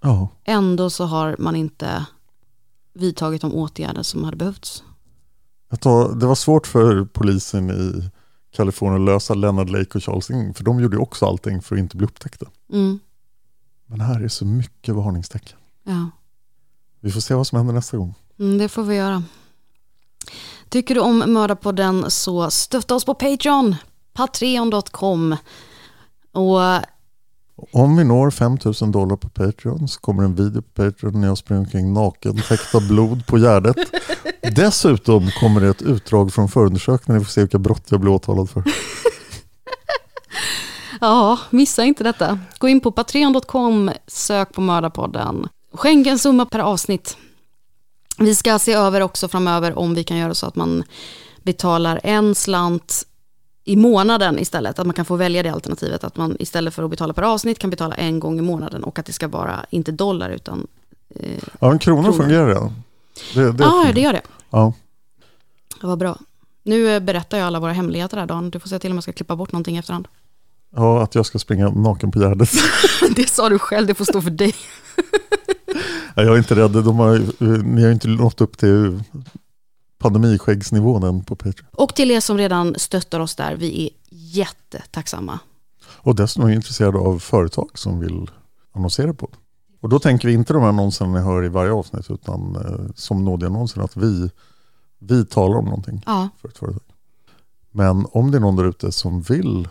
ja. 0.00 0.28
Ändå 0.44 0.90
så 0.90 1.04
har 1.04 1.36
man 1.38 1.56
inte 1.56 2.06
vidtagit 2.94 3.40
de 3.42 3.54
åtgärder 3.54 4.02
som 4.02 4.24
hade 4.24 4.36
behövts. 4.36 4.82
Tar, 5.80 6.14
det 6.14 6.26
var 6.26 6.34
svårt 6.34 6.66
för 6.66 7.04
polisen 7.04 7.70
i 7.70 8.10
Kalifornien 8.56 9.02
att 9.02 9.06
lösa 9.06 9.34
Leonard 9.34 9.70
Lake 9.70 9.98
och 9.98 10.04
Charles 10.04 10.30
Ng, 10.30 10.54
för 10.54 10.64
de 10.64 10.80
gjorde 10.80 10.96
också 10.98 11.26
allting 11.26 11.62
för 11.62 11.76
att 11.76 11.80
inte 11.80 11.96
bli 11.96 12.06
upptäckta. 12.06 12.46
Mm, 12.72 12.98
Men 13.86 14.00
här 14.00 14.20
är 14.20 14.28
så 14.28 14.44
mycket 14.44 14.94
varningstecken. 14.94 15.58
ja. 15.84 16.10
Vi 17.00 17.10
får 17.10 17.20
se 17.20 17.34
vad 17.34 17.46
som 17.46 17.56
händer 17.58 17.74
nästa 17.74 17.96
gång. 17.96 18.14
Mm, 18.38 18.58
det 18.58 18.68
får 18.68 18.82
vi 18.82 18.94
göra. 18.96 19.22
Tycker 20.68 20.94
du 20.94 21.00
om 21.00 21.18
Mördarpodden 21.26 22.10
så 22.10 22.50
stötta 22.50 22.94
oss 22.94 23.04
på 23.04 23.14
Patreon, 23.14 23.76
patreon.com. 24.12 25.36
Och 26.32 26.60
Om 27.72 27.96
vi 27.96 28.04
når 28.04 28.30
5000 28.30 28.92
dollar 28.92 29.16
på 29.16 29.28
Patreon 29.28 29.88
så 29.88 30.00
kommer 30.00 30.22
en 30.22 30.34
video 30.34 30.62
på 30.62 30.82
Patreon 30.82 31.20
när 31.20 31.28
jag 31.28 31.38
springer 31.38 31.60
omkring 31.60 31.92
naken 31.92 32.42
täckt 32.48 32.74
av 32.74 32.88
blod 32.88 33.26
på 33.26 33.38
Gärdet. 33.38 33.76
Dessutom 34.56 35.30
kommer 35.30 35.60
det 35.60 35.68
ett 35.68 35.82
utdrag 35.82 36.32
från 36.32 36.48
förundersökningen. 36.48 37.18
Vi 37.18 37.24
får 37.24 37.32
se 37.32 37.40
vilka 37.40 37.58
brott 37.58 37.84
jag 37.88 38.00
blir 38.00 38.12
åtalad 38.12 38.50
för. 38.50 38.62
ja, 41.00 41.38
missa 41.50 41.84
inte 41.84 42.04
detta. 42.04 42.38
Gå 42.58 42.68
in 42.68 42.80
på 42.80 42.92
patreon.com, 42.92 43.90
sök 44.06 44.52
på 44.52 44.60
Mördarpodden. 44.60 45.48
Skänk 45.74 46.06
en 46.06 46.18
summa 46.18 46.46
per 46.46 46.58
avsnitt. 46.58 47.16
Vi 48.24 48.34
ska 48.34 48.58
se 48.58 48.72
över 48.72 49.00
också 49.00 49.28
framöver 49.28 49.78
om 49.78 49.94
vi 49.94 50.04
kan 50.04 50.16
göra 50.16 50.34
så 50.34 50.46
att 50.46 50.56
man 50.56 50.84
betalar 51.42 52.00
en 52.04 52.34
slant 52.34 53.06
i 53.64 53.76
månaden 53.76 54.38
istället. 54.38 54.78
Att 54.78 54.86
man 54.86 54.94
kan 54.94 55.04
få 55.04 55.16
välja 55.16 55.42
det 55.42 55.48
alternativet. 55.52 56.04
Att 56.04 56.16
man 56.16 56.36
istället 56.38 56.74
för 56.74 56.82
att 56.82 56.90
betala 56.90 57.12
per 57.12 57.22
avsnitt 57.22 57.58
kan 57.58 57.70
betala 57.70 57.94
en 57.94 58.20
gång 58.20 58.38
i 58.38 58.42
månaden. 58.42 58.84
Och 58.84 58.98
att 58.98 59.06
det 59.06 59.12
ska 59.12 59.28
vara, 59.28 59.66
inte 59.70 59.92
dollar, 59.92 60.30
utan... 60.30 60.66
eh, 61.16 61.38
Ja, 61.60 61.72
en 61.72 61.78
krona 61.78 62.02
Kronor. 62.02 62.18
fungerar 62.18 62.46
redan. 62.48 62.72
Det, 63.34 63.52
det 63.52 63.64
Ja, 63.64 63.90
det 63.94 64.00
gör 64.00 64.12
det. 64.12 64.22
Ja. 64.50 64.72
Det 65.80 65.86
var 65.86 65.96
bra. 65.96 66.18
Nu 66.62 66.90
eh, 66.94 67.00
berättar 67.00 67.38
jag 67.38 67.46
alla 67.46 67.60
våra 67.60 67.72
hemligheter 67.72 68.16
här 68.16 68.26
Dan. 68.26 68.50
Du 68.50 68.60
får 68.60 68.68
se 68.68 68.78
till 68.78 68.90
om 68.90 68.96
jag 68.96 69.02
ska 69.02 69.12
klippa 69.12 69.36
bort 69.36 69.52
någonting 69.52 69.76
i 69.76 69.78
efterhand. 69.78 70.08
ja, 70.76 71.02
att 71.02 71.14
jag 71.14 71.26
ska 71.26 71.38
springa 71.38 71.68
naken 71.70 72.10
på 72.10 72.18
Gärdet. 72.20 72.50
Det 73.16 73.28
sa 73.28 73.48
du 73.48 73.58
själv, 73.58 73.86
det 73.86 73.94
får 73.94 74.04
stå 74.04 74.22
för 74.22 74.30
dig. 74.30 74.54
Ja, 76.16 76.22
jag 76.22 76.34
är 76.34 76.38
inte 76.38 76.54
rädd. 76.54 76.70
De 76.70 76.96
har, 76.96 77.62
ni 77.62 77.82
har 77.82 77.90
inte 77.90 78.08
nått 78.08 78.40
upp 78.40 78.58
till 78.58 79.02
pandemiskäggsnivån 79.98 81.02
än 81.02 81.24
på 81.24 81.36
Patreon. 81.36 81.68
Och 81.72 81.94
till 81.94 82.10
er 82.10 82.20
som 82.20 82.38
redan 82.38 82.74
stöttar 82.78 83.20
oss 83.20 83.34
där, 83.34 83.56
vi 83.56 83.86
är 83.86 83.90
jättetacksamma. 84.10 85.38
Och 85.86 86.14
dessutom 86.14 86.44
är 86.44 86.48
jag 86.48 86.56
intresserad 86.56 86.96
av 86.96 87.18
företag 87.18 87.70
som 87.74 88.00
vill 88.00 88.30
annonsera 88.72 89.14
på. 89.14 89.28
Och 89.80 89.88
då 89.88 89.98
tänker 89.98 90.28
vi 90.28 90.34
inte 90.34 90.52
de 90.52 90.62
här 90.62 90.68
annonserna 90.68 91.12
ni 91.12 91.20
hör 91.20 91.44
i 91.44 91.48
varje 91.48 91.72
avsnitt 91.72 92.10
utan 92.10 92.56
eh, 92.56 92.92
som 92.94 93.24
nådeannonser 93.24 93.80
att 93.80 93.96
vi, 93.96 94.30
vi 94.98 95.24
talar 95.24 95.56
om 95.58 95.64
någonting 95.64 96.02
Ja, 96.06 96.28
för 96.40 96.48
ett 96.48 96.58
företag. 96.58 96.82
Men 97.70 98.06
om 98.12 98.30
det 98.30 98.38
är 98.38 98.40
någon 98.40 98.56
där 98.56 98.68
ute 98.68 98.92
som 98.92 99.22
vill 99.22 99.68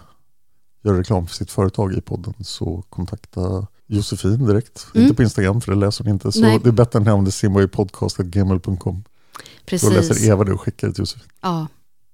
göra 0.83 0.99
reklam 0.99 1.27
för 1.27 1.35
sitt 1.35 1.51
företag 1.51 1.93
i 1.93 2.01
podden 2.01 2.33
så 2.39 2.83
kontakta 2.89 3.67
Josefin 3.91 4.45
direkt. 4.45 4.87
Mm. 4.95 5.03
Inte 5.03 5.15
på 5.15 5.23
Instagram 5.23 5.61
för 5.61 5.71
det 5.71 5.77
läser 5.77 6.03
hon 6.03 6.13
inte. 6.13 6.31
Så 6.31 6.41
Nej. 6.41 6.59
det 6.63 6.69
är 6.69 6.73
bättre 6.73 6.97
än 6.97 7.03
att 7.03 7.07
använda 7.07 7.31
simwaypodcast.gmail.com. 7.31 9.03
Då 9.03 9.41
precis. 9.65 9.89
läser 9.89 10.29
Eva 10.29 10.43
det 10.43 10.53
och 10.53 10.61
skickar 10.61 10.87
det 10.87 10.93
till 10.93 11.01
Josefin. 11.01 11.27
Ja, 11.41 11.67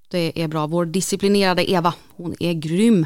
det 0.08 0.42
är 0.42 0.48
bra. 0.48 0.68
Vår 0.68 0.86
disciplinerade 0.86 1.72
Eva, 1.72 1.94
hon 2.16 2.36
är 2.40 2.54
grym. 2.54 3.06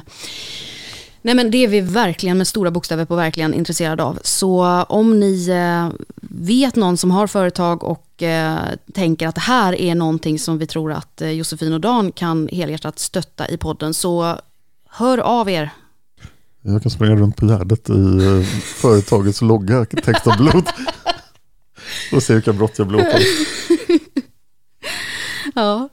Nej 1.21 1.35
men 1.35 1.51
det 1.51 1.57
är 1.57 1.67
vi 1.67 1.81
verkligen 1.81 2.37
med 2.37 2.47
stora 2.47 2.71
bokstäver 2.71 3.05
på 3.05 3.15
verkligen 3.15 3.53
intresserade 3.53 4.03
av. 4.03 4.19
Så 4.23 4.83
om 4.83 5.19
ni 5.19 5.49
eh, 5.49 5.89
vet 6.21 6.75
någon 6.75 6.97
som 6.97 7.11
har 7.11 7.27
företag 7.27 7.83
och 7.83 8.23
eh, 8.23 8.59
tänker 8.93 9.27
att 9.27 9.35
det 9.35 9.41
här 9.41 9.81
är 9.81 9.95
någonting 9.95 10.39
som 10.39 10.57
vi 10.57 10.67
tror 10.67 10.91
att 10.91 11.21
eh, 11.21 11.29
Josefin 11.29 11.73
och 11.73 11.81
Dan 11.81 12.11
kan 12.11 12.49
helhjärtat 12.51 12.99
stötta 12.99 13.47
i 13.47 13.57
podden 13.57 13.93
så 13.93 14.37
hör 14.89 15.17
av 15.17 15.49
er. 15.49 15.69
Jag 16.61 16.81
kan 16.81 16.91
springa 16.91 17.15
runt 17.15 17.35
på 17.35 17.45
Gärdet 17.45 17.89
i 17.89 18.25
eh, 18.25 18.41
företagets 18.63 19.41
logga 19.41 19.85
täckt 19.85 20.27
av 20.27 20.37
blod. 20.37 20.69
och 22.13 22.23
se 22.23 22.33
vilka 22.33 22.53
brott 22.53 22.77
jag 22.77 22.87
blir 22.87 22.99
åtalad. 22.99 23.21
Ja. 25.55 25.89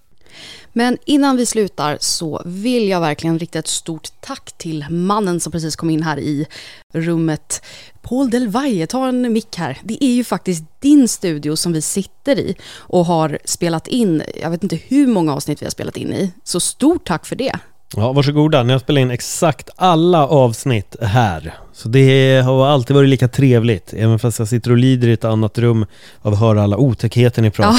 Men 0.73 0.99
innan 1.05 1.37
vi 1.37 1.47
slutar 1.47 1.99
så 2.01 2.43
vill 2.45 2.89
jag 2.89 3.01
verkligen 3.01 3.39
rikta 3.39 3.59
ett 3.59 3.69
stort 3.69 4.09
tack 4.21 4.59
till 4.59 4.87
mannen 4.91 5.41
som 5.41 5.53
precis 5.53 5.77
kom 5.77 5.91
in 5.91 6.03
här 6.03 6.19
i 6.19 6.47
rummet. 6.95 7.62
Paul 8.03 8.31
Delvaye, 8.31 8.87
ta 8.87 9.09
en 9.09 9.33
mick 9.33 9.57
här. 9.57 9.79
Det 9.83 10.05
är 10.05 10.11
ju 10.11 10.25
faktiskt 10.25 10.64
din 10.81 11.09
studio 11.09 11.57
som 11.57 11.73
vi 11.73 11.83
sitter 11.83 12.39
i 12.39 12.57
och 12.75 13.07
har 13.07 13.39
spelat 13.45 13.89
in, 13.89 14.23
jag 14.43 14.51
vet 14.51 14.62
inte 14.62 14.77
hur 14.77 15.07
många 15.07 15.35
avsnitt 15.35 15.62
vi 15.62 15.66
har 15.66 15.71
spelat 15.71 15.97
in 15.97 16.12
i. 16.12 16.33
Så 16.45 16.61
stort 16.61 17.07
tack 17.07 17.27
för 17.27 17.37
det. 17.37 17.59
Ja, 17.97 18.12
varsågoda. 18.12 18.62
Ni 18.62 18.72
har 18.72 18.80
spelat 18.80 19.01
in 19.01 19.11
exakt 19.11 19.70
alla 19.76 20.26
avsnitt 20.26 20.97
här. 21.01 21.55
Så 21.72 21.89
det 21.89 22.43
har 22.45 22.66
alltid 22.66 22.97
varit 22.97 23.09
lika 23.09 23.28
trevligt, 23.28 23.93
även 23.93 24.18
fast 24.18 24.39
jag 24.39 24.49
sitter 24.49 24.70
och 24.70 24.76
lider 24.76 25.09
i 25.09 25.12
ett 25.12 25.24
annat 25.24 25.59
rum 25.59 25.86
av 26.22 26.32
att 26.32 26.41
höra 26.41 26.62
alla 26.62 26.76
otäckheter 26.76 27.43
ni 27.43 27.51
pratar 27.51 27.70
om. 27.70 27.76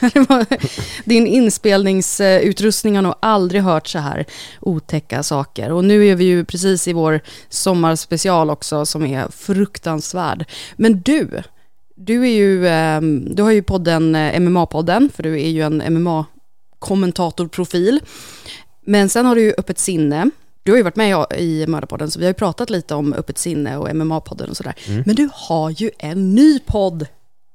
Din 1.04 1.26
inspelningsutrustning 1.26 2.96
har 2.96 3.02
nog 3.02 3.14
aldrig 3.20 3.62
hört 3.62 3.86
så 3.86 3.98
här 3.98 4.24
otäcka 4.60 5.22
saker. 5.22 5.72
Och 5.72 5.84
nu 5.84 6.06
är 6.06 6.16
vi 6.16 6.24
ju 6.24 6.44
precis 6.44 6.88
i 6.88 6.92
vår 6.92 7.20
sommarspecial 7.48 8.50
också 8.50 8.86
som 8.86 9.06
är 9.06 9.28
fruktansvärd. 9.30 10.44
Men 10.76 11.00
du, 11.00 11.42
du, 11.96 12.22
är 12.22 12.32
ju, 12.32 12.68
ehm, 12.68 13.34
du 13.34 13.42
har 13.42 13.50
ju 13.50 13.62
podden 13.62 14.14
eh, 14.14 14.40
MMA-podden, 14.40 15.08
för 15.16 15.22
du 15.22 15.40
är 15.40 15.48
ju 15.48 15.62
en 15.62 15.82
MMA-kommentatorprofil. 15.82 18.00
Men 18.88 19.08
sen 19.08 19.26
har 19.26 19.34
du 19.34 19.40
ju 19.42 19.54
Öppet 19.58 19.78
sinne. 19.78 20.30
Du 20.62 20.72
har 20.72 20.76
ju 20.76 20.82
varit 20.82 20.96
med 20.96 21.26
i 21.36 21.66
Mördarpodden, 21.66 22.10
så 22.10 22.18
vi 22.18 22.24
har 22.24 22.30
ju 22.30 22.34
pratat 22.34 22.70
lite 22.70 22.94
om 22.94 23.12
Öppet 23.12 23.38
sinne 23.38 23.76
och 23.76 23.88
MMA-podden 23.88 24.50
och 24.50 24.56
sådär. 24.56 24.74
Men 25.06 25.16
du 25.16 25.28
har 25.32 25.70
ju 25.70 25.90
en 25.98 26.34
ny 26.34 26.58
podd. 26.58 27.06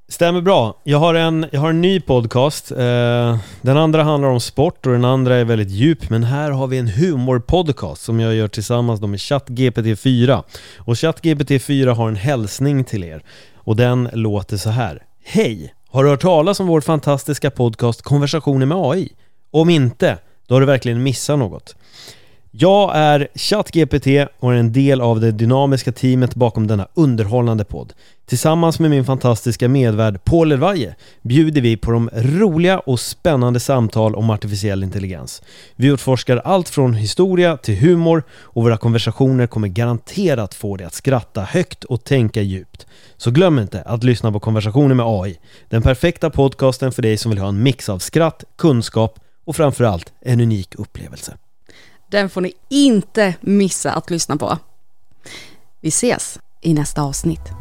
Stämmer 0.10 0.42
bra. 0.42 0.82
Jag 0.84 0.98
har 0.98 1.16
en, 1.16 1.46
jag 1.52 1.62
har 1.62 1.70
en 1.70 1.82
ny 1.82 2.00
podcast. 2.00 2.72
Eh, 2.72 3.38
den 3.62 3.78
andra 3.78 4.04
handlar 4.04 4.30
om 4.30 4.40
sport 4.40 4.86
och 4.86 4.92
den 4.92 5.06
andra 5.06 5.36
är 5.36 5.46
väldigt 5.46 5.70
djup. 5.70 6.10
Men 6.10 6.24
här 6.24 6.52
har 6.52 6.68
vi 6.68 6.78
en 6.78 6.88
humorpodcast 6.88 8.02
som 8.02 8.20
jag 8.20 8.36
gör 8.36 8.48
tillsammans 8.48 9.02
med 9.02 9.10
ChatGPT4. 9.10 10.44
Och 10.78 10.94
ChatGPT4 10.94 11.94
har 11.94 12.08
en 12.08 12.16
hälsning 12.16 12.84
till 12.84 13.04
er. 13.04 13.24
Och 13.56 13.76
den 13.76 14.10
låter 14.14 14.58
så 14.58 14.70
här. 14.70 15.04
Hej! 15.24 15.74
Har 15.90 16.04
du 16.04 16.10
hört 16.10 16.22
talas 16.22 16.60
om 16.60 16.68
vår 16.68 16.82
fantastiska 16.82 17.52
podcast 17.52 18.02
Konversationer 18.02 18.66
med 18.66 18.78
AI? 18.78 19.10
Om 19.52 19.70
inte, 19.70 20.18
då 20.48 20.56
har 20.56 20.60
du 20.60 20.66
verkligen 20.66 21.04
missat 21.04 21.40
något. 21.40 21.76
Jag 22.56 22.96
är 22.96 23.28
ChatGPT 23.36 24.08
och 24.40 24.54
är 24.54 24.58
en 24.58 24.74
del 24.74 25.02
av 25.02 25.20
det 25.20 25.32
dynamiska 25.32 25.92
teamet 25.92 26.36
bakom 26.36 26.68
denna 26.68 26.88
underhållande 26.94 27.64
podd. 27.64 27.94
Tillsammans 28.26 28.80
med 28.80 28.90
min 28.90 29.06
fantastiska 29.06 29.70
medvärd 29.70 30.24
Paul 30.24 30.52
Elvaje 30.52 30.96
bjuder 31.22 31.62
vi 31.62 31.78
på 31.78 31.92
de 31.92 32.10
roliga 32.14 32.80
och 32.80 33.00
spännande 33.00 33.60
samtal 33.60 34.16
om 34.16 34.30
artificiell 34.30 34.84
intelligens. 34.84 35.42
Vi 35.76 35.88
utforskar 35.88 36.38
allt 36.38 36.70
från 36.70 36.94
historia 36.94 37.58
till 37.58 37.76
humor 37.76 38.24
och 38.32 38.64
våra 38.64 38.78
konversationer 38.78 39.48
kommer 39.48 39.68
garanterat 39.68 40.54
få 40.54 40.78
dig 40.78 40.88
att 40.88 40.94
skratta 40.94 41.42
högt 41.42 41.84
och 41.84 42.04
tänka 42.04 42.42
djupt. 42.42 42.88
Så 43.18 43.32
glöm 43.32 43.60
inte 43.60 43.82
att 43.82 44.04
lyssna 44.04 44.32
på 44.32 44.40
Konversationer 44.40 44.96
med 44.96 45.06
AI, 45.06 45.40
den 45.70 45.82
perfekta 45.82 46.30
podcasten 46.30 46.92
för 46.92 47.02
dig 47.02 47.18
som 47.18 47.32
vill 47.32 47.40
ha 47.40 47.48
en 47.48 47.64
mix 47.64 47.90
av 47.90 48.00
skratt, 48.00 48.44
kunskap 48.58 49.20
och 49.46 49.56
framförallt 49.56 50.14
en 50.22 50.40
unik 50.40 50.76
upplevelse. 50.76 51.38
Den 52.12 52.30
får 52.30 52.42
ni 52.42 52.54
inte 52.70 53.36
missa 53.42 53.92
att 53.92 54.10
lyssna 54.10 54.38
på. 54.38 54.58
Vi 55.82 55.90
ses 55.90 56.40
i 56.62 56.74
nästa 56.74 57.02
avsnitt. 57.02 57.52